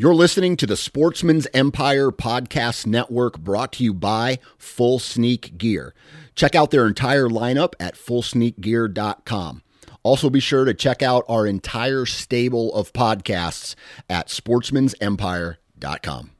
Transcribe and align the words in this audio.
You're 0.00 0.14
listening 0.14 0.56
to 0.58 0.66
the 0.68 0.76
Sportsman's 0.76 1.48
Empire 1.52 2.12
Podcast 2.12 2.86
Network 2.86 3.40
brought 3.40 3.72
to 3.72 3.82
you 3.82 3.92
by 3.92 4.38
Full 4.56 5.00
Sneak 5.00 5.58
Gear. 5.58 5.92
Check 6.36 6.54
out 6.54 6.70
their 6.70 6.86
entire 6.86 7.28
lineup 7.28 7.72
at 7.80 7.96
fullsneakgear.com. 7.96 9.62
Also, 10.04 10.30
be 10.30 10.38
sure 10.38 10.64
to 10.64 10.72
check 10.72 11.02
out 11.02 11.24
our 11.28 11.48
entire 11.48 12.06
stable 12.06 12.72
of 12.74 12.92
podcasts 12.92 13.74
at 14.08 14.28
sportsmansempire.com. 14.28 16.30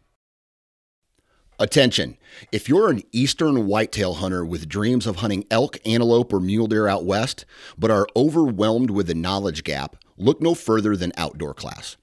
Attention! 1.58 2.16
If 2.52 2.68
you're 2.68 2.90
an 2.90 3.02
eastern 3.10 3.66
whitetail 3.66 4.14
hunter 4.14 4.44
with 4.44 4.68
dreams 4.68 5.04
of 5.04 5.16
hunting 5.16 5.44
elk, 5.50 5.78
antelope, 5.84 6.32
or 6.32 6.38
mule 6.38 6.68
deer 6.68 6.86
out 6.86 7.04
west, 7.04 7.44
but 7.76 7.90
are 7.90 8.06
overwhelmed 8.14 8.90
with 8.90 9.08
the 9.08 9.16
knowledge 9.16 9.64
gap, 9.64 9.96
look 10.16 10.40
no 10.40 10.54
further 10.54 10.94
than 10.94 11.10
Outdoor 11.16 11.54
Class. 11.54 11.96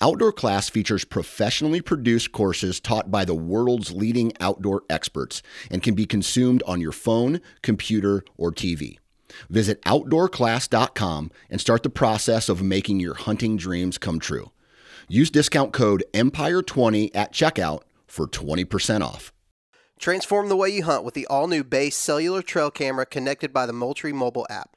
Outdoor 0.00 0.32
Class 0.32 0.68
features 0.68 1.04
professionally 1.04 1.80
produced 1.80 2.30
courses 2.30 2.78
taught 2.78 3.10
by 3.10 3.24
the 3.24 3.34
world's 3.34 3.90
leading 3.90 4.32
outdoor 4.38 4.84
experts 4.88 5.42
and 5.72 5.82
can 5.82 5.96
be 5.96 6.06
consumed 6.06 6.62
on 6.68 6.80
your 6.80 6.92
phone, 6.92 7.40
computer, 7.62 8.22
or 8.36 8.52
TV. 8.52 8.98
Visit 9.50 9.82
outdoorclass.com 9.82 11.32
and 11.50 11.60
start 11.60 11.82
the 11.82 11.90
process 11.90 12.48
of 12.48 12.62
making 12.62 13.00
your 13.00 13.14
hunting 13.14 13.56
dreams 13.56 13.98
come 13.98 14.20
true. 14.20 14.52
Use 15.08 15.30
discount 15.30 15.72
code 15.72 16.04
EMPIRE20 16.12 17.10
at 17.12 17.32
checkout 17.32 17.80
for 18.06 18.28
20% 18.28 19.00
off. 19.02 19.32
Transform 19.98 20.48
the 20.48 20.56
way 20.56 20.68
you 20.68 20.84
hunt 20.84 21.02
with 21.02 21.14
the 21.14 21.26
all 21.26 21.48
new 21.48 21.64
base 21.64 21.96
cellular 21.96 22.40
trail 22.40 22.70
camera 22.70 23.04
connected 23.04 23.52
by 23.52 23.66
the 23.66 23.72
Moultrie 23.72 24.12
mobile 24.12 24.46
app. 24.48 24.76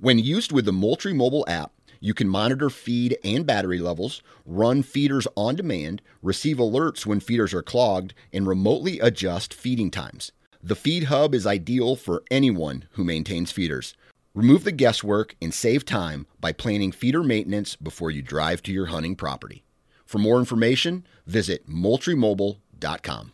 When 0.00 0.20
used 0.20 0.52
with 0.52 0.64
the 0.64 0.72
Moultrie 0.72 1.12
mobile 1.12 1.44
app, 1.48 1.72
you 1.98 2.14
can 2.14 2.28
monitor 2.28 2.70
feed 2.70 3.18
and 3.24 3.44
battery 3.44 3.80
levels, 3.80 4.22
run 4.46 4.84
feeders 4.84 5.26
on 5.36 5.56
demand, 5.56 6.02
receive 6.22 6.58
alerts 6.58 7.04
when 7.04 7.18
feeders 7.18 7.52
are 7.52 7.64
clogged, 7.64 8.14
and 8.32 8.46
remotely 8.46 9.00
adjust 9.00 9.52
feeding 9.52 9.90
times. 9.90 10.30
The 10.62 10.76
Feed 10.76 11.04
Hub 11.04 11.34
is 11.34 11.48
ideal 11.48 11.96
for 11.96 12.22
anyone 12.30 12.84
who 12.92 13.02
maintains 13.02 13.50
feeders. 13.50 13.94
Remove 14.36 14.62
the 14.62 14.70
guesswork 14.70 15.34
and 15.42 15.52
save 15.52 15.84
time 15.84 16.28
by 16.40 16.52
planning 16.52 16.92
feeder 16.92 17.24
maintenance 17.24 17.74
before 17.74 18.12
you 18.12 18.22
drive 18.22 18.62
to 18.62 18.72
your 18.72 18.86
hunting 18.86 19.16
property. 19.16 19.64
For 20.04 20.18
more 20.18 20.38
information, 20.38 21.04
visit 21.26 21.68
moultriemobile.com. 21.68 23.32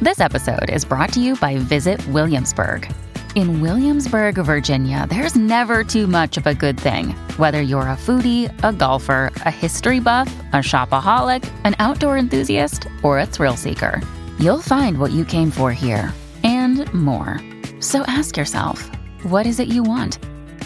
This 0.00 0.20
episode 0.20 0.70
is 0.70 0.84
brought 0.84 1.12
to 1.14 1.20
you 1.20 1.34
by 1.36 1.56
Visit 1.58 2.06
Williamsburg. 2.08 2.88
In 3.36 3.60
Williamsburg, 3.60 4.36
Virginia, 4.36 5.06
there's 5.10 5.36
never 5.36 5.84
too 5.84 6.06
much 6.06 6.38
of 6.38 6.46
a 6.46 6.54
good 6.54 6.80
thing. 6.80 7.10
Whether 7.36 7.60
you're 7.60 7.82
a 7.82 7.94
foodie, 7.94 8.50
a 8.64 8.72
golfer, 8.72 9.30
a 9.44 9.50
history 9.50 10.00
buff, 10.00 10.34
a 10.54 10.62
shopaholic, 10.62 11.46
an 11.64 11.74
outdoor 11.78 12.16
enthusiast, 12.16 12.88
or 13.02 13.18
a 13.18 13.26
thrill 13.26 13.54
seeker, 13.54 14.00
you'll 14.38 14.62
find 14.62 14.96
what 14.96 15.12
you 15.12 15.22
came 15.22 15.50
for 15.50 15.70
here 15.70 16.14
and 16.44 16.90
more. 16.94 17.38
So 17.78 18.04
ask 18.06 18.38
yourself, 18.38 18.90
what 19.24 19.46
is 19.46 19.60
it 19.60 19.68
you 19.68 19.82
want? 19.82 20.18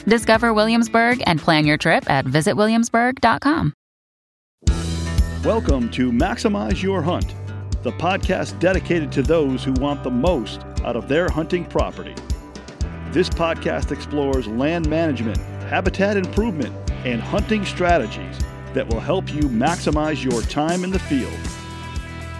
Discover 0.04 0.54
Williamsburg 0.54 1.20
and 1.26 1.40
plan 1.40 1.66
your 1.66 1.76
trip 1.76 2.08
at 2.08 2.24
visitwilliamsburg.com. 2.24 3.72
Welcome 5.42 5.90
to 5.90 6.12
Maximize 6.12 6.80
Your 6.80 7.02
Hunt, 7.02 7.34
the 7.82 7.90
podcast 7.90 8.60
dedicated 8.60 9.10
to 9.10 9.22
those 9.22 9.64
who 9.64 9.72
want 9.72 10.04
the 10.04 10.10
most 10.12 10.60
out 10.84 10.94
of 10.94 11.08
their 11.08 11.28
hunting 11.28 11.64
property. 11.64 12.14
This 13.12 13.28
podcast 13.28 13.90
explores 13.90 14.46
land 14.46 14.88
management, 14.88 15.38
habitat 15.68 16.16
improvement, 16.16 16.72
and 17.04 17.20
hunting 17.20 17.64
strategies 17.64 18.38
that 18.72 18.86
will 18.86 19.00
help 19.00 19.34
you 19.34 19.42
maximize 19.42 20.22
your 20.22 20.42
time 20.42 20.84
in 20.84 20.90
the 20.90 20.98
field. 21.00 21.34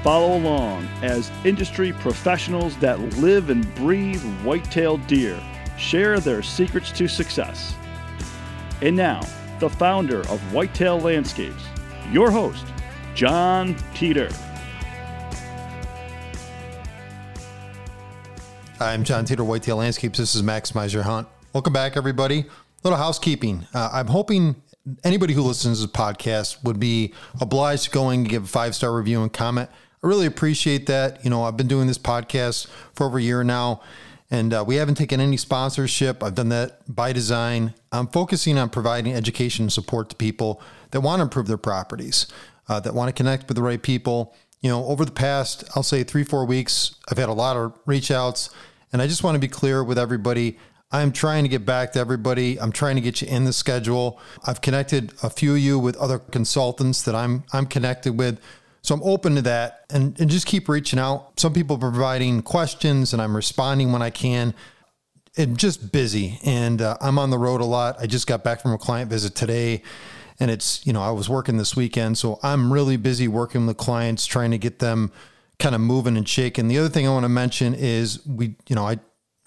Follow 0.05 0.37
along 0.37 0.87
as 1.03 1.33
industry 1.45 1.93
professionals 1.95 2.77
that 2.77 3.01
live 3.19 3.51
and 3.51 3.75
breathe 3.75 4.23
white-tailed 4.45 5.05
deer 5.09 5.43
share 5.77 6.21
their 6.21 6.41
secrets 6.41 6.93
to 6.93 7.09
success. 7.09 7.75
And 8.81 8.95
now, 8.95 9.23
the 9.59 9.69
founder 9.69 10.21
of 10.29 10.41
Whitetail 10.53 11.01
Landscapes, 11.01 11.65
your 12.13 12.31
host, 12.31 12.65
John 13.17 13.75
Teeter. 13.95 14.31
I'm 18.83 19.05
John 19.05 19.27
Teeter, 19.27 19.45
Whitetail 19.45 19.77
Landscapes. 19.77 20.19
This 20.19 20.35
is 20.35 20.41
Maximize 20.41 20.95
Your 20.95 21.03
Hunt. 21.03 21.29
Welcome 21.53 21.75
back, 21.75 21.99
everybody. 21.99 22.47
Little 22.83 22.99
housekeeping. 22.99 23.67
Uh, 23.75 23.91
I'm 23.93 24.07
hoping 24.07 24.57
anybody 25.05 25.35
who 25.35 25.43
listens 25.43 25.81
to 25.81 25.87
this 25.87 25.93
podcast 25.95 26.65
would 26.65 26.81
be 26.81 27.13
obliged 27.43 27.85
to 27.85 27.91
go 27.91 28.09
and 28.09 28.27
give 28.27 28.45
a 28.45 28.47
five 28.47 28.75
star 28.75 28.97
review 28.97 29.21
and 29.21 29.31
comment. 29.31 29.69
I 30.03 30.07
really 30.07 30.25
appreciate 30.25 30.87
that. 30.87 31.23
You 31.23 31.29
know, 31.29 31.43
I've 31.43 31.59
been 31.59 31.69
doing 31.69 31.89
this 31.89 31.99
podcast 31.99 32.69
for 32.95 33.05
over 33.05 33.19
a 33.19 33.23
year 33.23 33.45
now, 33.45 33.83
and 34.31 34.55
uh, 34.55 34.65
we 34.67 34.77
haven't 34.77 34.95
taken 34.95 35.21
any 35.21 35.37
sponsorship. 35.37 36.23
I've 36.23 36.35
done 36.35 36.49
that 36.49 36.81
by 36.89 37.13
design. 37.13 37.75
I'm 37.93 38.07
focusing 38.07 38.57
on 38.57 38.71
providing 38.71 39.13
education 39.13 39.65
and 39.65 39.73
support 39.73 40.09
to 40.09 40.17
people 40.17 40.63
that 40.93 41.03
want 41.03 41.19
to 41.19 41.25
improve 41.25 41.49
their 41.49 41.59
properties, 41.59 42.29
uh, 42.67 42.81
that 42.81 42.95
want 42.95 43.11
to 43.11 43.13
connect 43.13 43.47
with 43.47 43.59
the 43.59 43.63
right 43.63 43.83
people. 43.83 44.35
You 44.63 44.71
know, 44.71 44.87
over 44.87 45.05
the 45.05 45.13
past, 45.13 45.65
I'll 45.77 45.83
say 45.83 46.03
three, 46.03 46.25
four 46.25 46.47
weeks, 46.47 46.95
I've 47.11 47.19
had 47.19 47.29
a 47.29 47.35
lot 47.35 47.59
of 47.59 47.79
reach 47.85 48.11
outs 48.11 48.49
and 48.93 49.01
I 49.01 49.07
just 49.07 49.23
want 49.23 49.35
to 49.35 49.39
be 49.39 49.49
clear 49.49 49.83
with 49.83 49.99
everybody. 49.99 50.59
I'm 50.93 51.13
trying 51.13 51.45
to 51.45 51.49
get 51.49 51.65
back 51.65 51.93
to 51.93 52.01
everybody. 52.01 52.61
I'm 52.61 52.73
trying 52.73 52.97
to 52.97 53.01
get 53.01 53.23
you 53.23 53.29
in 53.29 53.45
the 53.45 53.53
schedule. 53.53 54.19
I've 54.47 54.61
connected 54.61 55.13
a 55.23 55.31
few 55.31 55.53
of 55.53 55.61
you 55.61 55.79
with 55.79 55.97
other 55.97 56.19
consultants 56.19 57.03
that 57.03 57.15
I'm 57.15 57.45
I'm 57.53 57.67
connected 57.67 58.19
with. 58.19 58.41
So 58.83 58.95
I'm 58.95 59.03
open 59.03 59.35
to 59.37 59.43
that 59.43 59.85
and, 59.91 60.19
and 60.19 60.31
just 60.31 60.47
keep 60.47 60.69
reaching 60.69 60.99
out. 60.99 61.39
Some 61.39 61.53
people 61.53 61.79
providing 61.79 62.43
questions 62.43 63.13
and 63.13 63.21
I'm 63.21 63.37
responding 63.37 63.93
when 63.93 64.03
I 64.03 64.11
can. 64.11 64.55
And 65.37 65.57
just 65.57 65.93
busy 65.93 66.41
and 66.45 66.83
uh, 66.83 66.97
I'm 67.01 67.19
on 67.19 67.31
the 67.31 67.39
road 67.39 67.61
a 67.61 67.65
lot. 67.65 67.97
I 68.01 68.07
just 68.07 68.27
got 68.27 68.43
back 68.43 68.61
from 68.61 68.73
a 68.73 68.79
client 68.79 69.09
visit 69.11 69.37
today 69.37 69.83
and 70.41 70.51
it's, 70.51 70.85
you 70.85 70.93
know, 70.93 71.03
I 71.03 71.11
was 71.11 71.29
working 71.29 71.57
this 71.57 71.77
weekend. 71.77 72.19
So 72.19 72.41
I'm 72.43 72.73
really 72.73 72.97
busy 72.97 73.29
working 73.29 73.67
with 73.67 73.77
clients, 73.77 74.27
trying 74.27 74.51
to 74.51 74.59
get 74.59 74.81
them 74.81 75.13
kind 75.61 75.75
of 75.75 75.81
moving 75.81 76.17
and 76.17 76.29
shaking. 76.29 76.67
The 76.67 76.79
other 76.79 76.89
thing 76.89 77.07
I 77.07 77.11
want 77.11 77.25
to 77.25 77.29
mention 77.29 77.75
is 77.75 78.27
we, 78.27 78.57
you 78.69 78.75
know, 78.75 78.87
I 78.87 78.99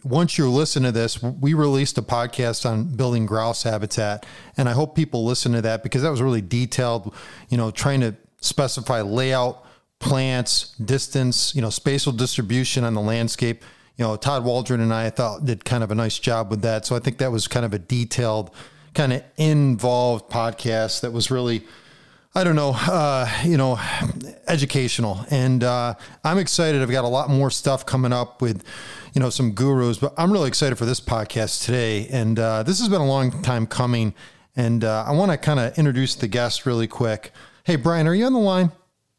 once 0.04 0.38
you 0.38 0.50
listen 0.50 0.84
to 0.84 0.92
this, 0.92 1.22
we 1.22 1.54
released 1.54 1.98
a 1.98 2.02
podcast 2.02 2.70
on 2.70 2.96
building 2.96 3.26
grouse 3.26 3.64
habitat, 3.64 4.26
and 4.58 4.68
I 4.68 4.74
hope 4.74 4.96
people 4.96 5.26
listen 5.26 5.54
to 5.54 5.62
that 5.62 5.82
because 5.82 6.02
that 6.02 6.12
was 6.12 6.22
really 6.22 6.42
detailed. 6.42 7.14
You 7.50 7.58
know, 7.58 7.72
trying 7.72 8.02
to 8.02 8.16
specify 8.42 9.02
layout, 9.02 9.66
plants, 10.00 10.76
distance, 10.78 11.56
you 11.56 11.62
know, 11.62 11.70
spatial 11.70 12.12
distribution 12.12 12.84
on 12.84 12.94
the 12.94 13.02
landscape. 13.02 13.64
You 13.98 14.06
know, 14.06 14.16
Todd 14.16 14.44
Waldron 14.44 14.82
and 14.82 14.94
I, 14.94 15.06
I 15.06 15.10
thought 15.10 15.46
did 15.46 15.64
kind 15.64 15.84
of 15.84 15.92
a 15.92 15.96
nice 15.96 16.20
job 16.20 16.50
with 16.50 16.62
that. 16.64 16.86
So 16.86 16.96
I 16.96 17.00
think 17.00 17.20
that 17.20 17.32
was 17.32 17.48
kind 17.48 17.66
of 17.66 17.74
a 17.74 17.80
detailed, 17.80 18.52
kind 18.94 19.14
of 19.14 19.24
involved 19.38 20.30
podcast 20.30 21.02
that 21.02 21.14
was 21.14 21.32
really 21.32 21.64
I 22.36 22.44
don't 22.44 22.56
know, 22.56 22.74
uh, 22.76 23.30
you 23.46 23.58
know, 23.58 23.80
educational. 24.48 25.24
And 25.30 25.64
uh, 25.64 25.94
I'm 26.24 26.40
excited. 26.40 26.82
I've 26.82 26.90
got 26.90 27.04
a 27.04 27.08
lot 27.08 27.30
more 27.30 27.52
stuff 27.52 27.86
coming 27.86 28.12
up 28.12 28.42
with, 28.42 28.64
you 29.14 29.22
know, 29.22 29.30
some 29.30 29.52
gurus, 29.52 30.00
but 30.00 30.16
I'm 30.18 30.32
really 30.32 30.48
excited 30.48 30.78
for 30.78 30.86
this 30.86 31.00
podcast 31.00 31.64
today. 31.64 32.08
And 32.08 32.40
uh, 32.40 32.64
this 32.64 32.80
has 32.80 32.90
been 32.90 33.02
a 33.02 33.06
long 33.06 33.44
time 33.44 33.68
coming. 33.68 34.16
And 34.56 34.84
uh, 34.84 35.06
I 35.08 35.12
want 35.12 35.32
to 35.32 35.38
kind 35.38 35.60
of 35.60 35.78
introduce 35.78 36.16
the 36.16 36.28
guest 36.28 36.66
really 36.66 36.88
quick. 36.88 37.32
Hey, 37.66 37.76
Brian, 37.76 38.08
are 38.08 38.16
you 38.16 38.26
on 38.26 38.34
the 38.34 38.40
line? 38.40 38.72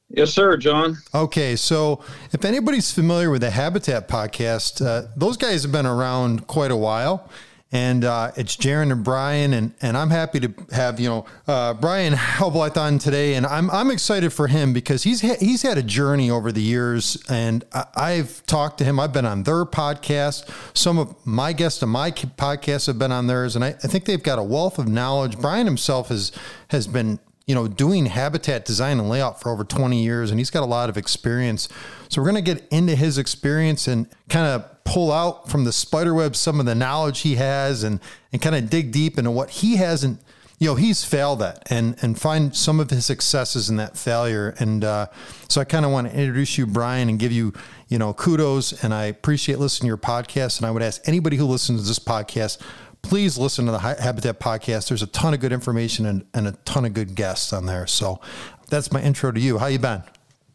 Yes, 0.09 0.33
sir, 0.33 0.57
John. 0.57 0.97
Okay, 1.15 1.55
so 1.55 2.05
if 2.33 2.45
anybody's 2.45 2.93
familiar 2.93 3.31
with 3.31 3.43
the 3.43 3.51
Habitat 3.51 4.09
podcast, 4.09 4.85
uh, 4.85 5.09
those 5.17 5.37
guys 5.37 5.63
have 5.63 5.73
been 5.73 5.87
around 5.87 6.49
quite 6.49 6.73
a 6.73 6.77
while 6.77 7.31
and 7.75 8.05
uh, 8.05 8.31
it's 8.37 8.57
Jaron 8.57 8.93
and 8.93 9.03
Brian, 9.03 9.53
and 9.53 9.75
and 9.83 9.97
I'm 9.97 10.11
happy 10.11 10.39
to 10.41 10.55
have 10.71 11.01
you 11.01 11.09
know 11.09 11.27
uh, 11.49 11.75
Brian 11.75 12.15
Helblath 12.15 12.77
on 12.77 12.99
today, 13.01 13.35
and 13.35 13.45
I'm 13.45 13.69
I'm 13.71 13.91
excited 13.91 14.33
for 14.33 14.47
him 14.47 14.73
because 14.73 15.03
he's 15.03 15.21
ha- 15.21 15.37
he's 15.41 15.63
had 15.63 15.77
a 15.77 15.83
journey 15.83 16.31
over 16.31 16.53
the 16.53 16.63
years, 16.63 17.23
and 17.29 17.65
I- 17.73 18.13
have 18.13 18.47
talked 18.47 18.79
to 18.79 18.85
him. 18.85 19.01
I've 19.01 19.13
been 19.13 19.27
on 19.27 19.43
their 19.43 19.65
podcast. 19.65 20.49
Some 20.77 20.99
of 20.99 21.15
my 21.27 21.53
guests 21.53 21.83
on 21.83 21.89
my 21.89 22.13
podcasts 22.13 22.87
have 22.87 22.99
been 22.99 23.11
on 23.11 23.27
theirs, 23.27 23.57
and 23.57 23.65
I, 23.65 23.71
I 23.71 23.89
think 23.89 24.05
they've 24.05 24.23
got 24.23 24.39
a 24.39 24.45
wealth 24.45 24.79
of 24.79 24.87
knowledge. 24.87 25.37
Brian 25.39 25.67
himself 25.67 26.09
has 26.09 26.31
has 26.69 26.87
been 26.87 27.19
you 27.47 27.55
know, 27.55 27.69
doing 27.69 28.07
habitat 28.07 28.65
design 28.65 28.99
and 28.99 29.11
layout 29.11 29.39
for 29.39 29.51
over 29.51 29.65
20 29.65 30.03
years, 30.03 30.31
and 30.31 30.41
he's 30.41 30.49
got 30.49 30.63
a 30.63 30.67
lot 30.67 30.89
of 30.89 30.97
experience. 30.97 31.69
So 32.09 32.23
we're 32.23 32.31
going 32.31 32.43
to 32.43 32.55
get 32.55 32.67
into 32.71 32.97
his 32.97 33.19
experience 33.19 33.87
and 33.87 34.09
kind 34.31 34.47
of 34.47 34.65
pull 34.85 35.11
out 35.11 35.49
from 35.49 35.65
the 35.65 35.73
spiderweb 35.73 36.37
some 36.37 36.61
of 36.61 36.67
the 36.67 36.75
knowledge 36.75 37.21
he 37.21 37.37
has 37.37 37.83
and, 37.83 38.01
and 38.33 38.41
kind 38.43 38.55
of 38.55 38.69
dig 38.71 38.93
deep 38.93 39.19
into 39.19 39.31
what 39.31 39.51
he 39.51 39.77
hasn't, 39.77 40.21
you 40.59 40.69
know, 40.69 40.75
he's 40.75 41.05
failed 41.05 41.43
at 41.43 41.63
and, 41.71 41.97
and 42.03 42.19
find 42.19 42.55
some 42.55 42.79
of 42.81 42.91
his 42.91 43.07
successes 43.07 43.69
in 43.71 43.77
that 43.77 43.97
failure. 43.97 44.55
And 44.59 44.85
uh, 44.85 45.07
so 45.49 45.61
I 45.61 45.65
kind 45.65 45.85
of 45.85 45.91
want 45.91 46.09
to 46.11 46.17
introduce 46.17 46.59
you, 46.59 46.67
Brian, 46.67 47.09
and 47.09 47.19
give 47.19 47.33
you, 47.33 47.53
you 47.89 47.99
know, 47.99 48.13
kudos. 48.13 48.85
And 48.85 48.95
I 48.95 49.07
appreciate 49.07 49.59
listening 49.59 49.87
to 49.87 49.89
your 49.89 49.97
podcast. 49.97 50.59
And 50.59 50.67
I 50.67 50.71
would 50.71 50.83
ask 50.83 51.01
anybody 51.07 51.37
who 51.37 51.47
listens 51.47 51.83
to 51.83 51.89
this 51.89 51.99
podcast, 51.99 52.61
please 53.03 53.37
listen 53.37 53.67
to 53.67 53.73
the 53.73 53.79
Habitat 53.79 54.39
podcast. 54.39 54.89
There's 54.89 55.03
a 55.03 55.09
ton 55.09 55.35
of 55.35 55.41
good 55.41 55.53
information 55.53 56.07
and, 56.07 56.25
and 56.35 56.47
a 56.47 56.53
ton 56.65 56.85
of 56.85 56.95
good 56.95 57.15
guests 57.15 57.53
on 57.53 57.67
there. 57.67 57.87
So 57.87 58.21
that's 58.69 58.93
my 58.93 59.03
intro 59.03 59.33
to 59.33 59.41
you. 59.41 59.59
How 59.59 59.67
you 59.67 59.79
been? 59.79 60.03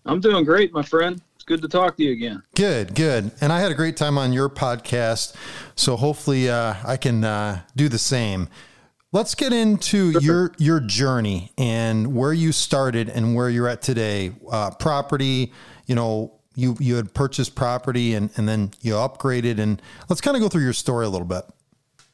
I'm 0.06 0.20
doing 0.20 0.46
great, 0.46 0.74
my 0.74 0.82
friend. 0.82 1.22
Good 1.50 1.64
to 1.64 1.68
talk 1.68 1.98
to 1.98 2.04
you 2.04 2.12
again. 2.12 2.44
Good, 2.54 2.94
good. 2.94 3.32
And 3.42 3.52
I 3.52 3.60
had 3.60 3.72
a 3.72 3.74
great 3.74 3.98
time 3.98 4.20
on 4.20 4.32
your 4.32 4.50
podcast. 4.50 5.34
So 5.76 5.96
hopefully 5.96 6.48
uh, 6.48 6.76
I 6.86 6.96
can 6.96 7.24
uh, 7.24 7.62
do 7.76 7.90
the 7.90 7.98
same. 7.98 8.50
Let's 9.12 9.34
get 9.34 9.52
into 9.52 10.12
your 10.22 10.54
your 10.60 10.80
journey 10.80 11.52
and 11.58 12.14
where 12.14 12.34
you 12.34 12.52
started 12.52 13.10
and 13.10 13.34
where 13.34 13.50
you're 13.50 13.68
at 13.68 13.82
today. 13.82 14.34
Uh, 14.48 14.70
property, 14.70 15.52
you 15.88 15.96
know, 15.96 16.36
you 16.54 16.78
you 16.80 16.94
had 16.98 17.16
purchased 17.16 17.56
property 17.56 18.14
and, 18.14 18.30
and 18.36 18.48
then 18.48 18.70
you 18.82 18.94
upgraded 18.94 19.58
and 19.58 19.82
let's 20.08 20.22
kind 20.22 20.38
of 20.38 20.44
go 20.44 20.50
through 20.50 20.62
your 20.62 20.74
story 20.74 21.08
a 21.08 21.10
little 21.10 21.26
bit. 21.26 21.46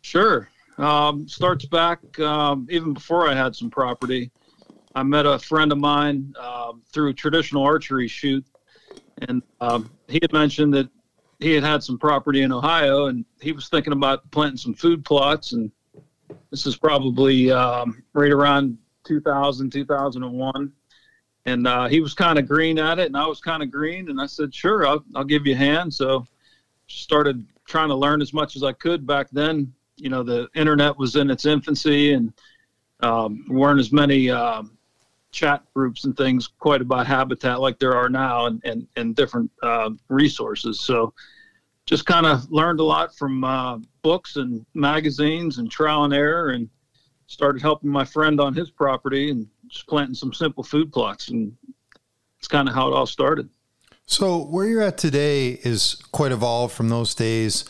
Sure. 0.01 0.47
Um, 0.77 1.27
starts 1.27 1.65
back 1.65 2.17
um, 2.21 2.67
even 2.71 2.93
before 2.93 3.27
I 3.27 3.35
had 3.35 3.53
some 3.53 3.69
property. 3.69 4.31
I 4.95 5.03
met 5.03 5.25
a 5.25 5.37
friend 5.37 5.73
of 5.73 5.77
mine 5.77 6.33
uh, 6.39 6.71
through 6.93 7.09
a 7.09 7.13
traditional 7.13 7.63
archery 7.63 8.07
shoot, 8.07 8.45
and 9.27 9.41
um, 9.61 9.89
he 10.07 10.19
had 10.21 10.33
mentioned 10.33 10.73
that 10.73 10.89
he 11.39 11.53
had 11.53 11.63
had 11.63 11.83
some 11.83 11.97
property 11.97 12.41
in 12.41 12.51
Ohio, 12.51 13.07
and 13.07 13.25
he 13.41 13.51
was 13.51 13.69
thinking 13.69 13.93
about 13.93 14.29
planting 14.31 14.57
some 14.57 14.73
food 14.73 15.03
plots. 15.03 15.51
And 15.51 15.71
this 16.49 16.65
is 16.65 16.77
probably 16.77 17.51
um, 17.51 18.03
right 18.13 18.31
around 18.31 18.77
2000, 19.03 19.71
2001. 19.71 20.71
And 21.47 21.67
uh, 21.67 21.87
he 21.87 21.99
was 21.99 22.13
kind 22.13 22.39
of 22.39 22.47
green 22.47 22.79
at 22.79 22.99
it, 22.99 23.07
and 23.07 23.17
I 23.17 23.27
was 23.27 23.39
kind 23.39 23.61
of 23.61 23.69
green. 23.69 24.09
And 24.09 24.19
I 24.19 24.25
said, 24.25 24.53
"Sure, 24.53 24.87
I'll, 24.87 25.03
I'll 25.13 25.23
give 25.23 25.45
you 25.45 25.53
a 25.53 25.57
hand." 25.57 25.93
So 25.93 26.25
started 26.87 27.45
trying 27.65 27.89
to 27.89 27.95
learn 27.95 28.21
as 28.21 28.33
much 28.33 28.55
as 28.55 28.63
I 28.63 28.73
could 28.73 29.05
back 29.05 29.27
then 29.31 29.73
you 29.97 30.09
know 30.09 30.23
the 30.23 30.47
internet 30.55 30.97
was 30.97 31.15
in 31.15 31.29
its 31.29 31.45
infancy 31.45 32.13
and 32.13 32.33
um, 33.01 33.45
weren't 33.49 33.79
as 33.79 33.91
many 33.91 34.29
um, 34.29 34.74
chat 35.35 35.61
groups 35.73 36.05
and 36.05 36.15
things 36.15 36.47
quite 36.47 36.81
about 36.81 37.05
habitat 37.05 37.59
like 37.59 37.77
there 37.77 37.95
are 37.95 38.09
now 38.09 38.45
and 38.45 38.61
and, 38.63 38.87
and 38.95 39.15
different 39.15 39.51
uh, 39.61 39.89
resources. 40.09 40.79
So 40.79 41.13
just 41.85 42.05
kind 42.05 42.25
of 42.25 42.49
learned 42.51 42.79
a 42.79 42.83
lot 42.83 43.15
from 43.15 43.43
uh, 43.43 43.77
books 44.01 44.37
and 44.37 44.65
magazines 44.73 45.59
and 45.59 45.69
trial 45.69 46.05
and 46.05 46.13
error 46.13 46.49
and 46.49 46.69
started 47.27 47.61
helping 47.61 47.89
my 47.89 48.05
friend 48.05 48.39
on 48.39 48.53
his 48.53 48.71
property 48.71 49.29
and 49.29 49.47
just 49.67 49.85
planting 49.87 50.15
some 50.15 50.33
simple 50.33 50.63
food 50.63 50.91
plots 50.91 51.27
and 51.27 51.55
it's 52.39 52.47
kind 52.47 52.67
of 52.67 52.73
how 52.73 52.87
it 52.87 52.93
all 52.93 53.05
started. 53.05 53.49
So 54.07 54.45
where 54.45 54.65
you're 54.67 54.81
at 54.81 54.97
today 54.97 55.59
is 55.63 55.95
quite 56.11 56.31
evolved 56.31 56.73
from 56.73 56.89
those 56.89 57.13
days 57.13 57.65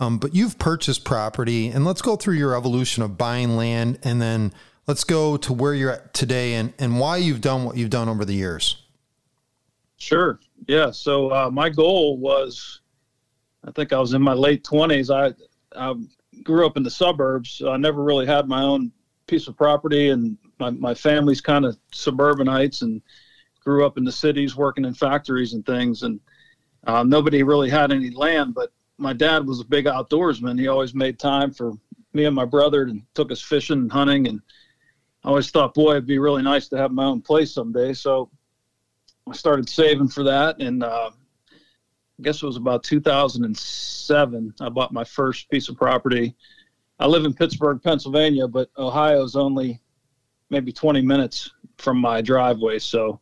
um, 0.00 0.18
but 0.18 0.34
you've 0.34 0.58
purchased 0.58 1.04
property, 1.04 1.68
and 1.68 1.84
let's 1.84 2.02
go 2.02 2.16
through 2.16 2.34
your 2.34 2.56
evolution 2.56 3.02
of 3.02 3.18
buying 3.18 3.56
land, 3.56 3.98
and 4.02 4.22
then 4.22 4.52
let's 4.88 5.04
go 5.04 5.36
to 5.36 5.52
where 5.52 5.74
you're 5.74 5.92
at 5.92 6.14
today 6.14 6.54
and, 6.54 6.72
and 6.78 6.98
why 6.98 7.18
you've 7.18 7.42
done 7.42 7.64
what 7.64 7.76
you've 7.76 7.90
done 7.90 8.08
over 8.08 8.24
the 8.24 8.32
years. 8.32 8.82
Sure. 9.98 10.40
Yeah. 10.66 10.90
So 10.90 11.30
uh, 11.30 11.50
my 11.50 11.68
goal 11.68 12.16
was, 12.16 12.80
I 13.64 13.70
think 13.70 13.92
I 13.92 14.00
was 14.00 14.14
in 14.14 14.22
my 14.22 14.32
late 14.32 14.64
twenties. 14.64 15.10
I, 15.10 15.32
I 15.76 15.94
grew 16.42 16.66
up 16.66 16.76
in 16.76 16.82
the 16.82 16.90
suburbs. 16.90 17.62
I 17.64 17.76
never 17.76 18.02
really 18.02 18.26
had 18.26 18.48
my 18.48 18.62
own 18.62 18.90
piece 19.26 19.46
of 19.46 19.56
property, 19.56 20.08
and 20.08 20.38
my 20.58 20.70
my 20.70 20.94
family's 20.94 21.40
kind 21.40 21.66
of 21.66 21.76
suburbanites, 21.92 22.82
and 22.82 23.02
grew 23.62 23.84
up 23.84 23.98
in 23.98 24.04
the 24.04 24.12
cities, 24.12 24.56
working 24.56 24.86
in 24.86 24.94
factories 24.94 25.52
and 25.52 25.66
things, 25.66 26.02
and 26.02 26.18
uh, 26.86 27.02
nobody 27.02 27.42
really 27.42 27.68
had 27.68 27.92
any 27.92 28.10
land, 28.10 28.54
but 28.54 28.72
my 28.96 29.12
dad 29.12 29.46
was 29.46 29.60
a 29.60 29.64
big 29.64 29.84
outdoorsman. 29.84 30.58
He 30.58 30.68
always 30.68 30.94
made 30.94 31.18
time 31.18 31.52
for 31.52 31.72
me 32.12 32.24
and 32.24 32.34
my 32.34 32.44
brother 32.44 32.82
and 32.84 33.02
took 33.14 33.30
us 33.30 33.42
fishing 33.42 33.78
and 33.78 33.92
hunting. 33.92 34.26
And 34.26 34.40
I 35.24 35.28
always 35.28 35.50
thought, 35.50 35.74
boy, 35.74 35.92
it'd 35.92 36.06
be 36.06 36.18
really 36.18 36.42
nice 36.42 36.68
to 36.68 36.76
have 36.76 36.92
my 36.92 37.04
own 37.04 37.20
place 37.20 37.52
someday. 37.52 37.92
So 37.92 38.30
I 39.28 39.34
started 39.34 39.68
saving 39.68 40.08
for 40.08 40.22
that. 40.24 40.60
And 40.60 40.82
uh, 40.82 41.10
I 41.10 42.22
guess 42.22 42.42
it 42.42 42.46
was 42.46 42.56
about 42.56 42.84
2007. 42.84 44.54
I 44.60 44.68
bought 44.68 44.92
my 44.92 45.04
first 45.04 45.50
piece 45.50 45.68
of 45.68 45.76
property. 45.76 46.34
I 46.98 47.06
live 47.06 47.24
in 47.24 47.34
Pittsburgh, 47.34 47.80
Pennsylvania, 47.82 48.48
but 48.48 48.70
Ohio 48.76 49.22
is 49.22 49.36
only 49.36 49.80
maybe 50.50 50.72
20 50.72 51.02
minutes 51.02 51.50
from 51.76 51.98
my 51.98 52.20
driveway. 52.20 52.78
So 52.78 53.20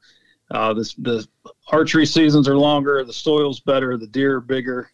uh, 0.51 0.73
this, 0.75 0.95
the 0.95 1.27
archery 1.69 2.07
seasons 2.07 2.49
are 2.49 2.57
longer, 2.57 3.05
the 3.05 3.13
soil's 3.13 3.61
better, 3.61 3.97
the 3.97 4.07
deer 4.07 4.37
are 4.37 4.41
bigger 4.41 4.91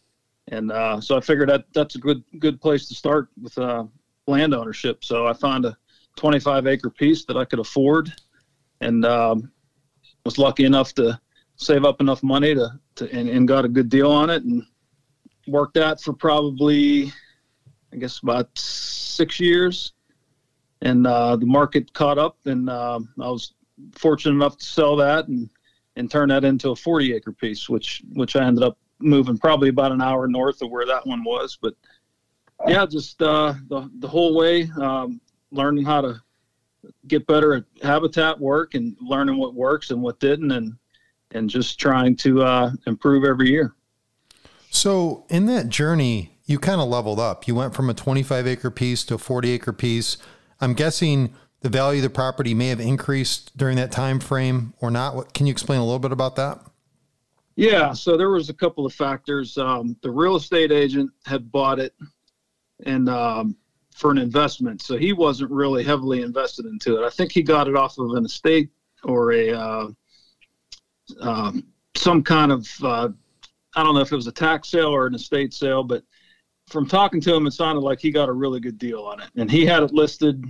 and 0.49 0.71
uh, 0.71 0.99
so 0.99 1.17
I 1.17 1.21
figured 1.21 1.49
that 1.49 1.65
that's 1.73 1.95
a 1.95 1.99
good 1.99 2.23
good 2.39 2.59
place 2.59 2.87
to 2.87 2.95
start 2.95 3.29
with 3.41 3.57
uh, 3.57 3.85
land 4.27 4.53
ownership. 4.53 5.03
So 5.03 5.27
I 5.27 5.33
found 5.33 5.65
a 5.65 5.77
25 6.15 6.67
acre 6.67 6.89
piece 6.89 7.25
that 7.25 7.37
I 7.37 7.45
could 7.45 7.59
afford, 7.59 8.11
and 8.81 9.05
um, 9.05 9.51
was 10.25 10.37
lucky 10.37 10.65
enough 10.65 10.93
to 10.95 11.19
save 11.55 11.85
up 11.85 12.01
enough 12.01 12.23
money 12.23 12.55
to, 12.55 12.79
to 12.95 13.11
and, 13.11 13.29
and, 13.29 13.47
got 13.47 13.65
a 13.65 13.69
good 13.69 13.89
deal 13.89 14.11
on 14.11 14.29
it, 14.29 14.43
and 14.43 14.63
worked 15.47 15.75
that 15.75 16.01
for 16.01 16.13
probably 16.13 17.11
I 17.91 17.97
guess 17.97 18.19
about 18.19 18.49
six 18.57 19.39
years, 19.39 19.93
and 20.81 21.05
uh, 21.05 21.35
the 21.35 21.45
market 21.45 21.93
caught 21.93 22.17
up, 22.17 22.37
and 22.45 22.69
um, 22.69 23.09
I 23.21 23.29
was 23.29 23.53
fortunate 23.93 24.35
enough 24.35 24.57
to 24.57 24.65
sell 24.65 24.95
that 24.97 25.27
and 25.27 25.49
and 25.95 26.09
turn 26.09 26.29
that 26.29 26.43
into 26.43 26.71
a 26.71 26.75
40 26.75 27.13
acre 27.13 27.31
piece, 27.31 27.69
which 27.69 28.01
which 28.13 28.35
I 28.35 28.45
ended 28.45 28.63
up 28.63 28.77
moving 28.99 29.37
probably 29.37 29.69
about 29.69 29.91
an 29.91 30.01
hour 30.01 30.27
north 30.27 30.61
of 30.61 30.71
where 30.71 30.85
that 30.85 31.05
one 31.05 31.23
was. 31.23 31.57
But 31.61 31.75
yeah, 32.67 32.85
just 32.85 33.21
uh, 33.21 33.53
the 33.67 33.89
the 33.99 34.07
whole 34.07 34.35
way, 34.35 34.69
um, 34.81 35.21
learning 35.53 35.85
how 35.85 36.01
to 36.01 36.21
get 37.07 37.25
better 37.27 37.53
at 37.53 37.63
habitat 37.81 38.39
work 38.39 38.73
and 38.73 38.97
learning 38.99 39.37
what 39.37 39.53
works 39.53 39.91
and 39.91 40.01
what 40.01 40.19
didn't, 40.19 40.51
and 40.51 40.73
and 41.31 41.49
just 41.49 41.79
trying 41.79 42.15
to 42.17 42.43
uh, 42.43 42.71
improve 42.85 43.23
every 43.23 43.49
year. 43.49 43.73
So 44.69 45.25
in 45.29 45.45
that 45.47 45.69
journey, 45.69 46.37
you 46.45 46.59
kind 46.59 46.81
of 46.81 46.87
leveled 46.87 47.19
up. 47.19 47.47
You 47.47 47.55
went 47.55 47.73
from 47.73 47.89
a 47.89 47.93
25 47.93 48.47
acre 48.47 48.71
piece 48.71 49.03
to 49.05 49.15
a 49.15 49.17
40 49.17 49.51
acre 49.51 49.73
piece. 49.73 50.17
I'm 50.59 50.73
guessing 50.73 51.33
the 51.61 51.69
value 51.69 51.99
of 51.99 52.03
the 52.03 52.09
property 52.09 52.53
may 52.53 52.67
have 52.67 52.79
increased 52.79 53.57
during 53.57 53.77
that 53.77 53.91
time 53.91 54.19
frame 54.19 54.73
or 54.81 54.91
not. 54.91 55.15
What, 55.15 55.33
can 55.33 55.45
you 55.45 55.51
explain 55.51 55.79
a 55.79 55.83
little 55.83 55.99
bit 55.99 56.11
about 56.11 56.35
that? 56.35 56.59
Yeah, 57.55 57.93
so 57.93 58.17
there 58.17 58.29
was 58.29 58.49
a 58.49 58.53
couple 58.53 58.85
of 58.85 58.93
factors. 58.93 59.57
Um, 59.57 59.95
the 60.01 60.09
real 60.09 60.35
estate 60.35 60.71
agent 60.71 61.11
had 61.25 61.51
bought 61.51 61.79
it, 61.79 61.93
and 62.85 63.07
um, 63.07 63.55
for 63.95 64.11
an 64.11 64.17
investment, 64.17 64.81
so 64.81 64.97
he 64.97 65.13
wasn't 65.13 65.51
really 65.51 65.83
heavily 65.83 66.21
invested 66.21 66.65
into 66.65 67.01
it. 67.01 67.05
I 67.05 67.09
think 67.09 67.31
he 67.31 67.41
got 67.43 67.67
it 67.67 67.75
off 67.75 67.97
of 67.97 68.11
an 68.11 68.25
estate 68.25 68.69
or 69.03 69.31
a 69.31 69.51
uh, 69.51 69.87
um, 71.21 71.67
some 71.95 72.23
kind 72.23 72.51
of 72.51 72.67
uh, 72.83 73.09
I 73.75 73.83
don't 73.83 73.95
know 73.95 74.01
if 74.01 74.11
it 74.11 74.15
was 74.15 74.27
a 74.27 74.31
tax 74.31 74.69
sale 74.69 74.89
or 74.89 75.07
an 75.07 75.15
estate 75.15 75.53
sale, 75.53 75.83
but 75.83 76.03
from 76.67 76.87
talking 76.87 77.21
to 77.21 77.35
him, 77.35 77.45
it 77.45 77.51
sounded 77.51 77.81
like 77.81 77.99
he 77.99 78.11
got 78.11 78.29
a 78.29 78.33
really 78.33 78.59
good 78.59 78.77
deal 78.77 79.01
on 79.01 79.21
it, 79.21 79.29
and 79.35 79.49
he 79.49 79.65
had 79.65 79.83
it 79.83 79.93
listed. 79.93 80.43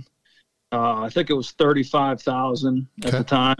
Uh, 0.72 1.02
I 1.02 1.08
think 1.08 1.30
it 1.30 1.34
was 1.34 1.52
thirty-five 1.52 2.22
thousand 2.22 2.88
at 3.04 3.12
the 3.12 3.24
time 3.24 3.56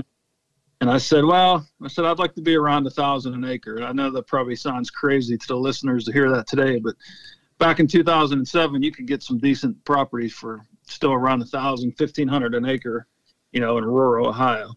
and 0.84 0.90
I 0.90 0.98
said, 0.98 1.24
well, 1.24 1.66
I 1.82 1.88
said, 1.88 2.04
I'd 2.04 2.18
like 2.18 2.34
to 2.34 2.42
be 2.42 2.56
around 2.56 2.86
a 2.86 2.90
thousand 2.90 3.32
an 3.32 3.44
acre. 3.44 3.82
I 3.82 3.92
know 3.92 4.10
that 4.10 4.26
probably 4.26 4.54
sounds 4.54 4.90
crazy 4.90 5.38
to 5.38 5.46
the 5.46 5.56
listeners 5.56 6.04
to 6.04 6.12
hear 6.12 6.30
that 6.30 6.46
today, 6.46 6.78
but 6.78 6.94
back 7.58 7.80
in 7.80 7.86
2007, 7.86 8.82
you 8.82 8.92
could 8.92 9.06
get 9.06 9.22
some 9.22 9.38
decent 9.38 9.82
properties 9.84 10.32
for 10.32 10.62
still 10.86 11.12
around 11.12 11.42
a 11.42 11.46
thousand, 11.46 11.92
fifteen 11.92 12.28
hundred 12.28 12.54
an 12.54 12.66
acre, 12.66 13.06
you 13.52 13.60
know, 13.60 13.78
in 13.78 13.84
rural 13.84 14.28
Ohio. 14.28 14.74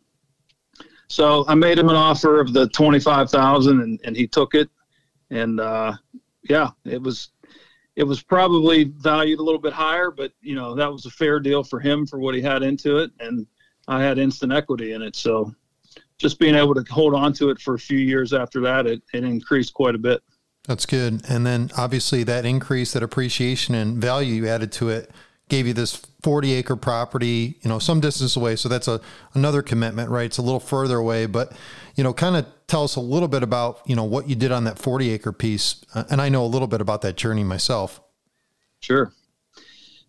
So 1.10 1.46
I 1.48 1.56
made 1.56 1.80
him 1.80 1.90
an 1.90 1.96
offer 1.96 2.40
of 2.40 2.54
the 2.54 2.68
25,000 2.70 3.82
and, 3.82 4.00
and 4.04 4.16
he 4.16 4.28
took 4.28 4.56
it. 4.56 4.70
And, 5.30 5.60
uh, 5.60 5.94
yeah, 6.44 6.70
it 6.86 7.02
was, 7.02 7.30
it 7.96 8.04
was 8.04 8.22
probably 8.22 8.86
valued 8.86 9.40
a 9.40 9.44
little 9.44 9.60
bit 9.60 9.74
higher, 9.74 10.12
but 10.12 10.32
you 10.42 10.56
know, 10.56 10.76
that 10.76 10.92
was 10.92 11.06
a 11.06 11.10
fair 11.10 11.40
deal 11.40 11.64
for 11.64 11.80
him 11.80 12.06
for 12.06 12.20
what 12.20 12.36
he 12.36 12.42
had 12.42 12.62
into 12.62 12.98
it. 12.98 13.12
And 13.20 13.48
I 13.88 14.02
had 14.04 14.18
instant 14.18 14.52
equity 14.52 14.94
in 14.94 15.02
it. 15.02 15.16
So 15.16 15.54
just 16.18 16.40
being 16.40 16.56
able 16.56 16.76
to 16.76 16.84
hold 16.92 17.14
on 17.14 17.32
to 17.34 17.50
it 17.50 17.60
for 17.60 17.76
a 17.76 17.80
few 17.80 18.00
years 18.00 18.34
after 18.34 18.60
that, 18.62 18.86
it, 18.86 19.02
it 19.14 19.24
increased 19.24 19.74
quite 19.74 19.96
a 19.96 20.00
bit. 20.00 20.22
That's 20.68 20.86
good. 20.86 21.22
And 21.30 21.46
then 21.46 21.72
obviously 21.78 22.24
that 22.24 22.46
increase, 22.46 22.94
that 22.94 23.02
appreciation 23.02 23.74
and 23.74 23.98
value 23.98 24.34
you 24.34 24.48
added 24.48 24.72
to 24.74 24.90
it 24.90 25.10
gave 25.50 25.66
you 25.66 25.74
this 25.74 25.96
40 26.24 26.54
acre 26.54 26.76
property, 26.76 27.58
you 27.62 27.70
know, 27.70 27.80
some 27.80 28.02
distance 28.02 28.36
away. 28.36 28.58
So 28.58 28.68
that's 28.68 28.88
a 28.88 29.00
another 29.34 29.62
commitment, 29.62 30.10
right? 30.10 30.26
It's 30.26 30.38
a 30.38 30.42
little 30.42 30.60
further 30.60 30.98
away, 30.98 31.26
but 31.26 31.54
you 31.96 32.04
know, 32.04 32.14
kind 32.14 32.36
of 32.36 32.46
tell 32.68 32.84
us 32.84 32.98
a 32.98 33.02
little 33.02 33.30
bit 33.30 33.44
about, 33.44 33.82
you 33.86 33.96
know, 33.96 34.04
what 34.04 34.28
you 34.28 34.36
did 34.36 34.52
on 34.52 34.66
that 34.66 34.78
40 34.78 35.10
acre 35.10 35.32
piece. 35.32 35.86
Uh, 35.96 36.04
and 36.10 36.22
I 36.22 36.28
know 36.28 36.44
a 36.44 36.48
little 36.48 36.68
bit 36.68 36.82
about 36.82 37.02
that 37.02 37.16
journey 37.16 37.46
myself. 37.46 38.02
Sure. 38.82 39.14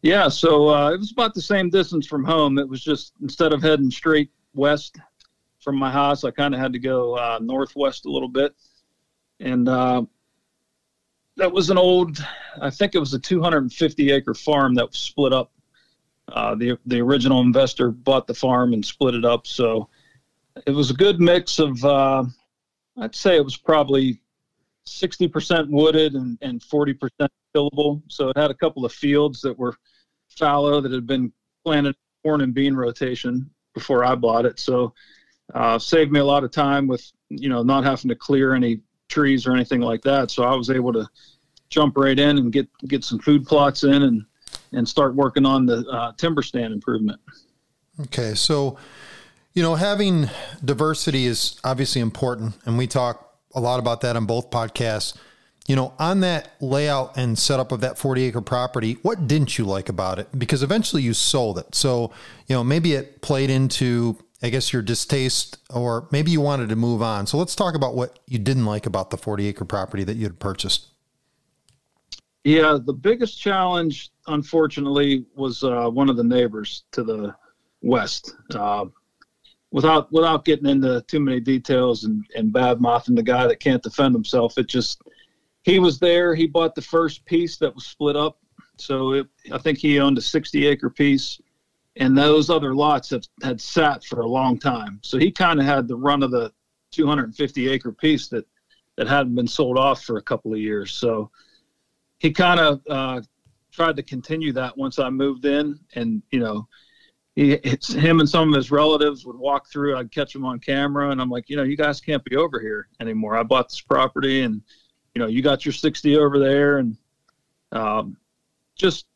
Yeah, 0.02 0.28
so 0.28 0.68
uh, 0.68 0.92
it 0.92 0.98
was 0.98 1.12
about 1.12 1.34
the 1.34 1.42
same 1.42 1.70
distance 1.70 2.06
from 2.06 2.24
home. 2.24 2.58
It 2.58 2.68
was 2.68 2.82
just 2.82 3.12
instead 3.22 3.52
of 3.52 3.62
heading 3.62 3.90
straight 3.90 4.30
west 4.54 4.96
from 5.60 5.76
my 5.76 5.90
house, 5.90 6.24
I 6.24 6.30
kind 6.30 6.54
of 6.54 6.60
had 6.60 6.72
to 6.72 6.78
go 6.78 7.14
uh, 7.14 7.38
northwest 7.40 8.06
a 8.06 8.10
little 8.10 8.28
bit, 8.28 8.54
and 9.40 9.68
uh, 9.68 10.02
that 11.38 11.52
was 11.52 11.70
an 11.70 11.78
old. 11.78 12.18
I 12.60 12.68
think 12.68 12.94
it 12.94 12.98
was 12.98 13.14
a 13.14 13.18
250 13.18 14.10
acre 14.10 14.34
farm 14.34 14.74
that 14.74 14.88
was 14.88 14.98
split 14.98 15.32
up. 15.32 15.52
Uh, 16.30 16.54
the 16.54 16.78
the 16.84 17.00
original 17.00 17.40
investor 17.40 17.90
bought 17.90 18.26
the 18.26 18.34
farm 18.34 18.74
and 18.74 18.84
split 18.84 19.14
it 19.14 19.24
up, 19.24 19.46
so 19.46 19.88
it 20.66 20.72
was 20.72 20.90
a 20.90 20.94
good 20.94 21.20
mix 21.20 21.58
of. 21.58 21.82
Uh, 21.84 22.24
I'd 23.00 23.14
say 23.14 23.36
it 23.36 23.44
was 23.44 23.56
probably 23.56 24.20
60% 24.84 25.68
wooded 25.70 26.14
and, 26.14 26.36
and 26.42 26.60
40% 26.60 27.28
tillable. 27.54 28.02
So 28.08 28.30
it 28.30 28.36
had 28.36 28.50
a 28.50 28.54
couple 28.54 28.84
of 28.84 28.92
fields 28.92 29.40
that 29.42 29.56
were 29.56 29.76
fallow 30.30 30.80
that 30.80 30.90
had 30.90 31.06
been 31.06 31.32
planted 31.64 31.94
corn 32.24 32.40
and 32.40 32.52
bean 32.52 32.74
rotation 32.74 33.48
before 33.72 34.04
I 34.04 34.16
bought 34.16 34.46
it. 34.46 34.58
So 34.58 34.94
uh, 35.54 35.78
saved 35.78 36.10
me 36.10 36.18
a 36.18 36.24
lot 36.24 36.42
of 36.42 36.50
time 36.50 36.88
with 36.88 37.08
you 37.28 37.48
know 37.48 37.62
not 37.62 37.84
having 37.84 38.08
to 38.08 38.16
clear 38.16 38.54
any 38.54 38.80
trees 39.08 39.46
or 39.46 39.54
anything 39.54 39.80
like 39.80 40.02
that. 40.02 40.30
So 40.30 40.44
I 40.44 40.54
was 40.54 40.70
able 40.70 40.92
to 40.92 41.08
jump 41.70 41.96
right 41.96 42.18
in 42.18 42.38
and 42.38 42.52
get 42.52 42.68
get 42.86 43.04
some 43.04 43.18
food 43.18 43.46
plots 43.46 43.84
in 43.84 44.02
and 44.02 44.24
and 44.72 44.88
start 44.88 45.14
working 45.14 45.44
on 45.44 45.66
the 45.66 45.86
uh, 45.88 46.12
timber 46.16 46.42
stand 46.42 46.72
improvement. 46.72 47.20
Okay, 48.02 48.34
so 48.34 48.78
you 49.54 49.62
know 49.62 49.74
having 49.74 50.28
diversity 50.64 51.26
is 51.26 51.60
obviously 51.64 52.00
important, 52.00 52.54
and 52.64 52.78
we 52.78 52.86
talk 52.86 53.38
a 53.54 53.60
lot 53.60 53.80
about 53.80 54.02
that 54.02 54.16
on 54.16 54.26
both 54.26 54.50
podcasts. 54.50 55.16
You 55.66 55.76
know, 55.76 55.92
on 55.98 56.20
that 56.20 56.52
layout 56.62 57.18
and 57.18 57.38
setup 57.38 57.72
of 57.72 57.82
that 57.82 57.98
40 57.98 58.22
acre 58.24 58.40
property, 58.40 58.96
what 59.02 59.26
didn't 59.26 59.58
you 59.58 59.66
like 59.66 59.90
about 59.90 60.18
it? 60.18 60.26
Because 60.38 60.62
eventually 60.62 61.02
you 61.02 61.12
sold 61.12 61.58
it. 61.58 61.74
So, 61.74 62.10
you 62.46 62.56
know, 62.56 62.64
maybe 62.64 62.94
it 62.94 63.20
played 63.20 63.50
into, 63.50 64.16
I 64.42 64.50
guess, 64.50 64.72
your 64.72 64.82
distaste, 64.82 65.58
or 65.70 66.08
maybe 66.12 66.30
you 66.30 66.40
wanted 66.40 66.68
to 66.68 66.76
move 66.76 67.02
on. 67.02 67.26
So 67.26 67.36
let's 67.38 67.56
talk 67.56 67.74
about 67.74 67.96
what 67.96 68.20
you 68.26 68.38
didn't 68.38 68.66
like 68.66 68.86
about 68.86 69.10
the 69.10 69.16
40 69.16 69.46
acre 69.48 69.64
property 69.64 70.04
that 70.04 70.16
you 70.16 70.24
had 70.24 70.38
purchased. 70.38 70.88
Yeah, 72.44 72.78
the 72.82 72.92
biggest 72.92 73.40
challenge, 73.40 74.10
unfortunately, 74.28 75.26
was 75.34 75.64
uh, 75.64 75.88
one 75.90 76.08
of 76.08 76.16
the 76.16 76.24
neighbors 76.24 76.84
to 76.92 77.02
the 77.02 77.34
west. 77.82 78.34
Uh, 78.54 78.86
without 79.70 80.10
without 80.12 80.44
getting 80.44 80.66
into 80.66 81.02
too 81.08 81.20
many 81.20 81.40
details 81.40 82.04
and 82.04 82.24
and 82.36 82.52
bad 82.52 82.80
mouthing 82.80 83.14
the 83.14 83.22
guy 83.22 83.46
that 83.46 83.60
can't 83.60 83.82
defend 83.82 84.14
himself, 84.14 84.56
it 84.56 84.68
just 84.68 85.02
he 85.62 85.78
was 85.78 85.98
there. 85.98 86.34
He 86.34 86.46
bought 86.46 86.74
the 86.74 86.82
first 86.82 87.24
piece 87.26 87.58
that 87.58 87.74
was 87.74 87.86
split 87.86 88.16
up. 88.16 88.38
So 88.76 89.12
it, 89.12 89.26
I 89.52 89.58
think 89.58 89.78
he 89.78 89.98
owned 89.98 90.16
a 90.16 90.22
60 90.22 90.66
acre 90.66 90.88
piece, 90.88 91.40
and 91.98 92.16
those 92.16 92.48
other 92.48 92.74
lots 92.74 93.10
have, 93.10 93.24
had 93.42 93.60
sat 93.60 94.04
for 94.04 94.20
a 94.20 94.26
long 94.26 94.58
time. 94.58 95.00
So 95.02 95.18
he 95.18 95.30
kind 95.30 95.60
of 95.60 95.66
had 95.66 95.88
the 95.88 95.96
run 95.96 96.22
of 96.22 96.30
the 96.30 96.52
250 96.92 97.68
acre 97.68 97.92
piece 97.92 98.28
that 98.28 98.46
that 98.96 99.06
hadn't 99.06 99.34
been 99.34 99.46
sold 99.46 99.78
off 99.78 100.02
for 100.02 100.16
a 100.16 100.22
couple 100.22 100.52
of 100.52 100.58
years. 100.58 100.92
So 100.92 101.30
he 102.18 102.32
kind 102.32 102.58
of 102.58 102.80
uh, 102.90 103.20
tried 103.70 103.94
to 103.96 104.02
continue 104.02 104.52
that 104.54 104.76
once 104.76 104.98
I 104.98 105.08
moved 105.08 105.44
in, 105.44 105.78
and 105.94 106.22
you 106.30 106.40
know 106.40 106.66
he, 107.36 107.52
it's 107.52 107.92
him 107.92 108.20
and 108.20 108.28
some 108.28 108.48
of 108.48 108.56
his 108.56 108.70
relatives 108.70 109.24
would 109.24 109.36
walk 109.36 109.68
through. 109.70 109.96
I'd 109.96 110.10
catch 110.10 110.32
them 110.32 110.44
on 110.44 110.58
camera, 110.58 111.10
and 111.10 111.20
I'm 111.20 111.30
like, 111.30 111.48
you 111.48 111.56
know, 111.56 111.62
you 111.62 111.76
guys 111.76 112.00
can't 112.00 112.24
be 112.24 112.36
over 112.36 112.58
here 112.58 112.88
anymore. 113.00 113.36
I 113.36 113.44
bought 113.44 113.68
this 113.68 113.80
property, 113.80 114.42
and 114.42 114.62
you 115.14 115.20
know, 115.20 115.28
you 115.28 115.42
got 115.42 115.64
your 115.64 115.72
60 115.72 116.16
over 116.16 116.38
there, 116.38 116.78
and 116.78 116.96
um, 117.72 118.16
just 118.76 119.06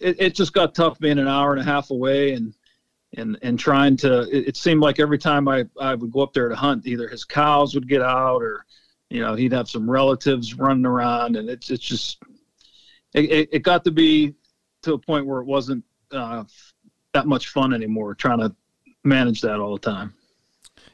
it, 0.00 0.20
it 0.20 0.34
just 0.34 0.52
got 0.52 0.74
tough 0.74 0.98
being 0.98 1.18
an 1.18 1.28
hour 1.28 1.52
and 1.52 1.60
a 1.60 1.64
half 1.64 1.90
away, 1.90 2.32
and 2.32 2.54
and 3.16 3.38
and 3.42 3.58
trying 3.58 3.96
to. 3.98 4.22
It, 4.22 4.48
it 4.48 4.56
seemed 4.56 4.80
like 4.80 5.00
every 5.00 5.18
time 5.18 5.48
I 5.48 5.66
I 5.80 5.94
would 5.94 6.12
go 6.12 6.20
up 6.20 6.32
there 6.32 6.48
to 6.48 6.56
hunt, 6.56 6.86
either 6.86 7.08
his 7.08 7.24
cows 7.24 7.74
would 7.74 7.88
get 7.88 8.02
out, 8.02 8.42
or 8.42 8.64
you 9.08 9.20
know, 9.20 9.34
he'd 9.34 9.52
have 9.52 9.68
some 9.68 9.90
relatives 9.90 10.54
running 10.54 10.86
around, 10.86 11.36
and 11.36 11.48
it's 11.48 11.70
it's 11.70 11.84
just 11.84 12.22
it, 13.14 13.48
it 13.52 13.62
got 13.62 13.84
to 13.84 13.90
be 13.90 14.34
to 14.82 14.94
a 14.94 14.98
point 14.98 15.26
where 15.26 15.40
it 15.40 15.46
wasn't 15.46 15.84
uh, 16.12 16.44
that 17.12 17.26
much 17.26 17.48
fun 17.48 17.74
anymore 17.74 18.14
trying 18.14 18.38
to 18.38 18.54
manage 19.04 19.40
that 19.40 19.60
all 19.60 19.72
the 19.72 19.80
time. 19.80 20.14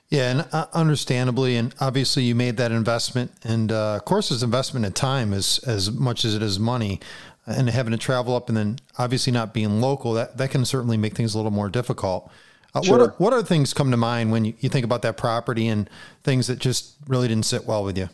Yeah, 0.08 0.30
and 0.30 0.48
uh, 0.52 0.66
understandably, 0.72 1.56
and 1.56 1.74
obviously, 1.80 2.22
you 2.22 2.36
made 2.36 2.58
that 2.58 2.70
investment, 2.70 3.32
and 3.42 3.72
uh, 3.72 3.96
of 3.96 4.04
course, 4.04 4.30
it's 4.30 4.42
investment 4.42 4.86
in 4.86 4.92
time 4.92 5.32
as 5.32 5.58
as 5.66 5.90
much 5.90 6.24
as 6.24 6.34
it 6.34 6.42
is 6.42 6.60
money, 6.60 7.00
and 7.46 7.68
having 7.70 7.92
to 7.92 7.98
travel 7.98 8.34
up, 8.34 8.48
and 8.48 8.56
then 8.56 8.78
obviously 8.98 9.32
not 9.32 9.54
being 9.54 9.80
local, 9.80 10.14
that 10.14 10.36
that 10.36 10.50
can 10.50 10.64
certainly 10.64 10.96
make 10.96 11.14
things 11.14 11.34
a 11.34 11.38
little 11.38 11.52
more 11.52 11.68
difficult. 11.68 12.30
Uh, 12.74 12.82
sure. 12.82 12.98
What 12.98 13.08
are, 13.08 13.14
what 13.18 13.32
are 13.32 13.42
things 13.42 13.72
come 13.72 13.90
to 13.90 13.96
mind 13.96 14.30
when 14.32 14.44
you, 14.44 14.54
you 14.60 14.68
think 14.68 14.84
about 14.84 15.02
that 15.02 15.16
property 15.16 15.68
and 15.68 15.88
things 16.24 16.48
that 16.48 16.58
just 16.58 16.96
really 17.06 17.28
didn't 17.28 17.46
sit 17.46 17.64
well 17.64 17.84
with 17.84 17.96
you? 17.96 18.08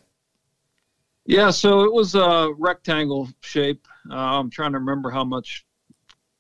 Yeah, 1.25 1.51
so 1.51 1.83
it 1.83 1.93
was 1.93 2.15
a 2.15 2.53
rectangle 2.59 3.29
shape. 3.41 3.87
Uh, 4.11 4.15
I'm 4.15 4.51
trying 4.51 4.73
to 4.73 4.79
remember 4.79 5.11
how 5.11 5.25
much 5.25 5.65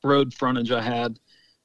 road 0.04 0.34
frontage 0.34 0.72
I 0.72 0.82
had 0.82 1.18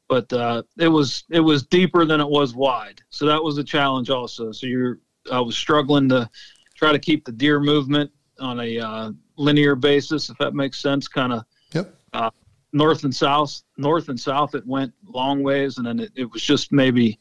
but 0.07 0.31
uh, 0.31 0.63
it 0.77 0.87
was 0.87 1.23
it 1.29 1.39
was 1.39 1.63
deeper 1.63 2.05
than 2.05 2.21
it 2.21 2.27
was 2.27 2.55
wide. 2.55 3.01
So 3.09 3.25
that 3.25 3.43
was 3.43 3.57
a 3.57 3.63
challenge 3.63 4.09
also. 4.09 4.51
So 4.51 4.67
you're 4.67 4.99
I 5.31 5.39
was 5.39 5.57
struggling 5.57 6.09
to 6.09 6.29
try 6.75 6.91
to 6.91 6.99
keep 6.99 7.25
the 7.25 7.31
deer 7.31 7.59
movement 7.59 8.11
on 8.39 8.59
a 8.59 8.79
uh, 8.79 9.11
linear 9.37 9.75
basis, 9.75 10.29
if 10.29 10.37
that 10.37 10.53
makes 10.53 10.79
sense. 10.79 11.07
Kind 11.07 11.33
of 11.33 11.45
yep. 11.73 11.95
Uh, 12.13 12.29
north 12.73 13.03
and 13.03 13.15
south, 13.15 13.63
north 13.77 14.09
and 14.09 14.19
south. 14.19 14.55
It 14.55 14.65
went 14.65 14.93
long 15.05 15.43
ways, 15.43 15.77
and 15.77 15.87
then 15.87 15.99
it, 15.99 16.11
it 16.15 16.31
was 16.31 16.41
just 16.41 16.71
maybe, 16.71 17.19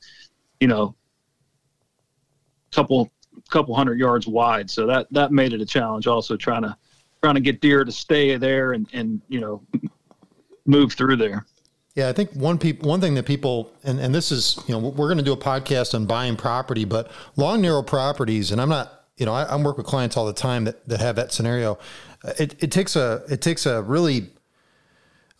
you 0.61 0.69
know, 0.69 0.95
couple 2.73 3.11
couple 3.51 3.75
hundred 3.75 3.99
yards 3.99 4.27
wide. 4.27 4.71
So 4.71 4.87
that 4.87 5.07
that 5.13 5.33
made 5.33 5.53
it 5.53 5.61
a 5.61 5.67
challenge. 5.67 6.07
Also 6.07 6.37
trying 6.37 6.63
to 6.63 6.77
trying 7.23 7.35
to 7.35 7.41
get 7.41 7.61
deer 7.61 7.85
to 7.85 7.93
stay 7.93 8.37
there 8.37 8.73
and 8.73 8.89
and 8.93 9.21
you 9.29 9.41
know 9.41 9.63
move 10.67 10.93
through 10.93 11.17
there. 11.17 11.47
Yeah, 11.95 12.11
I 12.11 12.13
think 12.13 12.33
one 12.33 12.59
people 12.59 12.89
one 12.89 13.01
thing 13.01 13.15
that 13.15 13.25
people 13.25 13.73
and, 13.83 13.99
and 13.99 14.15
this 14.15 14.31
is 14.31 14.59
you 14.67 14.75
know 14.75 14.79
we're 14.79 15.09
going 15.09 15.19
to 15.19 15.25
do 15.25 15.33
a 15.33 15.37
podcast 15.37 15.95
on 15.95 16.07
buying 16.07 16.37
property, 16.37 16.85
but 16.85 17.11
long 17.37 17.63
narrow 17.63 17.83
properties, 17.83 18.53
and 18.53 18.61
I'm 18.61 18.69
not 18.69 19.07
you 19.17 19.27
know 19.27 19.33
I, 19.33 19.45
I 19.45 19.57
work 19.57 19.79
with 19.79 19.87
clients 19.87 20.17
all 20.17 20.27
the 20.27 20.35
time 20.35 20.65
that, 20.65 20.87
that 20.89 21.01
have 21.01 21.17
that 21.17 21.33
scenario. 21.33 21.79
Uh, 22.25 22.33
it, 22.39 22.63
it 22.63 22.71
takes 22.71 22.97
a 22.97 23.23
it 23.29 23.41
takes 23.41 23.67
a 23.67 23.83
really 23.83 24.31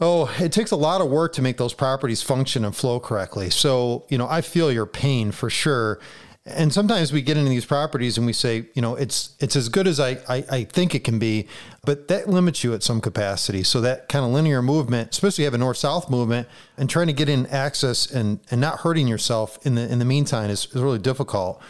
oh 0.01 0.35
it 0.39 0.53
takes 0.53 0.71
a 0.71 0.77
lot 0.77 1.01
of 1.01 1.09
work 1.09 1.33
to 1.35 1.43
make 1.43 1.57
those 1.57 1.75
properties 1.75 2.23
function 2.23 2.65
and 2.65 2.75
flow 2.75 3.01
correctly. 3.01 3.51
So 3.51 4.05
you 4.09 4.19
know 4.19 4.29
I 4.29 4.41
feel 4.41 4.73
your 4.73 4.87
pain 4.87 5.33
for 5.33 5.51
sure, 5.51 6.01
and 6.49 6.73
sometimes 6.73 7.13
we 7.13 7.23
get 7.23 7.37
into 7.37 7.51
these 7.51 7.65
properties 7.65 8.17
and 8.17 8.25
we 8.25 8.33
say, 8.33 8.67
you 8.75 8.81
know, 8.81 8.95
it's 8.95 9.35
it's 9.41 9.57
as 9.57 9.69
good 9.69 9.89
as 9.89 9.99
I, 9.99 10.11
I, 10.29 10.45
I, 10.49 10.65
think 10.65 10.95
it 10.95 11.03
can 11.03 11.19
be, 11.19 11.49
but 11.85 12.07
that 12.07 12.29
limits 12.29 12.63
you 12.63 12.73
at 12.73 12.85
some 12.85 13.01
capacity. 13.01 13.65
So 13.65 13.81
that 13.81 14.09
kind 14.09 14.25
of 14.25 14.31
linear 14.31 14.63
movement, 14.63 15.11
especially 15.11 15.43
have 15.43 15.55
a 15.55 15.59
north 15.59 15.77
south 15.77 16.09
movement, 16.09 16.47
and 16.79 16.89
trying 16.89 17.09
to 17.09 17.13
get 17.13 17.29
in 17.29 17.47
access 17.47 18.09
and 18.09 18.39
and 18.49 18.61
not 18.61 18.81
hurting 18.81 19.09
yourself 19.09 19.59
in 19.67 19.75
the 19.75 19.91
in 19.91 19.99
the 19.99 20.05
meantime 20.05 20.49
is, 20.49 20.67
is 20.67 20.81
really 20.81 21.01
difficult. 21.01 21.61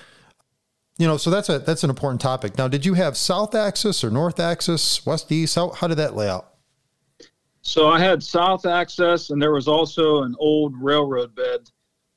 You 0.99 1.07
know, 1.07 1.19
so 1.19 1.31
that's 1.31 1.49
a 1.49 1.59
that's 1.59 1.85
an 1.85 1.91
important 1.91 2.21
topic. 2.21 2.57
Now, 2.57 2.69
did 2.69 2.87
you 2.87 2.95
have 2.95 3.17
south 3.17 3.55
access 3.55 4.03
or 4.03 4.11
north 4.11 4.41
access, 4.41 5.05
west 5.05 5.31
east? 5.31 5.55
How 5.55 5.71
how 5.71 5.89
did 5.89 5.97
that 5.97 6.17
lay 6.17 6.29
out? 6.29 6.55
So 7.61 7.89
I 7.89 7.99
had 7.99 8.23
south 8.23 8.65
access, 8.65 9.31
and 9.31 9.43
there 9.43 9.53
was 9.53 9.69
also 9.69 10.23
an 10.23 10.35
old 10.39 10.75
railroad 10.81 11.35
bed 11.35 11.69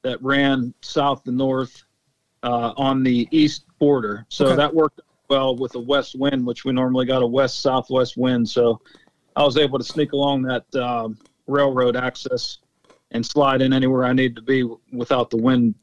that 0.04 0.22
ran 0.22 0.74
south 0.82 1.24
to 1.24 1.32
north 1.32 1.84
uh, 2.44 2.74
on 2.78 3.04
the 3.04 3.28
east 3.32 3.66
border. 3.80 4.26
So 4.30 4.46
okay. 4.46 4.56
that 4.56 4.74
worked 4.74 5.02
well 5.30 5.56
with 5.56 5.76
a 5.76 5.80
west 5.80 6.18
wind, 6.18 6.46
which 6.46 6.66
we 6.66 6.72
normally 6.72 7.06
got 7.06 7.22
a 7.22 7.28
west 7.28 7.62
southwest 7.62 8.16
wind. 8.16 8.48
So 8.48 8.80
I 9.36 9.44
was 9.44 9.58
able 9.58 9.78
to 9.78 9.84
sneak 9.84 10.14
along 10.14 10.44
that 10.44 10.76
um, 10.76 11.18
railroad 11.48 11.96
access 11.96 12.60
and 13.12 13.26
slide 13.26 13.62
in 13.62 13.74
anywhere 13.74 14.06
I 14.06 14.14
need 14.14 14.36
to 14.36 14.42
be 14.42 14.70
without 14.94 15.30
the 15.30 15.38
wind, 15.38 15.76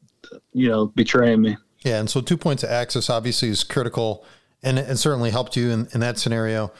you 0.53 0.69
know, 0.69 0.87
betraying 0.87 1.41
me. 1.41 1.57
Yeah, 1.87 1.99
and 1.99 2.09
so 2.09 2.19
two 2.19 2.35
points 2.35 2.63
of 2.63 2.69
access 2.69 3.09
obviously 3.09 3.47
is 3.47 3.63
critical, 3.63 4.25
and 4.61 4.77
it 4.77 4.97
certainly 4.97 5.31
helped 5.31 5.55
you 5.55 5.69
in, 5.69 5.87
in 5.93 6.01
that 6.01 6.17
scenario. 6.17 6.71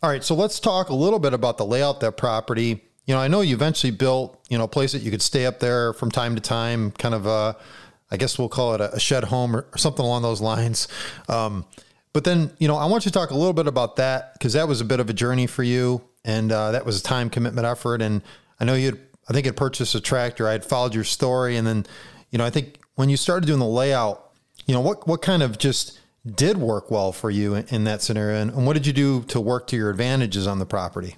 All 0.00 0.10
right, 0.10 0.22
so 0.22 0.36
let's 0.36 0.60
talk 0.60 0.90
a 0.90 0.94
little 0.94 1.18
bit 1.18 1.34
about 1.34 1.58
the 1.58 1.66
layout 1.66 1.96
of 1.96 2.00
that 2.02 2.16
property. 2.16 2.84
You 3.04 3.14
know, 3.14 3.20
I 3.20 3.26
know 3.26 3.40
you 3.40 3.56
eventually 3.56 3.90
built, 3.90 4.38
you 4.48 4.56
know, 4.56 4.64
a 4.64 4.68
place 4.68 4.92
that 4.92 5.02
you 5.02 5.10
could 5.10 5.22
stay 5.22 5.44
up 5.44 5.58
there 5.58 5.92
from 5.92 6.12
time 6.12 6.36
to 6.36 6.40
time, 6.40 6.92
kind 6.92 7.16
of 7.16 7.26
uh, 7.26 7.54
I 8.12 8.16
guess 8.16 8.38
we'll 8.38 8.48
call 8.48 8.76
it 8.76 8.80
a, 8.80 9.00
shed 9.00 9.24
home 9.24 9.56
or, 9.56 9.66
something 9.76 10.04
along 10.04 10.22
those 10.22 10.40
lines. 10.40 10.86
Um, 11.28 11.64
but 12.12 12.22
then, 12.22 12.52
you 12.58 12.68
know, 12.68 12.76
I 12.76 12.86
want 12.86 13.04
you 13.04 13.10
to 13.10 13.18
talk 13.18 13.30
a 13.30 13.36
little 13.36 13.54
bit 13.54 13.66
about 13.66 13.96
that 13.96 14.34
because 14.34 14.52
that 14.52 14.68
was 14.68 14.80
a 14.80 14.84
bit 14.84 15.00
of 15.00 15.10
a 15.10 15.12
journey 15.12 15.48
for 15.48 15.64
you, 15.64 16.00
and 16.24 16.52
uh, 16.52 16.70
that 16.70 16.86
was 16.86 17.00
a 17.00 17.02
time 17.02 17.28
commitment 17.28 17.66
effort. 17.66 18.02
And 18.02 18.22
I 18.60 18.64
know 18.64 18.74
you 18.74 18.86
had, 18.86 19.00
I 19.28 19.32
think 19.32 19.46
had 19.46 19.56
purchased 19.56 19.96
a 19.96 20.00
tractor. 20.00 20.46
I 20.46 20.52
had 20.52 20.64
followed 20.64 20.94
your 20.94 21.02
story, 21.02 21.56
and 21.56 21.66
then, 21.66 21.86
you 22.30 22.38
know, 22.38 22.44
I 22.44 22.50
think 22.50 22.78
when 22.94 23.08
you 23.08 23.16
started 23.16 23.46
doing 23.46 23.58
the 23.58 23.66
layout, 23.66 24.23
you 24.66 24.74
know, 24.74 24.80
what 24.80 25.06
what 25.06 25.22
kind 25.22 25.42
of 25.42 25.58
just 25.58 25.98
did 26.26 26.56
work 26.56 26.90
well 26.90 27.12
for 27.12 27.30
you 27.30 27.54
in, 27.54 27.66
in 27.68 27.84
that 27.84 28.02
scenario, 28.02 28.40
and, 28.40 28.50
and 28.52 28.66
what 28.66 28.74
did 28.74 28.86
you 28.86 28.92
do 28.92 29.22
to 29.24 29.40
work 29.40 29.66
to 29.68 29.76
your 29.76 29.90
advantages 29.90 30.46
on 30.46 30.58
the 30.58 30.66
property? 30.66 31.16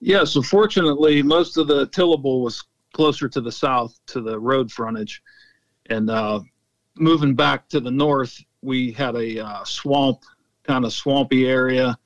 Yeah, 0.00 0.24
so 0.24 0.42
fortunately, 0.42 1.22
most 1.22 1.56
of 1.56 1.66
the 1.66 1.86
tillable 1.86 2.42
was 2.42 2.62
closer 2.92 3.28
to 3.28 3.40
the 3.40 3.52
south 3.52 3.98
to 4.06 4.20
the 4.20 4.38
road 4.38 4.70
frontage, 4.70 5.22
and 5.86 6.10
uh, 6.10 6.40
moving 6.96 7.34
back 7.34 7.68
to 7.68 7.80
the 7.80 7.90
north, 7.90 8.38
we 8.62 8.92
had 8.92 9.14
a 9.14 9.44
uh, 9.44 9.64
swamp, 9.64 10.22
kind 10.64 10.84
of 10.84 10.92
swampy 10.92 11.46
area 11.46 11.96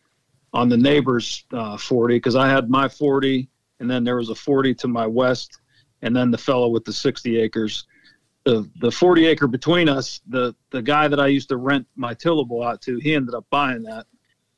on 0.52 0.68
the 0.68 0.76
neighbor's 0.76 1.44
uh, 1.52 1.76
40 1.76 2.16
because 2.16 2.36
I 2.36 2.48
had 2.48 2.70
my 2.70 2.88
40, 2.88 3.48
and 3.80 3.90
then 3.90 4.04
there 4.04 4.16
was 4.16 4.30
a 4.30 4.34
40 4.34 4.74
to 4.76 4.88
my 4.88 5.06
west, 5.06 5.60
and 6.02 6.14
then 6.14 6.30
the 6.30 6.38
fellow 6.38 6.68
with 6.68 6.84
the 6.84 6.92
60 6.92 7.38
acres. 7.38 7.86
The 8.48 8.66
the 8.80 8.90
40 8.90 9.26
acre 9.26 9.46
between 9.46 9.90
us, 9.90 10.22
the 10.26 10.54
the 10.70 10.80
guy 10.80 11.06
that 11.06 11.20
I 11.20 11.26
used 11.26 11.50
to 11.50 11.58
rent 11.58 11.86
my 11.96 12.14
tillable 12.14 12.62
out 12.62 12.80
to, 12.82 12.96
he 12.96 13.14
ended 13.14 13.34
up 13.34 13.44
buying 13.50 13.82
that, 13.82 14.06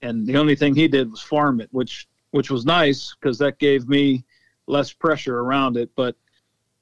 and 0.00 0.24
the 0.24 0.36
only 0.36 0.54
thing 0.54 0.76
he 0.76 0.86
did 0.86 1.10
was 1.10 1.20
farm 1.20 1.60
it, 1.60 1.68
which 1.72 2.06
which 2.30 2.52
was 2.52 2.64
nice 2.64 3.16
because 3.18 3.36
that 3.38 3.58
gave 3.58 3.88
me 3.88 4.24
less 4.68 4.92
pressure 4.92 5.40
around 5.40 5.76
it, 5.76 5.90
but 5.96 6.14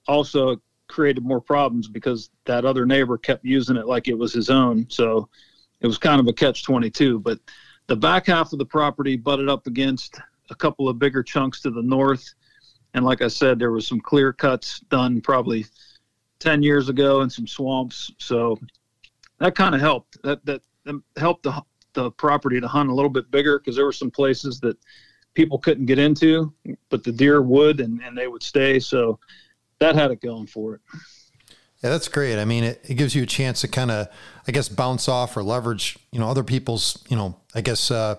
also 0.07 0.61
created 0.87 1.25
more 1.25 1.41
problems 1.41 1.89
because 1.89 2.29
that 2.45 2.67
other 2.67 2.85
neighbor 2.85 3.17
kept 3.17 3.43
using 3.43 3.79
it 3.79 3.87
like 3.87 4.07
it 4.07 4.19
was 4.19 4.35
his 4.35 4.51
own. 4.51 4.87
So 4.91 5.31
it 5.81 5.87
was 5.87 5.97
kind 5.97 6.21
of 6.21 6.27
a 6.27 6.33
catch 6.35 6.63
22. 6.63 7.21
But 7.21 7.39
the 7.87 7.97
back 7.97 8.27
half 8.27 8.53
of 8.53 8.59
the 8.59 8.67
property 8.67 9.17
butted 9.17 9.49
up 9.49 9.67
against 9.67 10.21
a 10.51 10.55
couple 10.55 10.91
of 10.91 10.99
bigger 10.99 11.23
chunks 11.23 11.63
to 11.63 11.71
the 11.71 11.81
north. 11.81 12.35
And 12.93 13.03
like 13.03 13.23
I 13.23 13.29
said, 13.29 13.59
there 13.59 13.73
was 13.73 13.87
some 13.87 14.01
clear 14.01 14.31
cuts 14.35 14.81
done 14.91 15.23
probably 15.23 15.65
10 16.41 16.63
years 16.63 16.89
ago 16.89 17.23
in 17.23 17.31
some 17.31 17.47
swamps. 17.47 18.13
So 18.19 18.59
that 19.39 19.55
kind 19.55 19.75
of 19.75 19.81
helped. 19.81 20.21
That, 20.23 20.45
that 20.47 20.63
helped 21.17 21.43
the, 21.43 21.63
the 21.95 22.11
property 22.13 22.61
to 22.61 22.69
hunt 22.69 22.91
a 22.91 22.95
little 22.95 23.11
bit 23.11 23.31
bigger 23.31 23.59
because 23.59 23.77
there 23.77 23.85
were 23.85 23.93
some 23.93 24.11
places 24.11 24.61
that 24.61 24.77
people 25.35 25.59
couldn't 25.59 25.87
get 25.87 25.99
into, 25.99 26.53
but 26.89 27.05
the 27.05 27.13
deer 27.13 27.43
would 27.43 27.81
and, 27.81 28.01
and 28.03 28.17
they 28.17 28.29
would 28.29 28.43
stay. 28.43 28.81
So 28.81 29.19
that 29.79 29.95
had 29.95 30.11
it 30.11 30.21
going 30.21 30.47
for 30.47 30.75
it. 30.75 30.81
Yeah, 31.83 31.91
that's 31.91 32.09
great. 32.09 32.41
I 32.41 32.45
mean, 32.45 32.65
it, 32.65 32.85
it 32.89 32.95
gives 32.95 33.15
you 33.15 33.23
a 33.23 33.27
chance 33.27 33.61
to 33.61 33.69
kind 33.69 33.93
of, 33.93 34.09
I 34.49 34.53
guess, 34.53 34.69
bounce 34.69 35.09
off 35.09 35.37
or 35.37 35.45
leverage, 35.45 35.97
you 36.11 36.19
know, 36.19 36.29
other 36.29 36.43
people's, 36.43 37.05
you 37.09 37.17
know, 37.17 37.37
I 37.55 37.61
guess, 37.61 37.93
uh, 37.93 38.17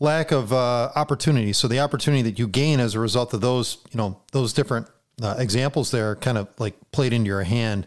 lack 0.00 0.30
of 0.30 0.52
uh, 0.52 0.90
opportunity. 0.94 1.52
So 1.52 1.68
the 1.68 1.80
opportunity 1.80 2.22
that 2.22 2.38
you 2.38 2.48
gain 2.48 2.80
as 2.80 2.94
a 2.94 3.00
result 3.00 3.34
of 3.34 3.42
those, 3.42 3.78
you 3.90 3.98
know, 3.98 4.22
those 4.32 4.54
different 4.54 4.86
uh, 5.22 5.36
examples 5.38 5.90
there 5.90 6.16
kind 6.16 6.38
of 6.38 6.48
like 6.58 6.74
played 6.92 7.12
into 7.12 7.28
your 7.28 7.42
hand. 7.42 7.86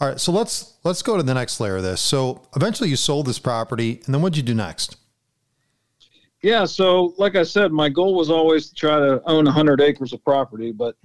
All 0.00 0.08
right, 0.08 0.20
so 0.20 0.32
let's 0.32 0.74
let's 0.84 1.02
go 1.02 1.16
to 1.16 1.22
the 1.22 1.34
next 1.34 1.58
layer 1.60 1.76
of 1.76 1.82
this. 1.82 2.00
So 2.00 2.42
eventually 2.54 2.90
you 2.90 2.96
sold 2.96 3.26
this 3.26 3.38
property, 3.38 4.02
and 4.04 4.14
then 4.14 4.22
what'd 4.22 4.36
you 4.36 4.42
do 4.42 4.54
next? 4.54 4.96
Yeah, 6.42 6.64
so 6.66 7.14
like 7.16 7.34
I 7.34 7.42
said, 7.42 7.72
my 7.72 7.88
goal 7.88 8.14
was 8.14 8.30
always 8.30 8.68
to 8.68 8.74
try 8.74 8.98
to 8.98 9.22
own 9.26 9.46
100 9.46 9.80
acres 9.80 10.12
of 10.12 10.22
property, 10.22 10.70
but 10.70 10.96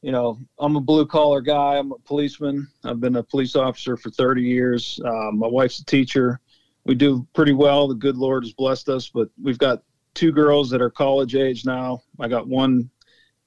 you 0.00 0.12
know, 0.12 0.38
I'm 0.58 0.76
a 0.76 0.80
blue 0.80 1.06
collar 1.06 1.40
guy. 1.40 1.78
I'm 1.78 1.90
a 1.90 1.98
policeman. 1.98 2.68
I've 2.84 3.00
been 3.00 3.16
a 3.16 3.22
police 3.22 3.56
officer 3.56 3.96
for 3.96 4.10
30 4.10 4.42
years. 4.42 5.00
Uh, 5.04 5.30
my 5.32 5.46
wife's 5.46 5.80
a 5.80 5.84
teacher. 5.86 6.40
We 6.84 6.94
do 6.94 7.26
pretty 7.32 7.54
well. 7.54 7.88
The 7.88 7.94
good 7.94 8.16
Lord 8.16 8.44
has 8.44 8.52
blessed 8.52 8.90
us, 8.90 9.08
but 9.08 9.30
we've 9.42 9.58
got 9.58 9.82
two 10.12 10.30
girls 10.30 10.68
that 10.70 10.82
are 10.82 10.90
college 10.90 11.34
age 11.34 11.64
now. 11.64 12.02
I 12.20 12.28
got 12.28 12.46
one 12.46 12.90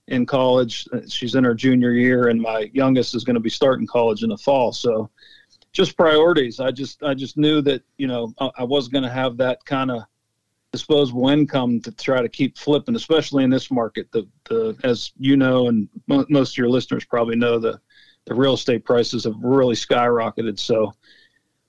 in 0.08 0.26
college. 0.26 0.88
She's 1.08 1.36
in 1.36 1.44
her 1.44 1.54
junior 1.54 1.92
year, 1.92 2.30
and 2.30 2.42
my 2.42 2.70
youngest 2.74 3.16
is 3.16 3.24
going 3.24 3.36
to 3.36 3.42
be 3.42 3.50
starting 3.50 3.88
college 3.88 4.24
in 4.24 4.30
the 4.30 4.38
fall. 4.38 4.72
So, 4.72 5.10
just 5.72 5.98
priorities. 5.98 6.60
I 6.60 6.72
just 6.72 7.04
I 7.04 7.14
just 7.14 7.38
knew 7.38 7.62
that 7.62 7.84
you 7.98 8.08
know 8.08 8.34
I, 8.40 8.64
was 8.64 8.88
going 8.88 9.04
to 9.04 9.10
have 9.10 9.38
that 9.38 9.64
kind 9.66 9.92
of 9.92 10.04
disposable 10.72 11.30
income 11.30 11.80
to 11.82 11.92
try 11.92 12.22
to 12.22 12.30
keep 12.30 12.58
flipping, 12.58 12.96
especially 12.96 13.44
in 13.44 13.50
this 13.50 13.70
market. 13.70 14.12
The, 14.12 14.28
the 14.50 14.78
as 14.84 15.12
you 15.18 15.38
know, 15.38 15.68
and 15.68 15.88
mo- 16.08 16.26
most 16.30 16.54
of 16.54 16.58
your 16.58 16.70
listeners 16.70 17.06
probably 17.06 17.36
know, 17.36 17.60
the 17.60 17.80
the 18.26 18.36
real 18.36 18.56
estate 18.56 18.84
prices 18.86 19.24
have 19.24 19.36
really 19.42 19.76
skyrocketed. 19.76 20.60
So 20.60 20.94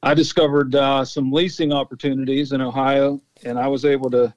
I 0.02 0.14
discovered 0.14 0.74
uh, 0.74 1.04
some 1.04 1.32
leasing 1.32 1.72
opportunities 1.72 2.52
in 2.52 2.60
Ohio, 2.60 3.20
and 3.44 3.58
I 3.58 3.68
was 3.68 3.84
able 3.84 4.10
to 4.10 4.34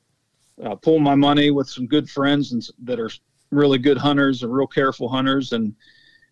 uh, 0.63 0.75
pull 0.75 0.99
my 0.99 1.15
money 1.15 1.51
with 1.51 1.69
some 1.69 1.87
good 1.87 2.09
friends 2.09 2.51
and 2.51 2.67
that 2.83 2.99
are 2.99 3.09
really 3.51 3.77
good 3.77 3.97
hunters 3.97 4.43
and 4.43 4.53
real 4.53 4.67
careful 4.67 5.09
hunters, 5.09 5.53
and 5.53 5.75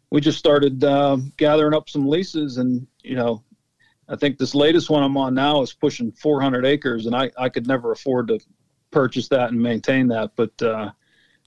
we 0.09 0.21
just 0.21 0.39
started 0.39 0.83
uh, 0.83 1.17
gathering 1.37 1.73
up 1.73 1.89
some 1.89 2.07
leases 2.07 2.57
and 2.57 2.87
you 3.03 3.15
know 3.15 3.43
I 4.09 4.15
think 4.15 4.37
this 4.37 4.55
latest 4.55 4.89
one 4.89 5.03
I'm 5.03 5.15
on 5.17 5.35
now 5.35 5.61
is 5.61 5.71
pushing 5.71 6.11
400 6.11 6.65
acres, 6.65 7.05
and 7.05 7.15
I, 7.15 7.31
I 7.37 7.47
could 7.47 7.67
never 7.67 7.91
afford 7.91 8.29
to 8.29 8.39
purchase 8.91 9.27
that 9.29 9.51
and 9.51 9.61
maintain 9.61 10.07
that. 10.07 10.31
But 10.35 10.59
uh, 10.61 10.91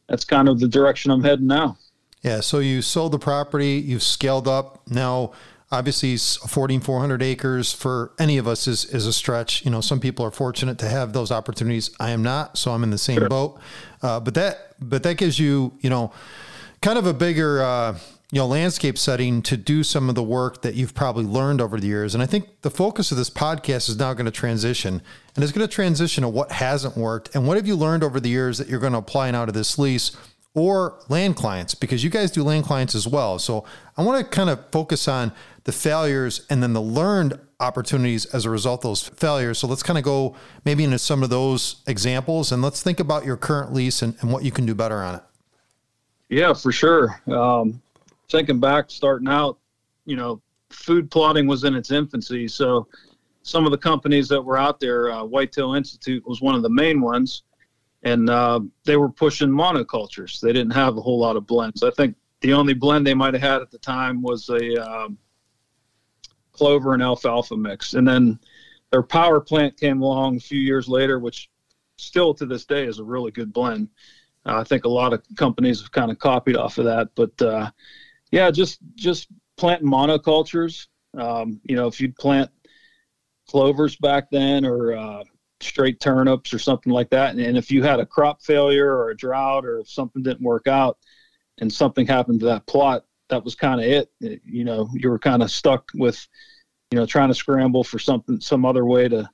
that's 0.08 0.24
kind 0.24 0.48
of 0.48 0.60
the 0.60 0.68
direction 0.68 1.10
I'm 1.10 1.24
heading 1.24 1.48
now. 1.48 1.76
Yeah. 2.22 2.38
So 2.40 2.60
you 2.60 2.80
sold 2.80 3.12
the 3.12 3.18
property, 3.18 3.82
you've 3.84 4.04
scaled 4.04 4.46
up. 4.46 4.88
Now, 4.88 5.32
obviously, 5.72 6.14
affording 6.44 6.80
400 6.80 7.22
acres 7.22 7.72
for 7.72 8.12
any 8.18 8.38
of 8.38 8.46
us 8.46 8.68
is, 8.68 8.84
is 8.84 9.06
a 9.06 9.12
stretch. 9.12 9.64
You 9.64 9.70
know, 9.70 9.80
some 9.80 9.98
people 9.98 10.24
are 10.24 10.30
fortunate 10.30 10.78
to 10.78 10.88
have 10.88 11.12
those 11.12 11.32
opportunities. 11.32 11.90
I 11.98 12.10
am 12.10 12.22
not, 12.22 12.58
so 12.58 12.72
I'm 12.72 12.84
in 12.84 12.90
the 12.90 12.98
same 12.98 13.18
sure. 13.18 13.28
boat. 13.28 13.58
Uh, 14.02 14.20
but 14.20 14.34
that, 14.34 14.74
but 14.78 15.02
that 15.02 15.16
gives 15.16 15.38
you, 15.38 15.72
you 15.80 15.90
know, 15.90 16.12
kind 16.82 16.98
of 16.98 17.06
a 17.06 17.14
bigger, 17.14 17.62
uh, 17.62 17.98
you 18.30 18.38
know 18.38 18.46
landscape 18.46 18.96
setting 18.96 19.42
to 19.42 19.56
do 19.58 19.84
some 19.84 20.08
of 20.08 20.14
the 20.14 20.22
work 20.22 20.62
that 20.62 20.74
you've 20.74 20.94
probably 20.94 21.24
learned 21.24 21.60
over 21.60 21.78
the 21.78 21.86
years 21.86 22.14
and 22.14 22.22
i 22.22 22.26
think 22.26 22.62
the 22.62 22.70
focus 22.70 23.12
of 23.12 23.18
this 23.18 23.28
podcast 23.28 23.90
is 23.90 23.98
now 23.98 24.14
going 24.14 24.24
to 24.24 24.32
transition 24.32 25.02
and 25.34 25.44
it's 25.44 25.52
going 25.52 25.66
to 25.66 25.72
transition 25.72 26.22
to 26.22 26.28
what 26.28 26.50
hasn't 26.50 26.96
worked 26.96 27.34
and 27.34 27.46
what 27.46 27.58
have 27.58 27.66
you 27.66 27.76
learned 27.76 28.02
over 28.02 28.18
the 28.18 28.30
years 28.30 28.56
that 28.56 28.68
you're 28.68 28.80
going 28.80 28.94
to 28.94 28.98
apply 28.98 29.30
now 29.30 29.44
to 29.44 29.52
this 29.52 29.78
lease 29.78 30.16
or 30.54 30.98
land 31.08 31.36
clients 31.36 31.74
because 31.74 32.04
you 32.04 32.10
guys 32.10 32.30
do 32.30 32.42
land 32.42 32.64
clients 32.64 32.94
as 32.94 33.06
well. 33.06 33.38
So 33.38 33.64
i 33.96 34.02
want 34.02 34.22
to 34.22 34.30
kind 34.30 34.50
of 34.50 34.64
focus 34.70 35.08
on 35.08 35.32
the 35.64 35.72
failures 35.72 36.46
and 36.50 36.62
then 36.62 36.72
the 36.72 36.82
learned 36.82 37.38
opportunities 37.60 38.26
as 38.26 38.44
a 38.44 38.50
result 38.50 38.80
of 38.80 38.90
those 38.90 39.02
failures. 39.08 39.58
So 39.58 39.66
let's 39.66 39.82
kind 39.82 39.98
of 39.98 40.04
go 40.04 40.36
maybe 40.64 40.84
into 40.84 40.98
some 40.98 41.22
of 41.22 41.30
those 41.30 41.82
examples 41.86 42.52
and 42.52 42.60
let's 42.60 42.82
think 42.82 43.00
about 43.00 43.24
your 43.24 43.36
current 43.36 43.72
lease 43.72 44.02
and, 44.02 44.14
and 44.20 44.32
what 44.32 44.44
you 44.44 44.50
can 44.50 44.66
do 44.66 44.74
better 44.74 45.02
on 45.02 45.16
it. 45.16 45.22
Yeah 46.28 46.52
for 46.52 46.72
sure. 46.72 47.20
Um, 47.28 47.80
thinking 48.30 48.58
back, 48.58 48.90
starting 48.90 49.28
out, 49.28 49.58
you 50.04 50.16
know, 50.16 50.40
food 50.70 51.10
plotting 51.10 51.46
was 51.46 51.64
in 51.64 51.74
its 51.74 51.90
infancy. 51.90 52.48
So 52.48 52.88
some 53.42 53.64
of 53.64 53.70
the 53.70 53.78
companies 53.78 54.28
that 54.28 54.42
were 54.42 54.58
out 54.58 54.80
there, 54.80 55.10
uh, 55.10 55.24
Whitetail 55.24 55.74
Institute 55.74 56.26
was 56.26 56.40
one 56.40 56.54
of 56.54 56.62
the 56.62 56.70
main 56.70 57.00
ones, 57.00 57.42
and 58.02 58.28
uh, 58.28 58.60
they 58.84 58.96
were 58.96 59.08
pushing 59.08 59.48
monocultures. 59.48 60.40
They 60.40 60.52
didn't 60.52 60.72
have 60.72 60.96
a 60.96 61.00
whole 61.00 61.18
lot 61.18 61.36
of 61.36 61.46
blends. 61.46 61.82
I 61.82 61.90
think 61.90 62.16
the 62.40 62.52
only 62.52 62.74
blend 62.74 63.06
they 63.06 63.14
might 63.14 63.34
have 63.34 63.42
had 63.42 63.62
at 63.62 63.70
the 63.70 63.78
time 63.78 64.22
was 64.22 64.48
a 64.48 64.84
um, 64.84 65.18
clover 66.52 66.94
and 66.94 67.02
alfalfa 67.02 67.56
mix. 67.56 67.94
And 67.94 68.06
then 68.06 68.38
their 68.90 69.02
power 69.02 69.40
plant 69.40 69.78
came 69.78 70.02
along 70.02 70.36
a 70.36 70.40
few 70.40 70.60
years 70.60 70.88
later, 70.88 71.18
which 71.18 71.48
still 71.96 72.34
to 72.34 72.46
this 72.46 72.64
day 72.64 72.84
is 72.84 72.98
a 72.98 73.04
really 73.04 73.30
good 73.30 73.52
blend. 73.52 73.88
Uh, 74.44 74.58
I 74.58 74.64
think 74.64 74.84
a 74.84 74.88
lot 74.88 75.12
of 75.12 75.22
companies 75.36 75.80
have 75.80 75.92
kind 75.92 76.10
of 76.10 76.18
copied 76.18 76.56
off 76.56 76.78
of 76.78 76.84
that, 76.86 77.10
but 77.14 77.40
uh, 77.40 77.70
yeah, 78.32 78.50
just 78.50 78.80
just 78.96 79.28
planting 79.56 79.88
monocultures. 79.88 80.88
Um, 81.16 81.60
you 81.64 81.76
know, 81.76 81.86
if 81.86 82.00
you'd 82.00 82.16
plant 82.16 82.50
clovers 83.48 83.96
back 83.96 84.30
then 84.30 84.64
or 84.64 84.94
uh, 84.94 85.22
straight 85.62 86.00
turnips 86.00 86.52
or 86.52 86.58
something 86.58 86.92
like 86.92 87.10
that, 87.10 87.30
and, 87.30 87.40
and 87.40 87.56
if 87.56 87.70
you 87.70 87.82
had 87.82 88.00
a 88.00 88.06
crop 88.06 88.42
failure 88.42 88.90
or 88.96 89.10
a 89.10 89.16
drought 89.16 89.64
or 89.64 89.80
if 89.80 89.88
something 89.88 90.22
didn't 90.22 90.42
work 90.42 90.66
out 90.66 90.98
and 91.58 91.72
something 91.72 92.06
happened 92.06 92.40
to 92.40 92.46
that 92.46 92.66
plot, 92.66 93.04
that 93.28 93.44
was 93.44 93.54
kind 93.54 93.80
of 93.80 93.86
it. 93.86 94.10
it. 94.20 94.42
You 94.44 94.64
know, 94.64 94.88
you 94.94 95.10
were 95.10 95.18
kind 95.18 95.42
of 95.42 95.50
stuck 95.50 95.90
with, 95.94 96.26
you 96.90 96.98
know, 96.98 97.06
trying 97.06 97.28
to 97.28 97.34
scramble 97.34 97.84
for 97.84 97.98
something, 97.98 98.40
some 98.40 98.64
other 98.64 98.84
way 98.84 99.08
to 99.08 99.28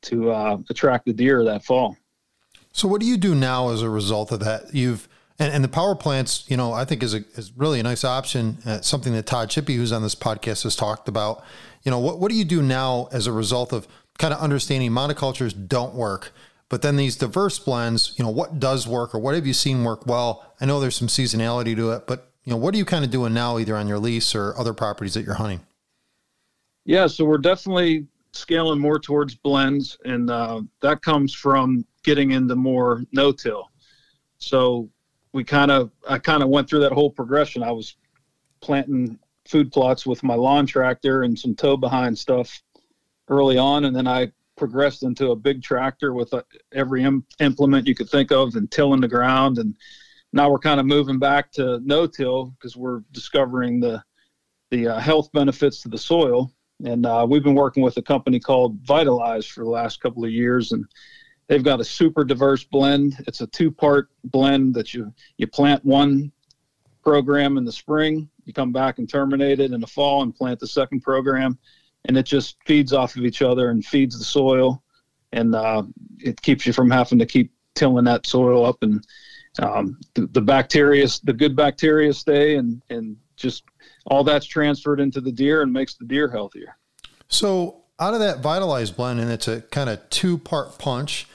to 0.00 0.30
uh, 0.30 0.58
attract 0.70 1.06
the 1.06 1.12
deer 1.12 1.42
that 1.44 1.64
fall. 1.64 1.96
So, 2.72 2.86
what 2.86 3.00
do 3.00 3.06
you 3.06 3.16
do 3.16 3.34
now 3.34 3.70
as 3.70 3.82
a 3.82 3.90
result 3.90 4.30
of 4.30 4.40
that? 4.40 4.74
You've 4.74 5.08
and, 5.38 5.52
and 5.52 5.64
the 5.64 5.68
power 5.68 5.94
plants, 5.94 6.44
you 6.48 6.56
know, 6.56 6.72
I 6.72 6.84
think 6.84 7.02
is 7.02 7.14
a 7.14 7.24
is 7.36 7.52
really 7.56 7.80
a 7.80 7.82
nice 7.82 8.04
option. 8.04 8.58
Uh, 8.66 8.80
something 8.80 9.12
that 9.12 9.26
Todd 9.26 9.50
Chippy, 9.50 9.76
who's 9.76 9.92
on 9.92 10.02
this 10.02 10.14
podcast, 10.14 10.64
has 10.64 10.76
talked 10.76 11.08
about. 11.08 11.42
You 11.84 11.90
know, 11.90 11.98
what 11.98 12.18
what 12.18 12.30
do 12.30 12.36
you 12.36 12.44
do 12.44 12.62
now 12.62 13.08
as 13.12 13.26
a 13.26 13.32
result 13.32 13.72
of 13.72 13.88
kind 14.18 14.34
of 14.34 14.40
understanding 14.40 14.90
monocultures 14.90 15.54
don't 15.68 15.94
work, 15.94 16.32
but 16.68 16.82
then 16.82 16.96
these 16.96 17.16
diverse 17.16 17.58
blends, 17.58 18.14
you 18.18 18.24
know, 18.24 18.30
what 18.30 18.60
does 18.60 18.86
work 18.86 19.14
or 19.14 19.18
what 19.18 19.34
have 19.34 19.46
you 19.46 19.54
seen 19.54 19.84
work 19.84 20.06
well? 20.06 20.52
I 20.60 20.66
know 20.66 20.80
there's 20.80 20.96
some 20.96 21.08
seasonality 21.08 21.74
to 21.76 21.92
it, 21.92 22.06
but 22.06 22.30
you 22.44 22.50
know, 22.50 22.56
what 22.56 22.74
are 22.74 22.78
you 22.78 22.84
kind 22.84 23.04
of 23.04 23.10
doing 23.10 23.34
now, 23.34 23.58
either 23.58 23.76
on 23.76 23.88
your 23.88 23.98
lease 23.98 24.34
or 24.34 24.58
other 24.58 24.74
properties 24.74 25.14
that 25.14 25.24
you're 25.24 25.34
hunting? 25.34 25.60
Yeah, 26.84 27.06
so 27.06 27.24
we're 27.24 27.38
definitely 27.38 28.06
scaling 28.32 28.80
more 28.80 28.98
towards 28.98 29.34
blends, 29.34 29.98
and 30.04 30.30
uh, 30.30 30.62
that 30.80 31.02
comes 31.02 31.34
from 31.34 31.84
getting 32.02 32.30
into 32.30 32.56
more 32.56 33.04
no-till. 33.12 33.70
So 34.38 34.88
we 35.32 35.44
kind 35.44 35.70
of 35.70 35.90
I 36.08 36.18
kind 36.18 36.42
of 36.42 36.48
went 36.48 36.68
through 36.68 36.80
that 36.80 36.92
whole 36.92 37.10
progression. 37.10 37.62
I 37.62 37.72
was 37.72 37.96
planting 38.60 39.18
food 39.46 39.70
plots 39.70 40.06
with 40.06 40.22
my 40.22 40.34
lawn 40.34 40.66
tractor 40.66 41.22
and 41.22 41.38
some 41.38 41.54
tow 41.54 41.76
behind 41.76 42.18
stuff 42.18 42.62
early 43.28 43.58
on, 43.58 43.84
and 43.84 43.94
then 43.94 44.06
I 44.06 44.32
progressed 44.56 45.02
into 45.04 45.30
a 45.30 45.36
big 45.36 45.62
tractor 45.62 46.12
with 46.12 46.34
uh, 46.34 46.42
every 46.72 47.04
Im- 47.04 47.24
implement 47.40 47.86
you 47.86 47.94
could 47.94 48.10
think 48.10 48.32
of 48.32 48.56
and 48.56 48.70
tilling 48.70 49.00
the 49.00 49.08
ground. 49.08 49.58
And 49.58 49.74
now 50.32 50.50
we're 50.50 50.58
kind 50.58 50.80
of 50.80 50.86
moving 50.86 51.18
back 51.18 51.52
to 51.52 51.80
no-till 51.84 52.46
because 52.46 52.76
we're 52.76 53.02
discovering 53.12 53.80
the 53.80 54.02
the 54.70 54.88
uh, 54.88 54.98
health 54.98 55.32
benefits 55.32 55.80
to 55.80 55.88
the 55.88 55.96
soil. 55.96 56.52
And 56.84 57.06
uh, 57.06 57.26
we've 57.28 57.42
been 57.42 57.54
working 57.54 57.82
with 57.82 57.96
a 57.96 58.02
company 58.02 58.38
called 58.38 58.78
Vitalize 58.82 59.46
for 59.46 59.64
the 59.64 59.70
last 59.70 60.00
couple 60.00 60.24
of 60.24 60.30
years, 60.30 60.72
and 60.72 60.84
they've 61.48 61.64
got 61.64 61.80
a 61.80 61.84
super 61.84 62.22
diverse 62.22 62.64
blend. 62.64 63.16
It's 63.26 63.40
a 63.40 63.46
two-part 63.46 64.10
blend 64.24 64.74
that 64.74 64.92
you 64.92 65.12
you 65.38 65.46
plant 65.46 65.84
one 65.84 66.30
program 67.02 67.56
in 67.56 67.64
the 67.64 67.72
spring, 67.72 68.28
you 68.44 68.52
come 68.52 68.72
back 68.72 68.98
and 68.98 69.08
terminate 69.08 69.60
it 69.60 69.72
in 69.72 69.80
the 69.80 69.86
fall 69.86 70.22
and 70.22 70.34
plant 70.34 70.60
the 70.60 70.66
second 70.66 71.00
program 71.00 71.58
and 72.08 72.16
it 72.16 72.24
just 72.24 72.56
feeds 72.64 72.92
off 72.92 73.16
of 73.16 73.24
each 73.24 73.42
other 73.42 73.70
and 73.70 73.84
feeds 73.84 74.18
the 74.18 74.24
soil, 74.24 74.82
and 75.32 75.54
uh, 75.54 75.82
it 76.18 76.40
keeps 76.42 76.66
you 76.66 76.72
from 76.72 76.90
having 76.90 77.18
to 77.18 77.26
keep 77.26 77.52
tilling 77.74 78.04
that 78.04 78.26
soil 78.26 78.64
up 78.64 78.82
and 78.82 79.06
um, 79.60 79.98
the, 80.14 80.26
the 80.28 80.40
bacteria, 80.40 81.06
the 81.24 81.32
good 81.32 81.54
bacteria 81.54 82.12
stay, 82.12 82.56
and 82.56 82.82
and 82.90 83.16
just 83.36 83.64
all 84.06 84.24
that's 84.24 84.46
transferred 84.46 85.00
into 85.00 85.20
the 85.20 85.32
deer 85.32 85.62
and 85.62 85.72
makes 85.72 85.94
the 85.94 86.04
deer 86.04 86.28
healthier. 86.28 86.76
So 87.28 87.82
out 88.00 88.14
of 88.14 88.20
that 88.20 88.40
Vitalize 88.40 88.90
blend, 88.90 89.20
and 89.20 89.30
it's 89.30 89.48
a 89.48 89.60
kind 89.62 89.90
of 89.90 90.08
two 90.10 90.38
part 90.38 90.78
punch, 90.78 91.26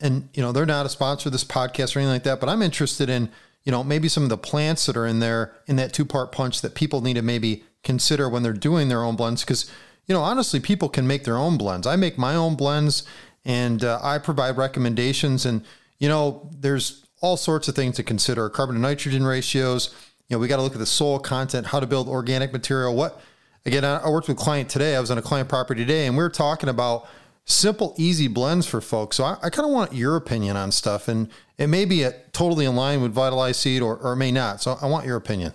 and 0.00 0.28
you 0.34 0.42
know 0.42 0.52
they're 0.52 0.66
not 0.66 0.86
a 0.86 0.88
sponsor 0.88 1.28
of 1.28 1.32
this 1.32 1.44
podcast 1.44 1.94
or 1.94 2.00
anything 2.00 2.14
like 2.14 2.24
that, 2.24 2.40
but 2.40 2.48
I'm 2.48 2.62
interested 2.62 3.08
in 3.08 3.30
you 3.64 3.72
know 3.72 3.84
maybe 3.84 4.08
some 4.08 4.24
of 4.24 4.28
the 4.28 4.38
plants 4.38 4.86
that 4.86 4.96
are 4.96 5.06
in 5.06 5.20
there 5.20 5.54
in 5.66 5.76
that 5.76 5.92
two 5.92 6.04
part 6.04 6.32
punch 6.32 6.60
that 6.62 6.74
people 6.74 7.00
need 7.00 7.14
to 7.14 7.22
maybe 7.22 7.64
consider 7.84 8.28
when 8.28 8.42
they're 8.42 8.52
doing 8.52 8.88
their 8.88 9.04
own 9.04 9.14
blends 9.14 9.44
because 9.44 9.70
you 10.08 10.14
know, 10.14 10.22
honestly, 10.22 10.58
people 10.58 10.88
can 10.88 11.06
make 11.06 11.24
their 11.24 11.36
own 11.36 11.58
blends. 11.58 11.86
I 11.86 11.96
make 11.96 12.16
my 12.16 12.34
own 12.34 12.56
blends 12.56 13.04
and 13.44 13.84
uh, 13.84 14.00
I 14.02 14.18
provide 14.18 14.56
recommendations. 14.56 15.44
And, 15.44 15.62
you 15.98 16.08
know, 16.08 16.50
there's 16.58 17.04
all 17.20 17.36
sorts 17.36 17.68
of 17.68 17.74
things 17.74 17.96
to 17.96 18.02
consider 18.02 18.48
carbon 18.48 18.74
to 18.74 18.80
nitrogen 18.80 19.24
ratios. 19.24 19.94
You 20.28 20.36
know, 20.36 20.40
we 20.40 20.48
got 20.48 20.56
to 20.56 20.62
look 20.62 20.72
at 20.72 20.78
the 20.78 20.86
soil 20.86 21.18
content, 21.18 21.66
how 21.68 21.80
to 21.80 21.86
build 21.86 22.08
organic 22.08 22.52
material. 22.52 22.96
What, 22.96 23.20
again, 23.66 23.84
I 23.84 24.08
worked 24.08 24.28
with 24.28 24.38
a 24.38 24.40
client 24.40 24.70
today. 24.70 24.96
I 24.96 25.00
was 25.00 25.10
on 25.10 25.18
a 25.18 25.22
client 25.22 25.48
property 25.48 25.82
today 25.82 26.06
and 26.06 26.16
we 26.16 26.22
were 26.22 26.30
talking 26.30 26.70
about 26.70 27.06
simple, 27.44 27.94
easy 27.98 28.28
blends 28.28 28.66
for 28.66 28.80
folks. 28.80 29.16
So 29.16 29.24
I, 29.24 29.36
I 29.42 29.50
kind 29.50 29.66
of 29.66 29.74
want 29.74 29.92
your 29.92 30.16
opinion 30.16 30.56
on 30.56 30.72
stuff. 30.72 31.08
And 31.08 31.28
it 31.58 31.66
may 31.66 31.84
be 31.84 32.02
a, 32.04 32.12
totally 32.32 32.64
in 32.64 32.76
line 32.76 33.02
with 33.02 33.12
Vitalize 33.12 33.58
Seed 33.58 33.82
or, 33.82 33.98
or 33.98 34.14
it 34.14 34.16
may 34.16 34.32
not. 34.32 34.62
So 34.62 34.78
I 34.80 34.86
want 34.86 35.04
your 35.04 35.16
opinion. 35.16 35.52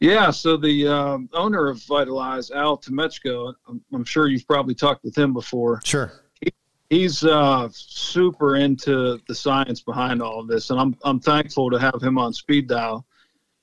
Yeah, 0.00 0.30
so 0.30 0.56
the 0.56 0.88
um, 0.88 1.28
owner 1.34 1.68
of 1.68 1.82
Vitalize, 1.82 2.50
Al 2.50 2.78
Temechko, 2.78 3.54
I'm, 3.68 3.82
I'm, 3.92 4.04
sure 4.04 4.28
you've 4.28 4.46
probably 4.46 4.74
talked 4.74 5.04
with 5.04 5.16
him 5.16 5.34
before. 5.34 5.82
Sure. 5.84 6.24
He, 6.40 6.52
he's 6.88 7.22
uh, 7.22 7.68
super 7.70 8.56
into 8.56 9.20
the 9.28 9.34
science 9.34 9.82
behind 9.82 10.22
all 10.22 10.40
of 10.40 10.48
this, 10.48 10.70
and 10.70 10.80
I'm 10.80 10.96
I'm 11.04 11.20
thankful 11.20 11.70
to 11.70 11.78
have 11.78 12.02
him 12.02 12.16
on 12.16 12.32
speed 12.32 12.66
dial, 12.66 13.04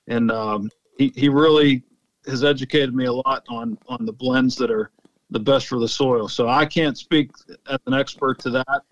and 0.06 0.30
um, 0.30 0.70
he 1.00 1.12
he 1.16 1.28
really 1.28 1.82
has 2.28 2.44
educated 2.44 2.94
me 2.94 3.06
a 3.06 3.14
lot 3.14 3.44
on 3.50 3.76
on 3.88 4.06
the 4.06 4.14
blends 4.14 4.56
that 4.58 4.70
are 4.70 4.92
the 5.32 5.40
best 5.40 5.68
for 5.68 5.80
the 5.80 5.88
soil. 5.88 6.28
So 6.28 6.48
I 6.48 6.68
can't 6.68 7.00
speak 7.00 7.32
as 7.68 7.80
an 7.88 7.96
expert 7.96 8.38
to 8.40 8.52
that, 8.52 8.84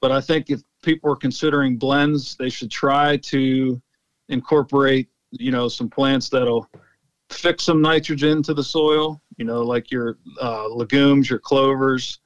but 0.00 0.10
I 0.10 0.20
think 0.20 0.50
if 0.50 0.62
people 0.82 1.12
are 1.12 1.16
considering 1.16 1.76
blends, 1.76 2.34
they 2.34 2.48
should 2.48 2.72
try 2.72 3.18
to 3.18 3.80
incorporate 4.28 5.11
you 5.32 5.50
know 5.50 5.68
some 5.68 5.88
plants 5.88 6.28
that'll 6.28 6.68
fix 7.30 7.64
some 7.64 7.80
nitrogen 7.80 8.42
to 8.42 8.52
the 8.52 8.62
soil 8.62 9.20
you 9.38 9.44
know 9.44 9.62
like 9.62 9.90
your 9.90 10.18
uh, 10.40 10.68
legumes 10.68 11.28
your 11.28 11.38
clovers 11.38 12.20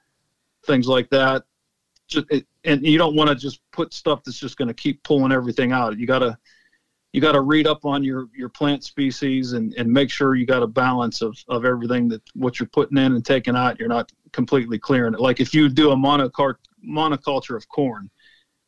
things 0.67 0.89
like 0.89 1.09
that. 1.11 1.45
Just, 2.09 2.27
it, 2.31 2.47
and 2.65 2.85
you 2.85 2.99
don't 2.99 3.17
want 3.17 3.31
to 3.31 3.35
just 3.35 3.61
put 3.73 3.95
stuff 3.95 4.23
that's 4.25 4.39
just 4.39 4.57
going 4.57 4.69
to 4.69 4.75
keep 4.75 5.03
pulling 5.03 5.33
everything 5.33 5.73
out. 5.73 5.99
You 5.99 6.07
got 6.07 6.19
to 6.19 6.37
you 7.13 7.21
got 7.21 7.33
to 7.33 7.41
read 7.41 7.67
up 7.67 7.85
on 7.85 8.05
your 8.05 8.29
your 8.37 8.49
plant 8.49 8.85
species 8.85 9.55
and 9.55 9.73
and 9.75 9.91
make 9.91 10.11
sure 10.11 10.35
you 10.35 10.47
got 10.47 10.63
a 10.63 10.67
balance 10.67 11.23
of 11.23 11.37
of 11.49 11.65
everything 11.65 12.09
that 12.09 12.23
what 12.35 12.61
you're 12.61 12.69
putting 12.69 12.99
in 12.99 13.15
and 13.15 13.25
taking 13.25 13.57
out. 13.57 13.79
You're 13.79 13.89
not 13.89 14.13
completely 14.33 14.79
clearing 14.79 15.15
it. 15.15 15.21
Like 15.21 15.41
if 15.41 15.55
you 15.55 15.69
do 15.69 15.93
a 15.93 15.97
monocart 15.97 16.59
monoculture 16.87 17.57
of 17.57 17.69
corn 17.69 18.11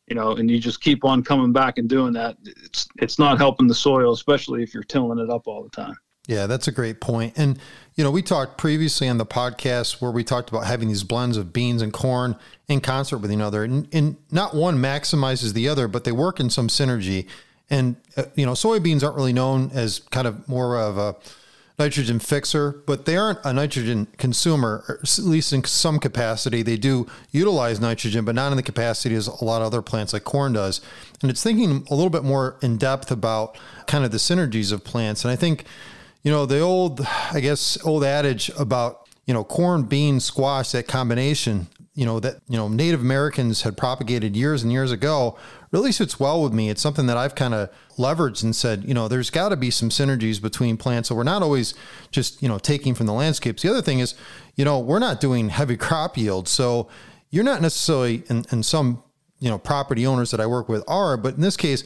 you 0.08 0.16
know, 0.16 0.32
and 0.32 0.50
you 0.50 0.58
just 0.58 0.80
keep 0.80 1.04
on 1.04 1.22
coming 1.22 1.52
back 1.52 1.78
and 1.78 1.88
doing 1.88 2.12
that. 2.14 2.36
It's 2.44 2.88
it's 2.96 3.18
not 3.18 3.38
helping 3.38 3.66
the 3.66 3.74
soil, 3.74 4.12
especially 4.12 4.62
if 4.62 4.74
you're 4.74 4.82
tilling 4.82 5.18
it 5.18 5.30
up 5.30 5.46
all 5.46 5.62
the 5.62 5.70
time. 5.70 5.96
Yeah, 6.26 6.46
that's 6.46 6.68
a 6.68 6.72
great 6.72 7.00
point. 7.00 7.34
And 7.36 7.58
you 7.94 8.04
know, 8.04 8.10
we 8.10 8.22
talked 8.22 8.58
previously 8.58 9.08
on 9.08 9.18
the 9.18 9.26
podcast 9.26 10.00
where 10.00 10.10
we 10.10 10.22
talked 10.22 10.50
about 10.50 10.66
having 10.66 10.88
these 10.88 11.02
blends 11.02 11.36
of 11.36 11.52
beans 11.52 11.82
and 11.82 11.92
corn 11.92 12.36
in 12.68 12.80
concert 12.80 13.18
with 13.18 13.32
each 13.32 13.40
other, 13.40 13.64
and, 13.64 13.88
and 13.92 14.16
not 14.30 14.54
one 14.54 14.76
maximizes 14.76 15.54
the 15.54 15.68
other, 15.68 15.88
but 15.88 16.04
they 16.04 16.12
work 16.12 16.38
in 16.38 16.50
some 16.50 16.68
synergy. 16.68 17.26
And 17.70 17.96
uh, 18.16 18.24
you 18.34 18.46
know, 18.46 18.52
soybeans 18.52 19.02
aren't 19.02 19.16
really 19.16 19.32
known 19.32 19.70
as 19.72 20.00
kind 20.10 20.26
of 20.26 20.48
more 20.48 20.78
of 20.78 20.98
a 20.98 21.16
nitrogen 21.78 22.18
fixer, 22.18 22.82
but 22.86 23.04
they 23.04 23.16
aren't 23.16 23.38
a 23.44 23.52
nitrogen 23.52 24.08
consumer, 24.16 24.98
at 25.00 25.18
least 25.18 25.52
in 25.52 25.62
some 25.64 26.00
capacity. 26.00 26.62
They 26.62 26.76
do 26.76 27.06
utilize 27.30 27.80
nitrogen, 27.80 28.24
but 28.24 28.34
not 28.34 28.50
in 28.50 28.56
the 28.56 28.62
capacity 28.64 29.14
as 29.14 29.28
a 29.28 29.44
lot 29.44 29.62
of 29.62 29.68
other 29.68 29.80
plants 29.80 30.12
like 30.12 30.24
corn 30.24 30.54
does. 30.54 30.80
And 31.22 31.30
it's 31.30 31.42
thinking 31.42 31.86
a 31.88 31.94
little 31.94 32.10
bit 32.10 32.24
more 32.24 32.58
in 32.62 32.78
depth 32.78 33.12
about 33.12 33.56
kind 33.86 34.04
of 34.04 34.10
the 34.10 34.18
synergies 34.18 34.72
of 34.72 34.82
plants. 34.82 35.24
And 35.24 35.30
I 35.30 35.36
think, 35.36 35.64
you 36.22 36.32
know, 36.32 36.46
the 36.46 36.60
old, 36.60 37.06
I 37.32 37.38
guess, 37.40 37.78
old 37.84 38.02
adage 38.02 38.50
about, 38.58 39.08
you 39.26 39.34
know, 39.34 39.44
corn, 39.44 39.84
bean, 39.84 40.18
squash, 40.18 40.72
that 40.72 40.88
combination, 40.88 41.68
you 41.94 42.04
know, 42.04 42.18
that, 42.18 42.40
you 42.48 42.56
know, 42.56 42.66
Native 42.68 43.00
Americans 43.00 43.62
had 43.62 43.76
propagated 43.76 44.36
years 44.36 44.64
and 44.64 44.72
years 44.72 44.90
ago 44.90 45.38
really 45.70 45.92
sits 45.92 46.18
well 46.18 46.42
with 46.42 46.52
me. 46.52 46.70
It's 46.70 46.80
something 46.80 47.06
that 47.06 47.16
I've 47.16 47.34
kind 47.34 47.54
of 47.54 47.70
leveraged 47.96 48.42
and 48.42 48.54
said, 48.54 48.84
you 48.84 48.94
know, 48.94 49.08
there's 49.08 49.30
got 49.30 49.50
to 49.50 49.56
be 49.56 49.70
some 49.70 49.90
synergies 49.90 50.40
between 50.40 50.76
plants. 50.76 51.08
So 51.08 51.14
we're 51.14 51.24
not 51.24 51.42
always 51.42 51.74
just, 52.10 52.42
you 52.42 52.48
know, 52.48 52.58
taking 52.58 52.94
from 52.94 53.06
the 53.06 53.12
landscapes. 53.12 53.62
The 53.62 53.70
other 53.70 53.82
thing 53.82 53.98
is, 53.98 54.14
you 54.56 54.64
know, 54.64 54.78
we're 54.78 54.98
not 54.98 55.20
doing 55.20 55.50
heavy 55.50 55.76
crop 55.78 56.16
yield. 56.16 56.48
So 56.48 56.88
you're 57.30 57.44
not 57.44 57.60
necessarily, 57.60 58.22
and, 58.28 58.46
and 58.50 58.64
some, 58.64 59.02
you 59.40 59.50
know, 59.50 59.58
property 59.58 60.06
owners 60.06 60.30
that 60.30 60.40
I 60.40 60.46
work 60.46 60.68
with 60.68 60.82
are, 60.88 61.16
but 61.16 61.34
in 61.34 61.42
this 61.42 61.56
case, 61.56 61.84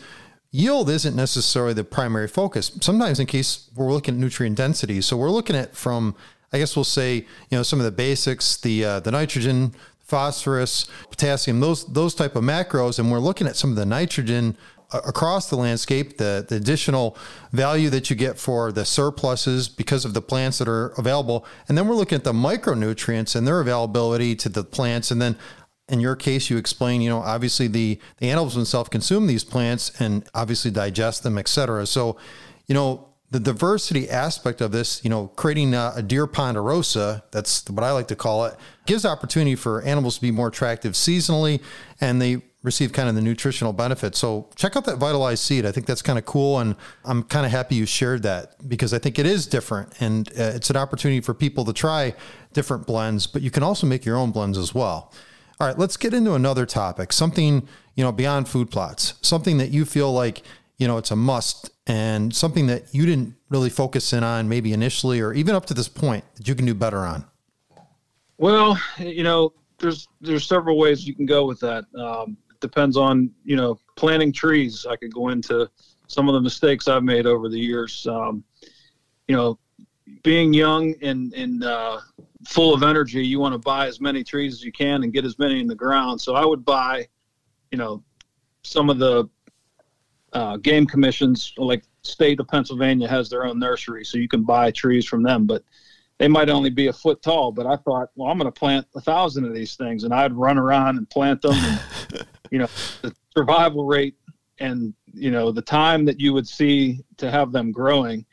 yield 0.51 0.89
isn't 0.89 1.17
necessarily 1.17 1.75
the 1.75 1.85
primary 1.85 2.29
focus. 2.29 2.73
Sometimes 2.81 3.19
in 3.19 3.27
case 3.27 3.71
we're 3.75 3.93
looking 3.93 4.15
at 4.15 4.21
nutrient 4.21 4.57
density. 4.57 5.01
So 5.01 5.17
we're 5.17 5.31
looking 5.31 5.57
at 5.57 5.75
from, 5.75 6.15
I 6.53 6.59
guess 6.59 6.77
we'll 6.77 6.85
say, 6.85 7.17
you 7.17 7.27
know, 7.57 7.63
some 7.63 7.79
of 7.81 7.85
the 7.85 7.93
basics, 7.93 8.59
the, 8.59 8.85
uh, 8.85 9.01
the 9.01 9.11
nitrogen, 9.11 9.75
phosphorus, 10.13 10.87
potassium, 11.09 11.61
those 11.61 11.87
those 11.87 12.15
type 12.15 12.37
of 12.37 12.45
macros, 12.45 12.99
and 12.99 13.11
we're 13.11 13.19
looking 13.19 13.47
at 13.47 13.57
some 13.57 13.71
of 13.71 13.77
the 13.77 13.87
nitrogen 13.87 14.59
uh, 14.93 15.01
across 15.07 15.49
the 15.49 15.57
landscape, 15.57 16.19
the, 16.19 16.45
the 16.47 16.57
additional 16.57 17.17
value 17.51 17.89
that 17.89 18.11
you 18.11 18.17
get 18.17 18.39
for 18.39 18.71
the 18.73 18.85
surpluses 18.85 19.71
because 19.71 20.05
of 20.05 20.13
the 20.13 20.21
plants 20.21 20.59
that 20.59 20.69
are 20.69 20.89
available. 20.99 21.47
And 21.67 21.79
then 21.79 21.89
we're 21.89 21.95
looking 21.95 22.17
at 22.17 22.25
the 22.25 22.35
micronutrients 22.35 23.35
and 23.35 23.47
their 23.47 23.61
availability 23.61 24.37
to 24.37 24.51
the 24.51 24.65
plants. 24.65 25.11
And 25.11 25.23
then 25.23 25.39
in 25.89 25.99
your 25.99 26.15
case, 26.15 26.51
you 26.51 26.59
explain, 26.59 27.01
you 27.01 27.09
know, 27.09 27.21
obviously 27.21 27.69
the, 27.69 27.99
the 28.19 28.29
animals 28.29 28.55
themselves 28.55 28.91
consume 28.91 29.27
these 29.29 29.45
plants 29.45 29.99
and 29.99 30.29
obviously 30.35 30.71
digest 30.71 31.23
them, 31.23 31.39
et 31.39 31.49
cetera. 31.49 31.87
So, 31.87 32.19
you 32.67 32.75
know, 32.75 33.09
the 33.31 33.41
diversity 33.41 34.11
aspect 34.11 34.61
of 34.61 34.73
this, 34.73 35.03
you 35.03 35.09
know, 35.09 35.29
creating 35.29 35.73
a, 35.73 35.93
a, 35.97 36.03
deer 36.03 36.27
ponderosa, 36.27 37.25
that's 37.31 37.67
what 37.71 37.83
I 37.83 37.93
like 37.93 38.09
to 38.09 38.17
call 38.17 38.45
it, 38.45 38.55
gives 38.87 39.05
opportunity 39.05 39.55
for 39.55 39.83
animals 39.83 40.17
to 40.17 40.23
be 40.23 40.31
more 40.31 40.49
attractive 40.49 40.93
seasonally 40.95 41.61
and 42.01 42.21
they 42.21 42.43
receive 42.63 42.93
kind 42.93 43.09
of 43.09 43.15
the 43.15 43.21
nutritional 43.21 43.73
benefits. 43.73 44.19
So 44.19 44.49
check 44.55 44.77
out 44.77 44.85
that 44.85 44.99
Vitalize 44.99 45.41
seed. 45.41 45.67
I 45.67 45.73
think 45.73 45.87
that's 45.87 46.03
kind 46.03 46.19
of 46.19 46.25
cool. 46.25 46.61
And 46.61 46.77
I'm 47.05 47.25
kind 47.25 47.45
of 47.45 47.51
happy 47.51 47.75
you 47.75 47.87
shared 47.87 48.23
that 48.23 48.69
because 48.69 48.95
I 48.95 48.99
think 48.99 49.19
it 49.19 49.27
is 49.27 49.47
different 49.47 49.93
and 50.01 50.29
uh, 50.31 50.53
it's 50.55 50.71
an 50.71 50.77
opportunity 50.77 51.21
for 51.21 51.35
people 51.35 51.65
to 51.65 51.73
try 51.73 52.15
different 52.53 52.87
blends, 52.87 53.27
but 53.27 53.43
you 53.43 53.51
can 53.51 53.63
also 53.63 53.87
make 53.87 54.05
your 54.05 54.17
own 54.17 54.31
blends 54.31 54.59
as 54.59 54.75
well. 54.75 55.13
All 55.61 55.67
right, 55.67 55.79
let's 55.79 55.97
get 55.97 56.15
into 56.15 56.35
another 56.35 56.67
topic, 56.67 57.13
something, 57.13 57.69
you 57.95 58.05
know, 58.05 58.13
beyond 58.13 58.49
food 58.49 58.71
plots, 58.71 59.15
something 59.23 59.59
that 59.59 59.71
you 59.71 59.85
feel 59.85 60.13
like 60.13 60.43
you 60.83 60.89
know, 60.89 60.99
it's 60.99 61.13
a 61.13 61.17
must 61.17 61.71
and 61.87 62.35
something 62.35 62.67
that 62.67 62.93
you 62.93 63.07
didn't 63.07 63.37
really 63.51 63.71
focus 63.71 64.13
in 64.13 64.25
on 64.25 64.49
maybe 64.49 64.73
initially 64.73 65.21
or 65.21 65.33
even 65.33 65.55
up 65.55 65.67
to 65.67 65.75
this 65.75 65.89
point 65.89 66.25
that 66.35 66.49
you 66.49 66.57
can 66.57 66.67
do 66.67 66.75
better 66.75 66.99
on? 66.99 67.25
Well, 68.39 68.79
you 68.99 69.23
know, 69.23 69.53
there's 69.79 70.09
there's 70.21 70.47
several 70.47 70.79
ways 70.79 71.07
you 71.07 71.15
can 71.15 71.27
go 71.27 71.45
with 71.47 71.61
that. 71.61 71.85
Um, 71.99 72.37
it 72.51 72.61
depends 72.61 72.97
on 72.97 73.31
you 73.45 73.57
know 73.57 73.79
planting 73.97 74.33
trees. 74.33 74.87
I 74.89 74.97
could 74.97 75.13
go 75.13 75.29
into 75.29 75.69
some 76.07 76.29
of 76.29 76.35
the 76.35 76.41
mistakes 76.41 76.89
I've 76.89 77.03
made 77.03 77.27
over 77.27 77.49
the 77.49 77.59
years. 77.59 78.07
Um, 78.07 78.45
you 79.29 79.37
know, 79.37 79.59
being 80.23 80.53
young 80.53 80.95
and 81.03 81.33
and 81.35 81.65
uh, 81.65 82.01
full 82.47 82.75
of 82.75 82.83
energy, 82.83 83.27
you 83.27 83.41
want 83.41 83.55
to 83.55 83.59
buy 83.59 83.87
as 83.87 84.01
many 84.01 84.25
trees 84.25 84.55
as 84.55 84.65
you 84.65 84.73
can 84.73 85.03
and 85.03 85.13
get 85.13 85.25
as 85.25 85.39
many 85.39 85.61
in 85.61 85.67
the 85.67 85.75
ground. 85.75 86.21
So 86.21 86.35
I 86.35 86.45
would 86.45 86.65
buy, 86.65 87.07
you 87.71 87.79
know, 87.79 88.03
some 88.63 88.91
of 88.91 88.99
the 88.99 89.29
uh, 90.33 90.57
game 90.59 90.87
commissions, 90.87 91.53
like 91.57 91.85
state 92.03 92.41
of 92.41 92.49
Pennsylvania 92.49 93.09
has 93.09 93.29
their 93.29 93.45
own 93.45 93.59
nursery, 93.59 94.05
so 94.05 94.19
you 94.19 94.29
can 94.29 94.45
buy 94.45 94.71
trees 94.71 95.07
from 95.07 95.23
them, 95.23 95.47
but 95.47 95.63
they 96.23 96.29
might 96.29 96.49
only 96.49 96.71
be 96.71 96.87
a 96.87 96.93
foot 96.93 97.21
tall. 97.21 97.51
But 97.51 97.67
I 97.67 97.75
thought, 97.75 98.11
well, 98.15 98.31
I'm 98.31 98.39
going 98.39 98.47
to 98.47 98.57
plant 98.57 98.87
a 98.95 99.01
thousand 99.01 99.45
of 99.45 99.53
these 99.53 99.75
things, 99.75 100.05
and 100.05 100.15
I'd 100.15 100.33
run 100.33 100.57
around 100.57 100.99
and 100.99 101.11
plant 101.11 101.43
them. 101.43 101.55
And, 101.55 101.81
you 102.53 102.61
know, 102.61 102.69
the 103.01 103.13
survival 103.37 103.87
rate 103.87 104.15
and 104.61 104.95
you 105.13 105.33
know 105.33 105.51
the 105.51 105.63
time 105.63 106.05
that 106.05 106.21
you 106.21 106.33
would 106.33 106.47
see 106.47 107.01
to 107.17 107.29
have 107.29 107.51
them 107.51 107.73
growing, 107.73 108.25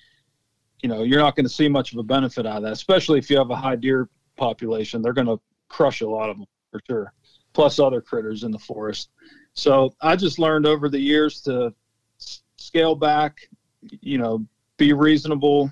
you 0.83 0.89
know, 0.89 1.01
you're 1.01 1.19
not 1.19 1.35
going 1.35 1.47
to 1.47 1.51
see 1.51 1.67
much 1.67 1.91
of 1.91 1.97
a 1.97 2.03
benefit 2.03 2.45
out 2.45 2.57
of 2.57 2.63
that, 2.63 2.73
especially 2.73 3.17
if 3.17 3.27
you 3.27 3.37
have 3.39 3.49
a 3.49 3.55
high 3.55 3.75
deer 3.75 4.07
population. 4.37 5.01
They're 5.01 5.11
going 5.11 5.25
to 5.25 5.39
crush 5.67 6.01
a 6.01 6.07
lot 6.07 6.29
of 6.29 6.37
them 6.37 6.45
for 6.69 6.81
sure, 6.85 7.11
plus 7.53 7.79
other 7.79 8.01
critters 8.01 8.43
in 8.43 8.51
the 8.51 8.59
forest. 8.59 9.09
So 9.55 9.95
I 9.99 10.15
just 10.15 10.37
learned 10.37 10.67
over 10.67 10.89
the 10.89 10.99
years 10.99 11.41
to 11.41 11.73
scale 12.57 12.93
back, 12.93 13.49
you 13.81 14.19
know, 14.19 14.45
be 14.77 14.93
reasonable, 14.93 15.71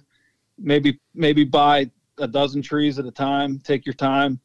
maybe 0.58 0.99
maybe 1.13 1.43
buy 1.43 1.91
a 2.19 2.27
dozen 2.27 2.62
trees 2.62 2.99
at 2.99 3.06
a 3.06 3.12
time, 3.12 3.60
take 3.60 3.86
your 3.86 3.93
time, 3.93 4.39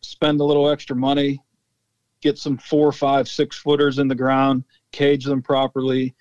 spend 0.00 0.40
a 0.40 0.44
little 0.44 0.68
extra 0.68 0.94
money, 0.94 1.40
get 2.20 2.38
some 2.38 2.58
four, 2.58 2.92
five, 2.92 3.28
six 3.28 3.56
footers 3.56 3.98
in 3.98 4.08
the 4.08 4.14
ground, 4.14 4.64
cage 4.92 5.24
them 5.24 5.42
properly, 5.42 6.14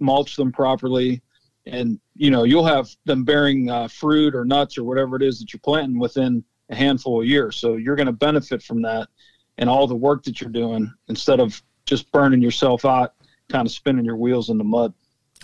mulch 0.00 0.36
them 0.36 0.52
properly, 0.52 1.22
and 1.66 2.00
you 2.14 2.30
know 2.30 2.44
you'll 2.44 2.64
have 2.64 2.88
them 3.04 3.24
bearing 3.24 3.70
uh, 3.70 3.88
fruit 3.88 4.34
or 4.34 4.44
nuts 4.44 4.78
or 4.78 4.84
whatever 4.84 5.16
it 5.16 5.22
is 5.22 5.38
that 5.38 5.52
you're 5.52 5.60
planting 5.60 5.98
within 5.98 6.42
a 6.70 6.74
handful 6.74 7.20
of 7.20 7.26
years. 7.26 7.56
So 7.56 7.76
you're 7.76 7.96
going 7.96 8.06
to 8.06 8.12
benefit 8.12 8.62
from 8.62 8.82
that 8.82 9.08
and 9.58 9.68
all 9.68 9.86
the 9.86 9.94
work 9.94 10.22
that 10.24 10.40
you're 10.40 10.50
doing 10.50 10.92
instead 11.08 11.40
of 11.40 11.60
just 11.84 12.10
burning 12.12 12.42
yourself 12.42 12.84
out, 12.84 13.14
kind 13.48 13.66
of 13.66 13.72
spinning 13.72 14.04
your 14.04 14.16
wheels 14.16 14.50
in 14.50 14.58
the 14.58 14.64
mud. 14.64 14.92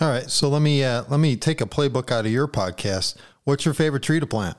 All 0.01 0.09
right, 0.09 0.29
so 0.29 0.49
let 0.49 0.61
me 0.61 0.83
uh, 0.83 1.03
let 1.09 1.19
me 1.19 1.35
take 1.35 1.61
a 1.61 1.65
playbook 1.65 2.11
out 2.11 2.25
of 2.25 2.31
your 2.31 2.47
podcast. 2.47 3.15
What's 3.43 3.65
your 3.65 3.73
favorite 3.73 4.03
tree 4.03 4.19
to 4.19 4.27
plant? 4.27 4.57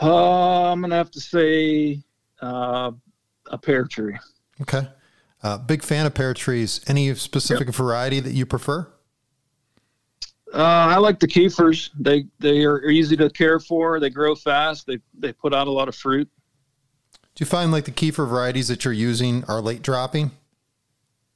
Uh, 0.00 0.72
I'm 0.72 0.80
gonna 0.80 0.94
have 0.94 1.10
to 1.12 1.20
say 1.20 2.02
uh, 2.40 2.92
a 3.50 3.58
pear 3.58 3.84
tree. 3.84 4.16
Okay, 4.60 4.86
uh, 5.42 5.58
big 5.58 5.82
fan 5.82 6.06
of 6.06 6.14
pear 6.14 6.34
trees. 6.34 6.80
Any 6.86 7.14
specific 7.14 7.68
yep. 7.68 7.74
variety 7.74 8.20
that 8.20 8.32
you 8.32 8.46
prefer? 8.46 8.88
Uh, 10.52 10.62
I 10.62 10.96
like 10.96 11.20
the 11.20 11.26
Kiefers. 11.26 11.90
They 11.98 12.26
they 12.38 12.64
are 12.64 12.88
easy 12.88 13.16
to 13.16 13.28
care 13.28 13.58
for. 13.58 14.00
They 14.00 14.10
grow 14.10 14.34
fast. 14.34 14.86
They 14.86 14.98
they 15.18 15.32
put 15.32 15.52
out 15.52 15.66
a 15.66 15.70
lot 15.70 15.88
of 15.88 15.94
fruit. 15.94 16.28
Do 17.34 17.42
you 17.44 17.46
find 17.46 17.70
like 17.70 17.84
the 17.84 17.92
Kiefer 17.92 18.28
varieties 18.28 18.68
that 18.68 18.84
you're 18.84 18.94
using 18.94 19.44
are 19.44 19.60
late 19.60 19.82
dropping? 19.82 20.32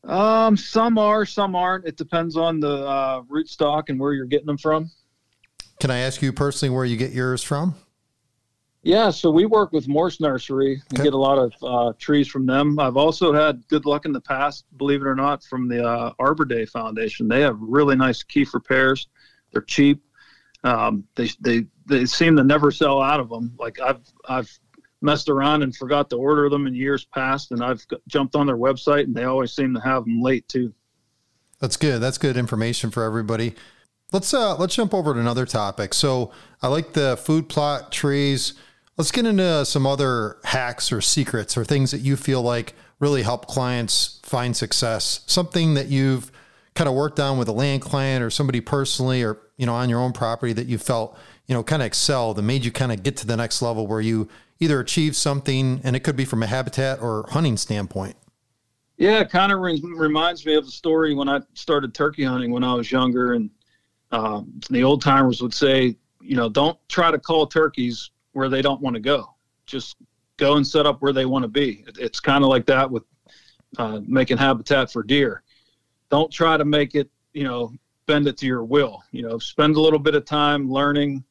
Um, 0.05 0.57
some 0.57 0.99
are, 0.99 1.25
some 1.25 1.55
aren't. 1.55 1.85
It 1.85 1.97
depends 1.97 2.37
on 2.37 2.59
the 2.59 2.87
uh, 2.87 3.23
rootstock 3.23 3.85
and 3.89 4.01
where 4.01 4.13
you're 4.13 4.27
getting 4.27 4.47
them 4.47 4.59
from. 4.59 4.91
Can 5.79 5.93
I 5.93 5.99
ask 5.99 6.21
you 6.21 6.33
personally 6.33 6.75
where 6.75 6.85
you 6.85 6.97
get 6.97 7.13
yours 7.13 7.43
from? 7.43 7.77
Yeah, 8.85 9.11
so 9.11 9.31
we 9.31 9.47
work 9.47 9.73
with 9.73 9.87
Morse 9.87 10.21
Nursery 10.21 10.83
and 10.91 10.99
okay. 10.99 11.05
get 11.05 11.15
a 11.15 11.19
lot 11.19 11.39
of 11.39 11.53
uh, 11.63 11.93
trees 11.99 12.27
from 12.27 12.47
them. 12.47 12.81
I've 12.81 12.97
also 12.97 13.33
had 13.33 13.63
good 13.69 13.87
luck 13.87 14.07
in 14.07 14.13
the 14.13 14.21
past, 14.21 14.65
believe 14.77 15.03
it 15.03 15.07
or 15.07 15.15
not, 15.15 15.45
from 15.45 15.69
the 15.69 15.87
uh, 15.87 16.13
Arbor 16.19 16.45
Day 16.45 16.67
Foundation. 16.67 17.29
They 17.29 17.43
have 17.43 17.57
really 17.61 17.95
nice 17.95 18.25
Kiefer 18.25 18.65
pears. 18.65 19.07
They're 19.53 19.63
cheap. 19.63 20.03
Um, 20.65 21.05
they 21.15 21.29
they 21.41 21.67
they 21.87 22.07
seem 22.07 22.37
to 22.37 22.45
never 22.45 22.71
sell 22.71 23.01
out 23.01 23.21
of 23.21 23.29
them. 23.29 23.55
Like 23.59 23.81
I've 23.81 24.01
I've 24.29 24.51
messed 25.01 25.29
around 25.29 25.63
and 25.63 25.75
forgot 25.77 26.11
to 26.11 26.17
order 26.17 26.49
them 26.49 26.67
in 26.67 26.75
years 26.75 27.05
past, 27.05 27.53
and 27.53 27.63
I've 27.63 27.85
jumped 28.09 28.35
on 28.35 28.47
their 28.47 28.57
website, 28.57 29.05
and 29.05 29.15
they 29.15 29.25
always 29.25 29.53
seem 29.53 29.75
to 29.75 29.81
have 29.81 30.05
them 30.05 30.21
late 30.21 30.47
too. 30.49 30.73
That's 31.61 31.77
good. 31.77 32.01
That's 32.01 32.19
good 32.19 32.37
information 32.37 32.91
for 32.91 33.05
everybody. 33.05 33.55
Let's 34.13 34.35
uh 34.35 34.57
let's 34.57 34.75
jump 34.75 34.93
over 34.93 35.15
to 35.15 35.21
another 35.21 35.47
topic. 35.47 35.95
So 35.95 36.33
I 36.61 36.69
like 36.69 36.95
the 36.95 37.17
food 37.17 37.49
plot 37.49 37.93
trees. 37.93 38.55
Let's 38.97 39.11
get 39.11 39.25
into 39.25 39.65
some 39.65 39.87
other 39.87 40.37
hacks 40.45 40.93
or 40.93 41.01
secrets 41.01 41.57
or 41.57 41.65
things 41.65 41.91
that 41.93 42.01
you 42.01 42.17
feel 42.17 42.43
like 42.43 42.75
really 43.01 43.23
help 43.23 43.47
clients 43.47 44.21
find 44.23 44.57
success. 44.57 45.21
Something 45.27 45.75
that 45.75 45.89
you've 45.89 46.31
kind 46.75 46.89
of 46.89 46.95
worked 46.95 47.19
on 47.19 47.39
with 47.39 47.49
a 47.49 47.53
land 47.53 47.83
client 47.83 48.23
or 48.23 48.31
somebody 48.31 48.61
personally 48.61 49.23
or 49.23 49.39
you 49.57 49.67
know 49.67 49.75
on 49.75 49.89
your 49.89 50.01
own 50.01 50.13
property 50.13 50.53
that 50.55 50.67
you 50.67 50.79
felt 50.79 51.19
you 51.47 51.55
know 51.55 51.63
kind 51.63 51.83
of 51.83 51.87
excelled 51.87 52.39
and 52.39 52.47
made 52.47 52.65
you 52.65 52.71
kind 52.71 52.93
of 52.93 53.03
get 53.03 53.17
to 53.19 53.27
the 53.27 53.37
next 53.37 53.61
level 53.61 53.87
where 53.87 54.01
you 54.01 54.29
either 54.63 54.79
achieve 54.79 55.17
something, 55.17 55.81
and 55.83 55.97
it 55.97 56.01
could 56.01 56.17
be 56.17 56.25
from 56.25 56.43
a 56.43 56.47
habitat 56.47 57.01
or 57.01 57.27
hunting 57.31 57.57
standpoint. 57.57 58.17
Yeah, 58.97 59.19
it 59.21 59.31
kind 59.31 59.51
of 59.51 59.59
re- 59.59 59.83
reminds 59.83 60.47
me 60.47 60.55
of 60.55 60.65
the 60.65 60.71
story 60.71 61.15
when 61.15 61.29
I 61.29 61.41
started 61.55 61.93
turkey 61.95 62.23
hunting 62.23 62.53
when 62.53 62.63
I 62.63 62.75
was 62.75 62.93
younger, 62.93 63.33
and 63.33 63.51
uh, 64.13 64.43
the 64.71 64.85
old 64.85 65.03
timers 65.03 65.43
would 65.43 65.53
say, 65.53 65.97
you 66.21 66.37
know, 66.37 66.49
don't 66.49 66.79
try 66.89 67.11
to 67.11 67.19
call 67.19 67.47
turkeys 67.47 68.11
where 68.33 68.49
they 68.49 68.63
don't 68.63 68.81
want 68.81 68.95
to 68.95 69.01
go. 69.01 69.35
Just 69.67 69.97
go 70.37 70.57
and 70.57 70.67
set 70.67 70.87
up 70.87 71.01
where 71.01 71.13
they 71.13 71.27
want 71.27 71.43
to 71.43 71.49
be. 71.49 71.85
It, 71.87 71.99
it's 71.99 72.21
kind 72.21 72.45
of 72.45 72.51
like 72.51 72.67
that 72.67 72.91
with 72.91 73.05
uh, 73.79 74.01
making 74.07 74.39
habitat 74.39 74.91
for 74.91 75.03
deer. 75.03 75.43
Don't 76.11 76.31
try 76.31 76.57
to 76.57 76.65
make 76.65 76.95
it, 76.95 77.11
you 77.33 77.45
know, 77.45 77.73
bend 78.07 78.27
it 78.27 78.37
to 78.39 78.47
your 78.47 78.65
will. 78.65 79.03
You 79.13 79.23
know, 79.23 79.39
spend 79.39 79.77
a 79.77 79.81
little 79.81 79.99
bit 79.99 80.15
of 80.15 80.25
time 80.25 80.71
learning 80.71 81.25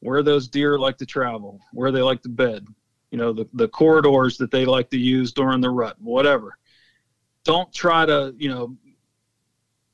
where 0.00 0.22
those 0.22 0.48
deer 0.48 0.78
like 0.78 0.96
to 0.98 1.06
travel, 1.06 1.60
where 1.72 1.90
they 1.90 2.02
like 2.02 2.22
to 2.22 2.28
bed, 2.28 2.66
you 3.10 3.18
know, 3.18 3.32
the, 3.32 3.48
the 3.54 3.68
corridors 3.68 4.36
that 4.38 4.50
they 4.50 4.64
like 4.64 4.90
to 4.90 4.98
use 4.98 5.32
during 5.32 5.60
the 5.60 5.70
rut, 5.70 5.96
whatever. 6.00 6.56
Don't 7.44 7.72
try 7.72 8.06
to, 8.06 8.34
you 8.38 8.48
know, 8.48 8.76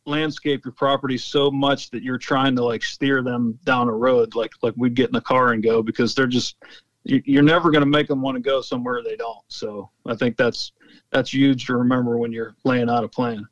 landscape 0.06 0.64
your 0.64 0.72
property 0.72 1.16
so 1.16 1.50
much 1.50 1.90
that 1.90 2.02
you're 2.02 2.18
trying 2.18 2.54
to 2.56 2.62
like 2.64 2.82
steer 2.82 3.22
them 3.22 3.58
down 3.64 3.88
a 3.88 3.92
road 3.92 4.34
like 4.34 4.52
like 4.62 4.74
we'd 4.76 4.94
get 4.94 5.06
in 5.06 5.12
the 5.12 5.20
car 5.20 5.52
and 5.52 5.62
go 5.62 5.82
because 5.82 6.14
they're 6.14 6.26
just 6.26 6.56
you're 7.04 7.42
never 7.42 7.70
going 7.70 7.82
to 7.82 7.88
make 7.88 8.08
them 8.08 8.22
want 8.22 8.34
to 8.34 8.40
go 8.40 8.62
somewhere 8.62 9.02
they 9.02 9.16
don't. 9.16 9.44
So 9.48 9.90
i 10.06 10.14
think 10.14 10.36
that's 10.36 10.72
that's 11.10 11.32
huge 11.32 11.66
to 11.66 11.76
remember 11.76 12.18
when 12.18 12.32
you're 12.32 12.54
laying 12.64 12.90
out 12.90 13.04
a 13.04 13.08
plan. 13.08 13.46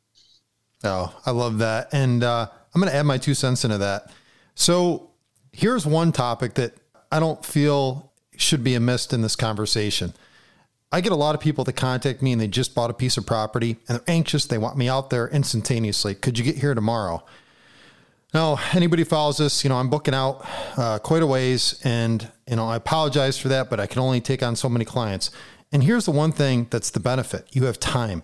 Oh 0.83 1.15
i 1.25 1.31
love 1.31 1.57
that. 1.59 1.89
And 1.93 2.23
uh, 2.23 2.47
i'm 2.73 2.81
going 2.81 2.91
to 2.91 2.97
add 2.97 3.05
my 3.05 3.17
two 3.17 3.33
cents 3.33 3.63
into 3.63 3.79
that. 3.79 4.11
So 4.55 5.11
here's 5.51 5.85
one 5.85 6.11
topic 6.11 6.53
that 6.55 6.73
i 7.11 7.19
don't 7.19 7.43
feel 7.43 8.11
should 8.37 8.63
be 8.63 8.77
missed 8.79 9.13
in 9.13 9.21
this 9.21 9.35
conversation. 9.35 10.13
I 10.93 11.01
get 11.01 11.11
a 11.11 11.15
lot 11.15 11.33
of 11.33 11.41
people 11.41 11.63
that 11.63 11.73
contact 11.73 12.21
me 12.21 12.33
and 12.33 12.39
they 12.39 12.47
just 12.47 12.75
bought 12.75 12.91
a 12.91 12.93
piece 12.93 13.17
of 13.17 13.25
property 13.25 13.77
and 13.87 13.97
they're 13.97 14.15
anxious. 14.15 14.45
They 14.45 14.59
want 14.59 14.77
me 14.77 14.87
out 14.87 15.09
there 15.09 15.27
instantaneously. 15.27 16.13
Could 16.13 16.37
you 16.37 16.45
get 16.45 16.57
here 16.57 16.75
tomorrow? 16.75 17.23
Now, 18.31 18.59
anybody 18.73 19.03
follows 19.03 19.37
this, 19.37 19.63
you 19.63 19.71
know, 19.71 19.77
I'm 19.77 19.89
booking 19.89 20.13
out 20.13 20.47
uh, 20.77 20.99
quite 20.99 21.23
a 21.23 21.25
ways 21.25 21.81
and, 21.83 22.31
you 22.47 22.57
know, 22.57 22.67
I 22.67 22.75
apologize 22.75 23.39
for 23.39 23.47
that, 23.47 23.71
but 23.71 23.79
I 23.79 23.87
can 23.87 24.01
only 24.01 24.21
take 24.21 24.43
on 24.43 24.55
so 24.55 24.69
many 24.69 24.85
clients. 24.85 25.31
And 25.71 25.83
here's 25.83 26.05
the 26.05 26.11
one 26.11 26.31
thing 26.31 26.67
that's 26.69 26.91
the 26.91 26.99
benefit 26.99 27.47
you 27.53 27.65
have 27.65 27.79
time. 27.79 28.21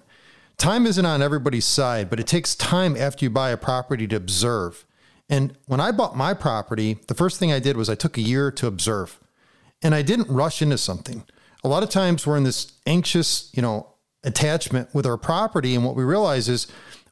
Time 0.57 0.85
isn't 0.85 1.05
on 1.05 1.23
everybody's 1.23 1.65
side, 1.65 2.07
but 2.07 2.19
it 2.19 2.27
takes 2.27 2.53
time 2.53 2.95
after 2.95 3.25
you 3.25 3.31
buy 3.31 3.49
a 3.49 3.57
property 3.57 4.07
to 4.09 4.15
observe. 4.15 4.85
And 5.27 5.57
when 5.65 5.79
I 5.79 5.91
bought 5.91 6.15
my 6.15 6.35
property, 6.35 6.99
the 7.07 7.15
first 7.15 7.39
thing 7.39 7.51
I 7.51 7.59
did 7.59 7.77
was 7.77 7.89
I 7.89 7.95
took 7.95 8.15
a 8.15 8.21
year 8.21 8.51
to 8.51 8.67
observe 8.67 9.19
and 9.81 9.95
I 9.95 10.03
didn't 10.03 10.29
rush 10.29 10.61
into 10.61 10.77
something. 10.77 11.23
A 11.63 11.67
lot 11.67 11.83
of 11.83 11.89
times 11.89 12.25
we're 12.25 12.37
in 12.37 12.43
this 12.43 12.73
anxious, 12.85 13.49
you 13.53 13.61
know, 13.61 13.87
attachment 14.23 14.93
with 14.93 15.05
our 15.05 15.17
property. 15.17 15.75
And 15.75 15.85
what 15.85 15.95
we 15.95 16.03
realize 16.03 16.47
is 16.47 16.67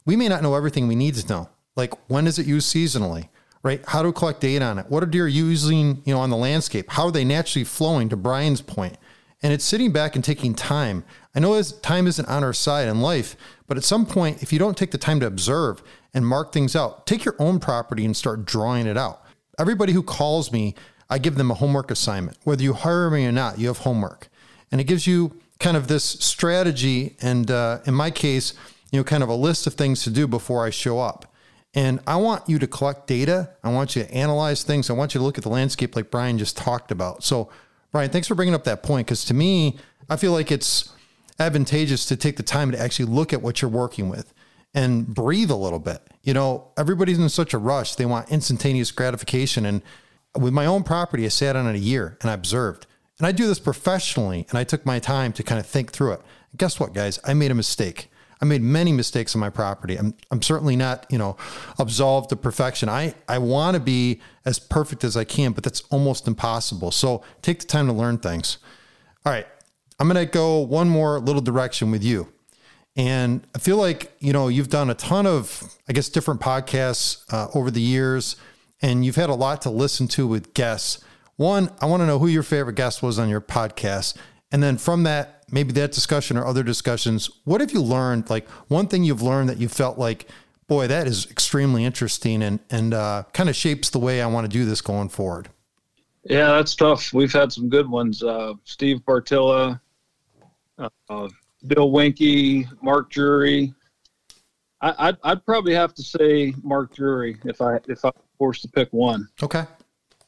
we 0.06 0.16
may 0.16 0.28
not 0.28 0.42
know 0.42 0.56
everything 0.56 0.88
we 0.88 0.96
need 0.96 1.16
to 1.16 1.28
know. 1.28 1.50
Like 1.76 1.94
when 2.10 2.28
is 2.28 2.40
it 2.40 2.48
used 2.48 2.74
seasonally, 2.74 3.30
right? 3.64 3.84
How 3.88 4.02
to 4.02 4.12
collect 4.12 4.42
data 4.42 4.66
on 4.66 4.80
it? 4.80 4.88
What 4.90 5.04
are 5.04 5.08
deer 5.08 5.28
using, 5.28 6.02
you 6.06 6.14
know, 6.14 6.20
on 6.20 6.30
the 6.30 6.38
landscape? 6.38 6.90
How 6.90 7.06
are 7.06 7.12
they 7.12 7.26
naturally 7.26 7.66
flowing 7.66 8.10
to 8.10 8.18
Brian's 8.18 8.62
point? 8.62 8.98
And 9.44 9.54
it's 9.54 9.66
sitting 9.66 9.92
back 9.92 10.16
and 10.16 10.24
taking 10.24 10.56
time. 10.56 11.04
I 11.36 11.40
know 11.40 11.62
time 11.62 12.08
isn't 12.08 12.28
on 12.28 12.44
our 12.44 12.54
side 12.54 12.88
in 12.88 13.02
life, 13.02 13.36
but 13.68 13.78
at 13.78 13.84
some 13.84 14.06
point, 14.06 14.42
if 14.42 14.52
you 14.52 14.58
don't 14.58 14.76
take 14.76 14.92
the 14.92 14.98
time 14.98 15.20
to 15.20 15.28
observe 15.28 15.84
and 16.14 16.26
mark 16.26 16.52
things 16.52 16.76
out, 16.76 17.06
take 17.06 17.24
your 17.24 17.36
own 17.38 17.60
property 17.60 18.04
and 18.04 18.18
start 18.18 18.46
drawing 18.46 18.88
it 18.88 18.98
out. 18.98 19.22
Everybody 19.60 19.94
who 19.94 20.02
calls 20.02 20.52
me 20.52 20.74
I 21.10 21.18
give 21.20 21.36
them 21.36 21.52
a 21.52 21.56
homework 21.56 21.92
assignment. 21.92 22.38
Whether 22.44 22.64
you 22.64 22.74
hire 22.74 23.10
me 23.10 23.26
or 23.26 23.32
not, 23.32 23.60
you 23.60 23.68
have 23.68 23.80
homework. 23.80 24.30
And 24.72 24.82
it 24.82 24.86
gives 24.86 25.08
you 25.08 25.40
kind 25.60 25.78
of 25.78 25.88
this 25.88 26.04
strategy 26.04 27.16
and, 27.22 27.50
uh, 27.50 27.80
in 27.86 27.94
my 27.94 28.12
case, 28.12 28.54
you 28.92 29.00
know, 29.00 29.04
kind 29.04 29.24
of 29.24 29.30
a 29.30 29.36
list 29.36 29.68
of 29.68 29.74
things 29.74 30.04
to 30.04 30.10
do 30.10 30.28
before 30.28 30.66
I 30.66 30.70
show 30.70 31.00
up. 31.00 31.34
And 31.74 32.00
I 32.08 32.16
want 32.16 32.48
you 32.50 32.58
to 32.60 32.68
collect 32.68 33.08
data. 33.08 33.52
I 33.64 33.72
want 33.72 33.96
you 33.96 34.04
to 34.04 34.12
analyze 34.12 34.64
things. 34.64 34.90
I 34.90 34.94
want 34.94 35.14
you 35.14 35.20
to 35.20 35.26
look 35.26 35.38
at 35.38 35.44
the 35.44 35.50
landscape 35.50 35.96
like 35.96 36.10
Brian 36.10 36.38
just 36.38 36.58
talked 36.58 36.92
about. 36.92 37.24
So, 37.24 37.50
Brian, 37.92 38.10
thanks 38.10 38.28
for 38.28 38.36
bringing 38.36 38.56
up 38.56 38.64
that 38.64 38.82
point 38.82 39.08
because 39.08 39.24
to 39.26 39.34
me, 39.34 39.78
I 40.10 40.16
feel 40.16 40.32
like 40.32 40.52
it's 40.52 40.92
advantageous 41.40 42.06
to 42.08 42.16
take 42.16 42.38
the 42.38 42.44
time 42.44 42.72
to 42.72 42.80
actually 42.80 43.06
look 43.06 43.32
at 43.32 43.42
what 43.42 43.62
you're 43.62 43.70
working 43.70 44.10
with 44.10 44.34
and 44.74 45.08
breathe 45.08 45.52
a 45.52 45.56
little 45.56 45.80
bit. 45.80 46.02
You 46.24 46.34
know, 46.34 46.70
everybody's 46.78 47.20
in 47.20 47.30
such 47.30 47.54
a 47.54 47.58
rush. 47.58 47.96
They 47.96 48.06
want 48.06 48.32
instantaneous 48.32 48.92
gratification. 48.92 49.66
And 49.66 49.82
with 50.36 50.54
my 50.54 50.66
own 50.66 50.84
property, 50.84 51.26
I 51.26 51.30
sat 51.30 51.56
on 51.56 51.68
it 51.68 51.76
a 51.76 51.80
year 51.80 52.18
and 52.22 52.32
I 52.32 52.34
observed. 52.34 52.87
And 53.20 53.28
I 53.28 53.32
do 53.32 53.48
this 53.48 53.60
professionally, 53.60 54.46
and 54.50 54.58
I 54.58 54.64
took 54.64 54.86
my 54.86 55.00
time 55.00 55.34
to 55.34 55.44
kind 55.44 55.60
of 55.60 55.66
think 55.66 55.92
through 55.92 56.14
it. 56.14 56.22
And 56.52 56.60
guess 56.60 56.80
what, 56.80 56.94
guys? 56.94 57.20
I 57.24 57.34
made 57.34 57.52
a 57.52 57.56
mistake. 57.56 58.12
I 58.40 58.46
made 58.46 58.62
many 58.62 58.92
mistakes 58.92 59.34
on 59.36 59.40
my 59.42 59.50
property. 59.50 59.96
I'm, 59.96 60.14
I'm 60.30 60.44
certainly 60.44 60.76
not, 60.76 61.08
you 61.10 61.18
know, 61.18 61.38
absolved 61.80 62.30
to 62.30 62.36
perfection. 62.36 62.88
I, 62.88 63.16
I 63.28 63.40
want 63.40 63.74
to 63.74 63.80
be 63.80 64.22
as 64.46 64.60
perfect 64.60 65.04
as 65.04 65.18
I 65.18 65.24
can, 65.24 65.54
but 65.54 65.64
that's 65.64 65.82
almost 65.90 66.28
impossible. 66.28 66.92
So 66.92 67.24
take 67.42 67.60
the 67.60 67.66
time 67.66 67.88
to 67.88 67.94
learn 67.94 68.20
things. 68.20 68.60
All 69.26 69.32
right. 69.32 69.48
I'm 70.00 70.08
going 70.08 70.24
to 70.24 70.32
go 70.32 70.60
one 70.60 70.88
more 70.88 71.20
little 71.20 71.42
direction 71.42 71.90
with 71.90 72.04
you. 72.04 72.32
And 72.96 73.46
I 73.56 73.60
feel 73.60 73.78
like, 73.78 74.12
you 74.20 74.34
know, 74.34 74.48
you've 74.48 74.70
done 74.70 74.92
a 74.92 74.96
ton 74.96 75.26
of, 75.26 75.76
I 75.90 75.94
guess, 75.94 76.10
different 76.10 76.40
podcasts 76.40 77.24
uh, 77.34 77.48
over 77.56 77.72
the 77.72 77.82
years, 77.82 78.36
and 78.82 79.04
you've 79.04 79.16
had 79.16 79.30
a 79.30 79.36
lot 79.36 79.64
to 79.64 79.72
listen 79.72 80.08
to 80.10 80.28
with 80.28 80.54
guests. 80.54 81.04
One, 81.38 81.72
I 81.80 81.86
want 81.86 82.02
to 82.02 82.08
know 82.08 82.20
who 82.20 82.28
your 82.28 82.44
favorite 82.44 82.76
guest 82.76 83.02
was 83.02 83.20
on 83.20 83.30
your 83.30 83.42
podcast. 83.42 84.18
And 84.52 84.62
then 84.62 84.78
from 84.78 85.04
that, 85.04 85.44
maybe 85.52 85.72
that 85.74 85.92
discussion 85.92 86.36
or 86.36 86.46
other 86.46 86.64
discussions, 86.64 87.30
what 87.46 87.62
have 87.62 87.72
you 87.72 87.82
learned? 87.82 88.30
Like 88.30 88.50
one 88.68 88.88
thing 88.88 89.04
you've 89.04 89.22
learned 89.22 89.50
that 89.50 89.58
you 89.58 89.70
felt 89.70 90.00
like, 90.00 90.28
boy, 90.68 90.88
that 90.88 91.06
is 91.06 91.30
extremely 91.30 91.86
interesting 91.86 92.42
and, 92.42 92.60
and 92.72 92.94
uh, 92.94 93.24
kind 93.34 93.50
of 93.50 93.56
shapes 93.56 93.92
the 93.92 94.00
way 94.00 94.22
I 94.22 94.28
want 94.28 94.46
to 94.46 94.58
do 94.58 94.66
this 94.66 94.82
going 94.82 95.10
forward. 95.10 95.50
Yeah, 96.24 96.54
that's 96.54 96.76
tough. 96.76 97.14
We've 97.14 97.32
had 97.32 97.54
some 97.54 97.70
good 97.70 97.90
ones. 97.90 98.24
Uh, 98.24 98.54
Steve 98.66 99.00
Bartylla, 99.08 99.80
uh, 100.78 100.90
Bill 101.68 101.92
Winke, 101.92 102.68
Mark 102.82 103.10
Drury. 103.10 103.74
I, 104.82 105.08
would 105.08 105.18
I'd 105.24 105.46
probably 105.46 105.74
have 105.74 105.94
to 105.96 106.04
say 106.04 106.54
Mark 106.64 106.94
Drury 106.94 107.38
if 107.46 107.62
I 107.62 107.80
if 107.88 108.04
I 108.06 108.12
forced 108.38 108.62
to 108.64 108.68
pick 108.68 108.90
one. 108.92 109.28
Okay. 109.42 109.64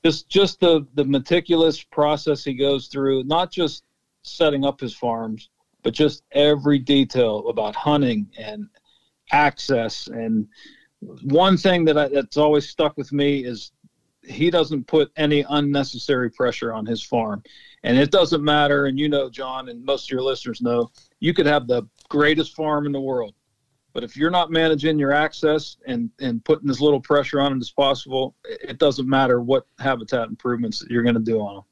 Just 0.04 0.30
just 0.30 0.60
the 0.60 0.88
the 0.94 1.06
meticulous 1.06 1.82
process 1.84 2.44
he 2.44 2.54
goes 2.54 2.88
through, 2.88 3.24
not 3.24 3.52
just 3.52 3.84
setting 4.24 4.66
up 4.66 4.80
his 4.80 4.96
farms, 4.96 5.50
but 5.84 5.94
just 5.94 6.24
every 6.32 6.80
detail 6.80 7.48
about 7.50 7.76
hunting 7.76 8.28
and 8.38 8.68
access. 9.32 10.08
And 10.08 10.48
one 11.24 11.58
thing 11.58 11.86
that 11.86 11.98
I, 11.98 12.08
that's 12.08 12.38
always 12.38 12.70
stuck 12.70 12.98
with 12.98 13.12
me 13.12 13.44
is 13.44 13.72
he 14.24 14.50
doesn't 14.50 14.88
put 14.88 15.12
any 15.18 15.46
unnecessary 15.50 16.30
pressure 16.30 16.74
on 16.74 16.86
his 16.86 17.04
farm. 17.04 17.42
And 17.84 17.98
it 17.98 18.12
doesn't 18.12 18.44
matter. 18.44 18.86
And 18.86 19.00
you 19.00 19.10
know, 19.10 19.30
John, 19.30 19.70
and 19.70 19.84
most 19.84 20.06
of 20.06 20.12
your 20.12 20.22
listeners 20.22 20.62
know, 20.62 20.92
you 21.20 21.34
could 21.34 21.46
have 21.46 21.68
the 21.68 21.84
greatest 22.10 22.56
farm 22.56 22.86
in 22.86 22.92
the 22.92 23.00
world. 23.00 23.34
But 23.94 24.04
if 24.04 24.16
you're 24.16 24.30
not 24.30 24.52
managing 24.52 25.00
your 25.00 25.12
access 25.12 25.78
and, 25.88 26.10
and 26.20 26.44
putting 26.46 26.70
as 26.70 26.80
little 26.80 27.02
pressure 27.02 27.42
on 27.42 27.54
it 27.54 27.60
as 27.60 27.72
possible, 27.72 28.36
it 28.46 28.78
doesn't 28.78 29.08
matter 29.08 29.42
what 29.42 29.66
habitat 29.80 30.30
improvements 30.30 30.80
that 30.80 30.92
you're 30.92 31.04
going 31.04 31.16
to 31.16 31.22
do 31.22 31.40
on 31.40 31.56
them. 31.56 31.64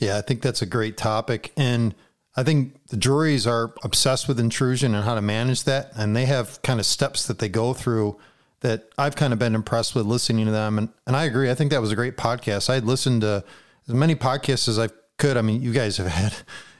Yeah, 0.00 0.18
I 0.18 0.22
think 0.22 0.42
that's 0.42 0.62
a 0.62 0.66
great 0.66 0.96
topic. 0.96 1.52
And 1.56 1.94
I 2.36 2.42
think 2.42 2.86
the 2.88 2.96
Drurys 2.96 3.46
are 3.46 3.74
obsessed 3.82 4.28
with 4.28 4.38
intrusion 4.38 4.94
and 4.94 5.04
how 5.04 5.14
to 5.14 5.22
manage 5.22 5.64
that. 5.64 5.90
And 5.96 6.14
they 6.14 6.26
have 6.26 6.60
kind 6.62 6.80
of 6.80 6.86
steps 6.86 7.26
that 7.26 7.38
they 7.38 7.48
go 7.48 7.72
through 7.74 8.18
that 8.60 8.90
I've 8.98 9.16
kind 9.16 9.32
of 9.32 9.38
been 9.38 9.54
impressed 9.54 9.94
with 9.94 10.06
listening 10.06 10.46
to 10.46 10.52
them. 10.52 10.78
And, 10.78 10.88
and 11.06 11.16
I 11.16 11.24
agree. 11.24 11.50
I 11.50 11.54
think 11.54 11.70
that 11.70 11.80
was 11.80 11.92
a 11.92 11.96
great 11.96 12.16
podcast. 12.16 12.68
I 12.68 12.74
had 12.74 12.84
listened 12.84 13.22
to 13.22 13.44
as 13.88 13.94
many 13.94 14.14
podcasts 14.14 14.68
as 14.68 14.78
I 14.78 14.88
could. 15.18 15.36
I 15.36 15.42
mean, 15.42 15.62
you 15.62 15.72
guys 15.72 15.96
have 15.98 16.06
had, 16.06 16.34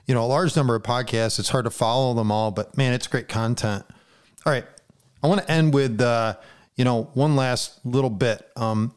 you 0.07 0.15
know, 0.15 0.25
a 0.25 0.27
large 0.27 0.57
number 0.57 0.75
of 0.75 0.83
podcasts. 0.83 1.39
It's 1.39 1.51
hard 1.51 1.65
to 1.65 1.71
follow 1.71 2.15
them 2.15 2.31
all, 2.31 2.51
but 2.51 2.77
man, 2.77 2.93
it's 2.93 3.07
great 3.07 3.29
content. 3.29 3.85
All 4.47 4.53
right. 4.53 4.65
I 5.25 5.27
want 5.27 5.43
to 5.43 5.51
end 5.51 5.75
with, 5.75 6.01
uh, 6.01 6.37
you 6.77 6.85
know, 6.85 7.11
one 7.15 7.35
last 7.35 7.85
little 7.85 8.11
bit. 8.11 8.49
Um, 8.55 8.95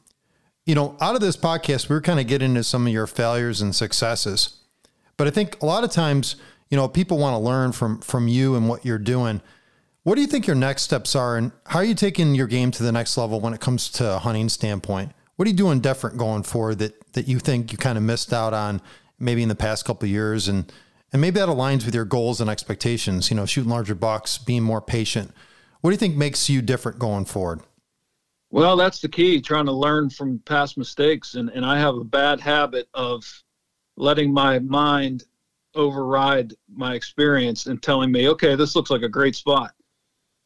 you 0.67 0.75
know, 0.75 0.95
out 1.01 1.15
of 1.15 1.21
this 1.21 1.35
podcast, 1.35 1.89
we 1.89 1.95
are 1.95 2.01
kind 2.01 2.19
of 2.19 2.27
getting 2.27 2.51
into 2.51 2.63
some 2.63 2.85
of 2.85 2.93
your 2.93 3.07
failures 3.07 3.59
and 3.59 3.75
successes. 3.75 4.59
But 5.17 5.25
I 5.25 5.31
think 5.31 5.59
a 5.63 5.65
lot 5.65 5.83
of 5.83 5.89
times, 5.89 6.35
you 6.69 6.77
know, 6.77 6.87
people 6.87 7.17
want 7.17 7.33
to 7.33 7.39
learn 7.39 7.71
from 7.71 7.99
from 8.01 8.27
you 8.27 8.55
and 8.55 8.69
what 8.69 8.85
you're 8.85 8.99
doing. 8.99 9.41
What 10.03 10.15
do 10.15 10.21
you 10.21 10.27
think 10.27 10.45
your 10.45 10.55
next 10.55 10.83
steps 10.83 11.15
are, 11.15 11.35
and 11.35 11.51
how 11.65 11.79
are 11.79 11.83
you 11.83 11.95
taking 11.95 12.35
your 12.35 12.47
game 12.47 12.69
to 12.69 12.83
the 12.83 12.91
next 12.91 13.17
level 13.17 13.39
when 13.39 13.53
it 13.55 13.59
comes 13.59 13.89
to 13.93 14.15
a 14.15 14.19
hunting 14.19 14.49
standpoint? 14.49 15.13
What 15.35 15.47
are 15.47 15.51
you 15.51 15.57
doing 15.57 15.79
different 15.79 16.17
going 16.17 16.43
forward 16.43 16.77
that 16.77 17.13
that 17.13 17.27
you 17.27 17.39
think 17.39 17.71
you 17.71 17.79
kind 17.79 17.97
of 17.97 18.03
missed 18.03 18.33
out 18.33 18.53
on 18.53 18.81
maybe 19.17 19.41
in 19.41 19.49
the 19.49 19.55
past 19.55 19.83
couple 19.83 20.07
years, 20.07 20.47
and 20.47 20.71
and 21.11 21.21
maybe 21.21 21.39
that 21.39 21.49
aligns 21.49 21.85
with 21.85 21.95
your 21.95 22.05
goals 22.05 22.39
and 22.41 22.49
expectations? 22.49 23.29
You 23.29 23.35
know, 23.35 23.45
shooting 23.45 23.71
larger 23.71 23.95
bucks, 23.95 24.37
being 24.37 24.63
more 24.63 24.81
patient. 24.81 25.31
What 25.81 25.89
do 25.89 25.93
you 25.93 25.97
think 25.97 26.15
makes 26.15 26.49
you 26.49 26.61
different 26.61 26.99
going 26.99 27.25
forward? 27.25 27.61
Well, 28.51 28.75
that's 28.77 28.99
the 28.99 29.07
key, 29.07 29.41
trying 29.41 29.67
to 29.67 29.71
learn 29.71 30.09
from 30.09 30.39
past 30.39 30.77
mistakes. 30.77 31.35
And, 31.35 31.49
and 31.49 31.65
I 31.65 31.77
have 31.77 31.95
a 31.95 32.03
bad 32.03 32.39
habit 32.39 32.89
of 32.93 33.23
letting 33.95 34.33
my 34.33 34.59
mind 34.59 35.23
override 35.75 36.53
my 36.73 36.95
experience 36.95 37.67
and 37.67 37.81
telling 37.81 38.11
me, 38.11 38.27
okay, 38.29 38.55
this 38.55 38.75
looks 38.75 38.89
like 38.89 39.03
a 39.03 39.09
great 39.09 39.35
spot. 39.35 39.73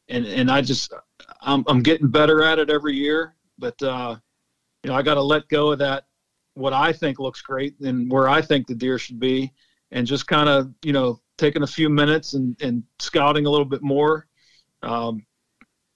And, 0.08 0.26
and 0.26 0.50
I 0.50 0.60
just, 0.60 0.92
I'm, 1.40 1.64
I'm 1.66 1.82
getting 1.82 2.08
better 2.08 2.42
at 2.42 2.58
it 2.58 2.68
every 2.68 2.94
year, 2.94 3.34
but, 3.58 3.82
uh, 3.82 4.16
you 4.82 4.90
know, 4.90 4.96
I 4.96 5.02
got 5.02 5.14
to 5.14 5.22
let 5.22 5.48
go 5.48 5.72
of 5.72 5.78
that, 5.78 6.04
what 6.52 6.74
I 6.74 6.92
think 6.92 7.18
looks 7.18 7.40
great 7.40 7.80
and 7.80 8.10
where 8.10 8.28
I 8.28 8.42
think 8.42 8.66
the 8.66 8.74
deer 8.74 8.98
should 8.98 9.18
be 9.18 9.50
and 9.94 10.06
just 10.06 10.26
kind 10.26 10.50
of, 10.50 10.74
you 10.82 10.92
know, 10.92 11.18
taking 11.38 11.62
a 11.62 11.66
few 11.66 11.88
minutes 11.88 12.34
and, 12.34 12.54
and 12.60 12.82
scouting 12.98 13.46
a 13.46 13.50
little 13.50 13.64
bit 13.64 13.80
more. 13.82 14.26
Um, 14.82 15.24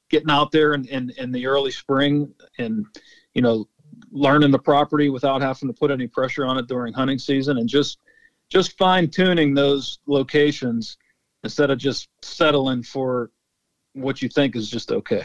getting 0.08 0.30
out 0.30 0.50
there 0.50 0.72
in, 0.72 0.86
in, 0.86 1.12
in 1.18 1.30
the 1.30 1.46
early 1.46 1.70
spring 1.70 2.32
and, 2.58 2.86
you 3.34 3.42
know, 3.42 3.68
learning 4.10 4.50
the 4.50 4.58
property 4.58 5.10
without 5.10 5.42
having 5.42 5.68
to 5.68 5.74
put 5.74 5.90
any 5.90 6.06
pressure 6.06 6.46
on 6.46 6.56
it 6.56 6.66
during 6.66 6.94
hunting 6.94 7.18
season 7.18 7.58
and 7.58 7.68
just, 7.68 7.98
just 8.48 8.78
fine 8.78 9.10
tuning 9.10 9.52
those 9.52 9.98
locations 10.06 10.96
instead 11.44 11.70
of 11.70 11.76
just 11.76 12.08
settling 12.22 12.82
for 12.82 13.30
what 13.92 14.22
you 14.22 14.30
think 14.30 14.56
is 14.56 14.70
just 14.70 14.90
okay. 14.90 15.24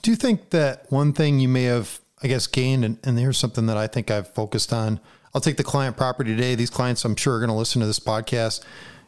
Do 0.00 0.10
you 0.10 0.16
think 0.16 0.48
that 0.50 0.90
one 0.90 1.12
thing 1.12 1.38
you 1.38 1.48
may 1.48 1.64
have, 1.64 2.00
I 2.22 2.28
guess, 2.28 2.46
gained, 2.46 2.84
and, 2.84 2.98
and 3.04 3.18
here's 3.18 3.36
something 3.36 3.66
that 3.66 3.76
I 3.76 3.86
think 3.86 4.10
I've 4.10 4.32
focused 4.32 4.72
on. 4.72 4.98
I'll 5.34 5.40
take 5.40 5.56
the 5.56 5.64
client 5.64 5.96
property 5.96 6.34
today. 6.34 6.54
These 6.54 6.70
clients, 6.70 7.04
I'm 7.04 7.16
sure, 7.16 7.36
are 7.36 7.38
going 7.38 7.50
to 7.50 7.54
listen 7.54 7.80
to 7.80 7.86
this 7.86 8.00
podcast. 8.00 8.64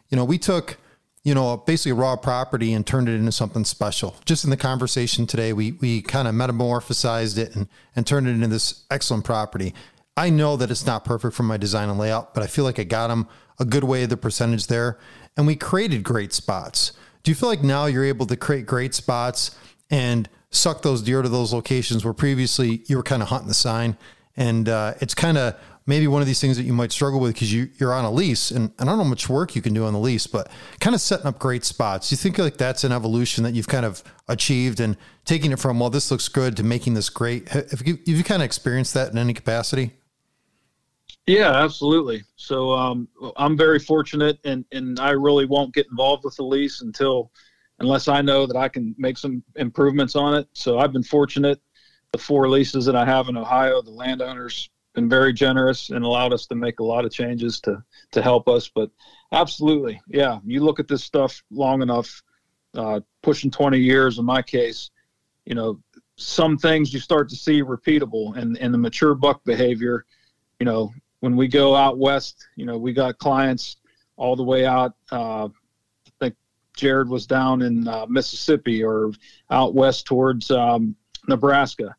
You 0.09 0.17
know, 0.17 0.25
we 0.25 0.39
took 0.39 0.79
you 1.25 1.35
know, 1.35 1.57
basically 1.57 1.93
raw 1.93 2.17
property 2.17 2.73
and 2.73 2.85
turned 2.85 3.09
it 3.09 3.15
into 3.15 3.31
something 3.31 3.65
special. 3.65 4.17
Just 4.25 4.43
in 4.45 4.51
the 4.51 4.57
conversation 4.57 5.27
today, 5.27 5.53
we 5.53 5.73
we 5.73 6.03
kind 6.03 6.27
of 6.27 6.35
metamorphosized 6.35 7.39
it 7.39 7.55
and 7.55 7.69
and 7.95 8.07
turned 8.07 8.27
it 8.27 8.33
into 8.33 8.49
this 8.49 8.85
excellent 8.91 9.25
property. 9.25 9.75
I 10.17 10.31
know 10.31 10.57
that 10.57 10.71
it's 10.71 10.85
not 10.85 11.05
perfect 11.05 11.35
for 11.35 11.45
my 11.45 11.57
design 11.57 11.89
and 11.89 11.99
layout, 11.99 12.35
but 12.35 12.43
I 12.43 12.47
feel 12.47 12.65
like 12.65 12.79
I 12.79 12.85
got 12.85 13.09
them 13.09 13.29
a 13.59 13.65
good 13.65 13.85
way 13.85 14.03
of 14.03 14.11
the 14.11 14.17
percentage 14.17 14.67
there, 14.67 14.99
and 15.37 15.47
we 15.47 15.55
created 15.57 16.03
great 16.03 16.33
spots. 16.33 16.93
Do 17.23 17.31
you 17.31 17.37
feel 17.37 17.49
like 17.49 17.63
now 17.63 17.87
you're 17.87 18.05
able 18.05 18.27
to 18.27 18.37
create 18.37 18.67
great 18.67 18.93
spots 18.93 19.57
and 19.91 20.29
suck 20.51 20.83
those 20.83 21.03
deer 21.03 21.23
to 21.23 21.29
those 21.29 21.53
locations 21.53 22.05
where 22.05 22.13
previously 22.13 22.83
you 22.87 22.97
were 22.97 23.03
kind 23.03 23.23
of 23.23 23.29
hunting 23.29 23.49
the 23.49 23.55
sign, 23.55 23.97
and 24.37 24.69
uh, 24.69 24.95
it's 25.01 25.15
kind 25.15 25.39
of 25.39 25.55
maybe 25.87 26.07
one 26.07 26.21
of 26.21 26.27
these 26.27 26.41
things 26.41 26.57
that 26.57 26.63
you 26.63 26.73
might 26.73 26.93
struggle 26.93 27.21
with 27.21 27.35
because 27.35 27.53
you, 27.53 27.69
you're 27.79 27.93
on 27.93 28.05
a 28.05 28.11
lease 28.11 28.51
and, 28.51 28.73
and 28.79 28.89
I 28.89 28.93
don't 28.93 28.99
know 28.99 29.05
how 29.05 29.11
much 29.11 29.29
work 29.29 29.57
you 29.57 29.63
can 29.63 29.75
do 29.75 29.85
on 29.85 29.93
the 29.93 29.99
lease, 29.99 30.27
but 30.27 30.51
kind 30.81 30.95
of 30.95 31.01
setting 31.01 31.27
up 31.27 31.39
great 31.39 31.65
spots. 31.65 32.11
You 32.11 32.17
think 32.17 32.39
like 32.39 32.57
that's 32.57 32.85
an 32.85 32.93
evolution 32.93 33.45
that 33.45 33.55
you've 33.55 33.69
kind 33.69 33.85
of 33.85 34.03
achieved 34.29 34.81
and 34.81 34.97
taking 35.25 35.53
it 35.53 35.59
from, 35.59 35.81
well, 35.81 35.91
this 35.91 36.11
looks 36.11 36.29
good 36.29 36.57
to 36.57 36.63
making 36.63 36.95
this 36.95 37.11
great. 37.11 37.49
Have 37.49 37.87
you, 37.87 37.97
have 37.97 38.17
you 38.17 38.25
kind 38.25 38.43
of 38.43 38.47
experienced 38.47 38.95
that 38.95 39.11
in 39.11 39.19
any 39.19 39.35
capacity? 39.35 39.93
Yeah, 41.27 41.53
absolutely. 41.53 42.23
So 42.37 42.73
um, 42.73 43.09
I'm 43.37 43.57
very 43.57 43.79
fortunate 43.79 44.39
and, 44.45 44.65
and 44.73 44.99
I 44.99 45.11
really 45.11 45.47
won't 45.47 45.75
get 45.75 45.87
involved 45.91 46.25
with 46.25 46.37
the 46.37 46.43
lease 46.43 46.83
until, 46.83 47.31
unless 47.79 48.09
I 48.09 48.23
know 48.23 48.47
that 48.47 48.57
I 48.57 48.69
can 48.69 48.95
make 48.99 49.19
some 49.19 49.43
improvements 49.57 50.17
on 50.17 50.35
it. 50.35 50.49
So 50.53 50.79
I've 50.79 50.93
been 50.93 51.03
fortunate. 51.03 51.61
The 52.13 52.19
four 52.19 52.49
leases 52.49 52.85
that 52.85 52.95
I 52.95 53.07
have 53.07 53.29
in 53.29 53.37
Ohio, 53.37 53.81
the 53.81 53.91
landowners 53.91 54.69
been 54.95 55.09
very 55.09 55.33
generous 55.33 55.91
and 55.91 56.05
allowed 56.05 56.33
us 56.33 56.47
to 56.47 56.55
make 56.55 56.81
a 56.81 56.85
lot 56.85 57.05
of 57.05 57.13
changes 57.13 57.61
to 57.61 57.83
to 58.13 58.23
help 58.23 58.49
us. 58.49 58.69
But 58.69 58.91
absolutely, 59.33 60.01
yeah, 60.09 60.39
you 60.45 60.63
look 60.63 60.81
at 60.81 60.89
this 60.89 61.05
stuff 61.05 61.43
long 61.51 61.83
enough, 61.83 62.23
uh, 62.75 63.01
pushing 63.23 63.51
20 63.51 63.79
years 63.79 64.19
in 64.19 64.25
my 64.25 64.43
case, 64.43 64.91
you 65.45 65.55
know, 65.55 65.81
some 66.17 66.59
things 66.59 66.93
you 66.93 67.01
start 67.01 67.29
to 67.31 67.37
see 67.37 67.63
repeatable 67.63 68.37
and 68.37 68.57
and 68.59 68.73
the 68.73 68.79
mature 68.79 69.15
buck 69.15 69.43
behavior. 69.45 70.05
You 70.61 70.67
know, 70.67 70.93
when 71.21 71.37
we 71.37 71.49
go 71.49 71.75
out 71.75 71.99
west, 71.99 72.47
you 72.57 72.67
know, 72.67 72.79
we 72.79 72.93
got 72.93 73.19
clients 73.19 73.77
all 74.17 74.37
the 74.37 74.45
way 74.45 74.67
out. 74.67 74.95
Uh, 75.11 75.47
I 75.47 76.11
think 76.21 76.35
Jared 76.77 77.09
was 77.09 77.27
down 77.27 77.63
in 77.63 77.89
uh, 77.89 78.07
Mississippi 78.09 78.85
or 78.85 79.13
out 79.51 79.75
west 79.75 80.07
towards 80.07 80.51
um, 80.51 80.95
Nebraska. 81.29 81.97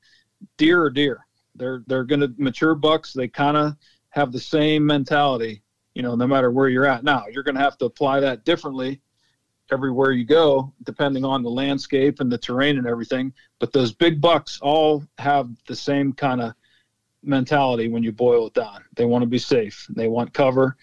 Deer 0.57 0.83
or 0.83 0.89
deer 0.89 1.25
they're 1.55 1.83
they're 1.87 2.03
going 2.03 2.21
to 2.21 2.33
mature 2.37 2.75
bucks. 2.75 3.13
They 3.13 3.27
kind 3.27 3.57
of 3.57 3.75
have 4.09 4.31
the 4.31 4.39
same 4.39 4.85
mentality, 4.85 5.63
you 5.93 6.01
know, 6.01 6.15
no 6.15 6.27
matter 6.27 6.51
where 6.51 6.69
you're 6.69 6.85
at. 6.85 7.03
Now 7.03 7.25
you're 7.31 7.43
going 7.43 7.55
to 7.55 7.61
have 7.61 7.77
to 7.79 7.85
apply 7.85 8.19
that 8.21 8.45
differently 8.45 9.01
everywhere 9.71 10.11
you 10.11 10.25
go, 10.25 10.73
depending 10.83 11.25
on 11.25 11.41
the 11.41 11.49
landscape 11.49 12.19
and 12.19 12.31
the 12.31 12.37
terrain 12.37 12.77
and 12.77 12.87
everything. 12.87 13.33
But 13.59 13.73
those 13.73 13.91
big 13.93 14.21
bucks 14.21 14.59
all 14.61 15.03
have 15.17 15.49
the 15.67 15.75
same 15.75 16.13
kind 16.13 16.41
of 16.41 16.53
mentality 17.23 17.87
when 17.87 18.03
you 18.03 18.11
boil 18.11 18.47
it 18.47 18.53
down. 18.53 18.83
They 18.95 19.05
want 19.05 19.23
to 19.23 19.27
be 19.27 19.39
safe. 19.39 19.87
They 19.89 20.07
want 20.07 20.33
cover, 20.33 20.77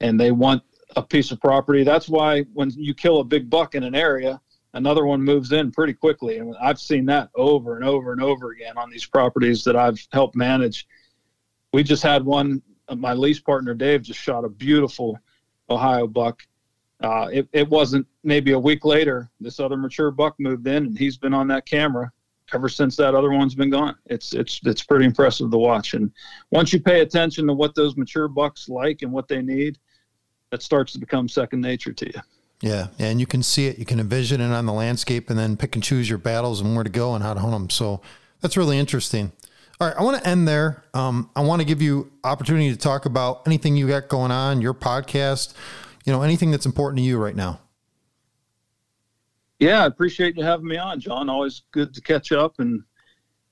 and 0.00 0.20
they 0.20 0.30
want 0.30 0.62
a 0.96 1.02
piece 1.02 1.30
of 1.32 1.40
property. 1.40 1.84
That's 1.84 2.08
why 2.08 2.42
when 2.52 2.70
you 2.70 2.94
kill 2.94 3.20
a 3.20 3.24
big 3.24 3.50
buck 3.50 3.74
in 3.74 3.82
an 3.82 3.94
area, 3.94 4.40
another 4.74 5.06
one 5.06 5.22
moves 5.22 5.52
in 5.52 5.70
pretty 5.70 5.92
quickly. 5.92 6.38
And 6.38 6.54
I've 6.60 6.80
seen 6.80 7.06
that 7.06 7.30
over 7.34 7.76
and 7.76 7.84
over 7.84 8.12
and 8.12 8.22
over 8.22 8.50
again 8.50 8.76
on 8.76 8.90
these 8.90 9.06
properties 9.06 9.64
that 9.64 9.76
I've 9.76 9.98
helped 10.12 10.36
manage. 10.36 10.86
We 11.72 11.82
just 11.82 12.02
had 12.02 12.24
one, 12.24 12.62
my 12.96 13.12
lease 13.12 13.40
partner 13.40 13.74
Dave 13.74 14.02
just 14.02 14.20
shot 14.20 14.44
a 14.44 14.48
beautiful 14.48 15.18
Ohio 15.70 16.06
buck. 16.06 16.42
Uh, 17.02 17.28
it, 17.32 17.48
it 17.52 17.68
wasn't 17.68 18.06
maybe 18.24 18.52
a 18.52 18.58
week 18.58 18.84
later, 18.84 19.30
this 19.40 19.60
other 19.60 19.76
mature 19.76 20.10
buck 20.10 20.34
moved 20.38 20.66
in 20.66 20.86
and 20.86 20.98
he's 20.98 21.16
been 21.16 21.34
on 21.34 21.46
that 21.48 21.64
camera 21.64 22.10
ever 22.54 22.68
since 22.68 22.96
that 22.96 23.14
other 23.14 23.30
one's 23.30 23.54
been 23.54 23.70
gone. 23.70 23.94
It's 24.06 24.32
it's 24.32 24.60
it's 24.64 24.82
pretty 24.82 25.04
impressive 25.04 25.50
to 25.50 25.58
watch. 25.58 25.94
And 25.94 26.10
once 26.50 26.72
you 26.72 26.80
pay 26.80 27.00
attention 27.00 27.46
to 27.46 27.52
what 27.52 27.74
those 27.74 27.96
mature 27.96 28.28
bucks 28.28 28.68
like 28.68 29.02
and 29.02 29.12
what 29.12 29.28
they 29.28 29.42
need, 29.42 29.78
that 30.50 30.62
starts 30.62 30.92
to 30.94 30.98
become 30.98 31.28
second 31.28 31.60
nature 31.60 31.92
to 31.92 32.06
you. 32.06 32.20
Yeah, 32.60 32.88
and 32.98 33.20
you 33.20 33.26
can 33.26 33.42
see 33.42 33.66
it, 33.66 33.78
you 33.78 33.84
can 33.84 34.00
envision 34.00 34.40
it 34.40 34.52
on 34.52 34.66
the 34.66 34.72
landscape, 34.72 35.30
and 35.30 35.38
then 35.38 35.56
pick 35.56 35.76
and 35.76 35.82
choose 35.82 36.08
your 36.08 36.18
battles 36.18 36.60
and 36.60 36.74
where 36.74 36.82
to 36.82 36.90
go 36.90 37.14
and 37.14 37.22
how 37.22 37.34
to 37.34 37.40
hunt 37.40 37.52
them. 37.52 37.70
So 37.70 38.00
that's 38.40 38.56
really 38.56 38.78
interesting. 38.78 39.32
All 39.80 39.86
right, 39.86 39.96
I 39.96 40.02
want 40.02 40.20
to 40.20 40.28
end 40.28 40.48
there. 40.48 40.82
Um, 40.92 41.30
I 41.36 41.40
want 41.42 41.60
to 41.60 41.64
give 41.66 41.80
you 41.80 42.10
opportunity 42.24 42.72
to 42.72 42.76
talk 42.76 43.06
about 43.06 43.46
anything 43.46 43.76
you 43.76 43.86
got 43.86 44.08
going 44.08 44.32
on, 44.32 44.60
your 44.60 44.74
podcast, 44.74 45.54
you 46.04 46.12
know, 46.12 46.22
anything 46.22 46.50
that's 46.50 46.66
important 46.66 46.98
to 46.98 47.04
you 47.04 47.16
right 47.16 47.36
now. 47.36 47.60
Yeah, 49.60 49.84
I 49.84 49.86
appreciate 49.86 50.36
you 50.36 50.42
having 50.42 50.66
me 50.66 50.78
on, 50.78 50.98
John. 50.98 51.28
Always 51.28 51.62
good 51.70 51.94
to 51.94 52.00
catch 52.00 52.32
up 52.32 52.58
and 52.58 52.82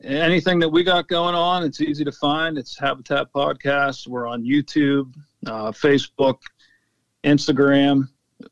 anything 0.03 0.59
that 0.59 0.69
we 0.69 0.83
got 0.83 1.07
going 1.07 1.37
on. 1.37 1.63
It's 1.63 1.81
easy 1.81 2.05
to 2.05 2.13
find. 2.13 2.59
It's 2.59 2.77
Habitat 2.77 3.33
Podcast. 3.33 4.09
We're 4.09 4.27
on 4.27 4.43
YouTube, 4.43 5.15
uh, 5.47 5.71
Facebook, 5.71 6.39
Instagram 7.23 8.09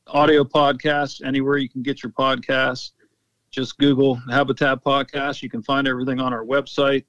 audio 0.07 0.45
podcasts 0.45 1.24
anywhere 1.24 1.57
you 1.59 1.68
can 1.68 1.82
get 1.82 2.03
your 2.03 2.12
podcasts. 2.12 2.91
Just 3.51 3.78
Google 3.78 4.16
Habitat 4.30 4.82
Podcast. 4.82 5.43
You 5.43 5.51
can 5.51 5.62
find 5.62 5.87
everything 5.87 6.20
on 6.20 6.32
our 6.32 6.45
website. 6.45 7.05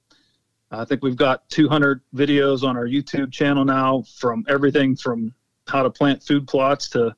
I 0.70 0.84
think 0.84 1.02
we've 1.02 1.16
got 1.16 1.48
200 1.50 2.02
videos 2.14 2.62
on 2.62 2.76
our 2.76 2.86
YouTube 2.86 3.32
channel 3.32 3.64
now 3.64 4.02
from 4.16 4.44
everything 4.48 4.96
from 4.96 5.32
how 5.68 5.82
to 5.82 5.90
plant 5.90 6.22
food 6.22 6.46
plots 6.46 6.88
to 6.90 7.14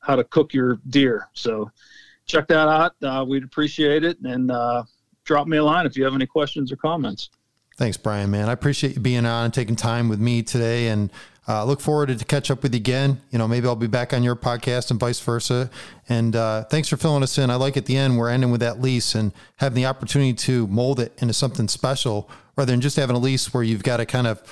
how 0.00 0.16
to 0.16 0.24
cook 0.24 0.54
your 0.54 0.80
deer. 0.88 1.28
So 1.32 1.70
check 2.26 2.48
that 2.48 2.68
out. 2.68 2.94
Uh, 3.02 3.24
we'd 3.26 3.44
appreciate 3.44 4.04
it. 4.04 4.18
And 4.20 4.50
uh, 4.50 4.84
drop 5.24 5.46
me 5.46 5.58
a 5.58 5.64
line 5.64 5.86
if 5.86 5.96
you 5.96 6.04
have 6.04 6.14
any 6.14 6.26
questions 6.26 6.72
or 6.72 6.76
comments. 6.76 7.30
Thanks, 7.76 7.96
Brian, 7.96 8.30
man. 8.30 8.48
I 8.48 8.52
appreciate 8.52 8.94
you 8.94 9.00
being 9.00 9.24
on 9.24 9.46
and 9.46 9.54
taking 9.54 9.76
time 9.76 10.08
with 10.08 10.20
me 10.20 10.42
today. 10.42 10.88
And 10.88 11.10
uh, 11.48 11.64
look 11.64 11.80
forward 11.80 12.16
to 12.16 12.24
catch 12.24 12.50
up 12.50 12.62
with 12.62 12.74
you 12.74 12.78
again. 12.78 13.20
You 13.30 13.38
know, 13.38 13.48
maybe 13.48 13.66
I'll 13.66 13.76
be 13.76 13.86
back 13.86 14.12
on 14.12 14.22
your 14.22 14.36
podcast 14.36 14.90
and 14.90 15.00
vice 15.00 15.20
versa. 15.20 15.70
And 16.08 16.36
uh, 16.36 16.64
thanks 16.64 16.88
for 16.88 16.96
filling 16.96 17.22
us 17.22 17.38
in. 17.38 17.50
I 17.50 17.56
like 17.56 17.76
at 17.76 17.86
the 17.86 17.96
end 17.96 18.18
we're 18.18 18.30
ending 18.30 18.50
with 18.50 18.60
that 18.60 18.80
lease 18.80 19.14
and 19.14 19.32
having 19.56 19.76
the 19.76 19.86
opportunity 19.86 20.34
to 20.34 20.66
mold 20.68 21.00
it 21.00 21.12
into 21.18 21.34
something 21.34 21.68
special 21.68 22.30
rather 22.56 22.72
than 22.72 22.80
just 22.80 22.96
having 22.96 23.16
a 23.16 23.18
lease 23.18 23.52
where 23.52 23.62
you've 23.62 23.82
got 23.82 23.96
to 23.96 24.06
kind 24.06 24.26
of, 24.26 24.42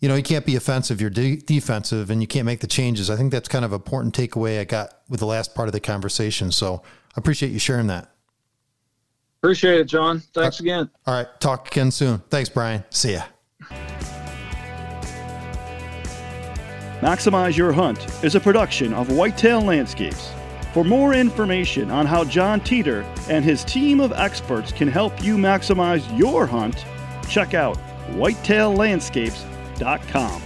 you 0.00 0.08
know, 0.08 0.14
you 0.14 0.22
can't 0.22 0.46
be 0.46 0.56
offensive, 0.56 1.00
you're 1.00 1.10
de- 1.10 1.36
defensive, 1.36 2.10
and 2.10 2.22
you 2.22 2.26
can't 2.26 2.46
make 2.46 2.60
the 2.60 2.66
changes. 2.66 3.10
I 3.10 3.16
think 3.16 3.32
that's 3.32 3.48
kind 3.48 3.64
of 3.64 3.72
an 3.72 3.76
important 3.76 4.14
takeaway 4.14 4.60
I 4.60 4.64
got 4.64 4.94
with 5.08 5.20
the 5.20 5.26
last 5.26 5.54
part 5.54 5.68
of 5.68 5.72
the 5.72 5.80
conversation. 5.80 6.52
So 6.52 6.82
I 6.84 7.18
appreciate 7.18 7.52
you 7.52 7.58
sharing 7.58 7.88
that. 7.88 8.10
Appreciate 9.42 9.80
it, 9.80 9.84
John. 9.84 10.20
Thanks 10.34 10.60
again. 10.60 10.90
All 11.06 11.14
right. 11.14 11.28
Talk 11.40 11.68
again 11.68 11.90
soon. 11.90 12.18
Thanks, 12.28 12.48
Brian. 12.48 12.84
See 12.90 13.14
ya. 13.14 13.22
Maximize 17.00 17.56
Your 17.56 17.72
Hunt 17.72 18.06
is 18.22 18.34
a 18.34 18.40
production 18.40 18.92
of 18.92 19.10
Whitetail 19.10 19.62
Landscapes. 19.62 20.34
For 20.74 20.84
more 20.84 21.14
information 21.14 21.90
on 21.90 22.04
how 22.04 22.24
John 22.24 22.60
Teater 22.60 23.06
and 23.28 23.42
his 23.42 23.64
team 23.64 24.00
of 24.00 24.12
experts 24.12 24.70
can 24.70 24.86
help 24.86 25.24
you 25.24 25.38
maximize 25.38 26.04
your 26.18 26.46
hunt, 26.46 26.84
check 27.26 27.54
out 27.54 27.78
whitetaillandscapes.com. 28.10 30.42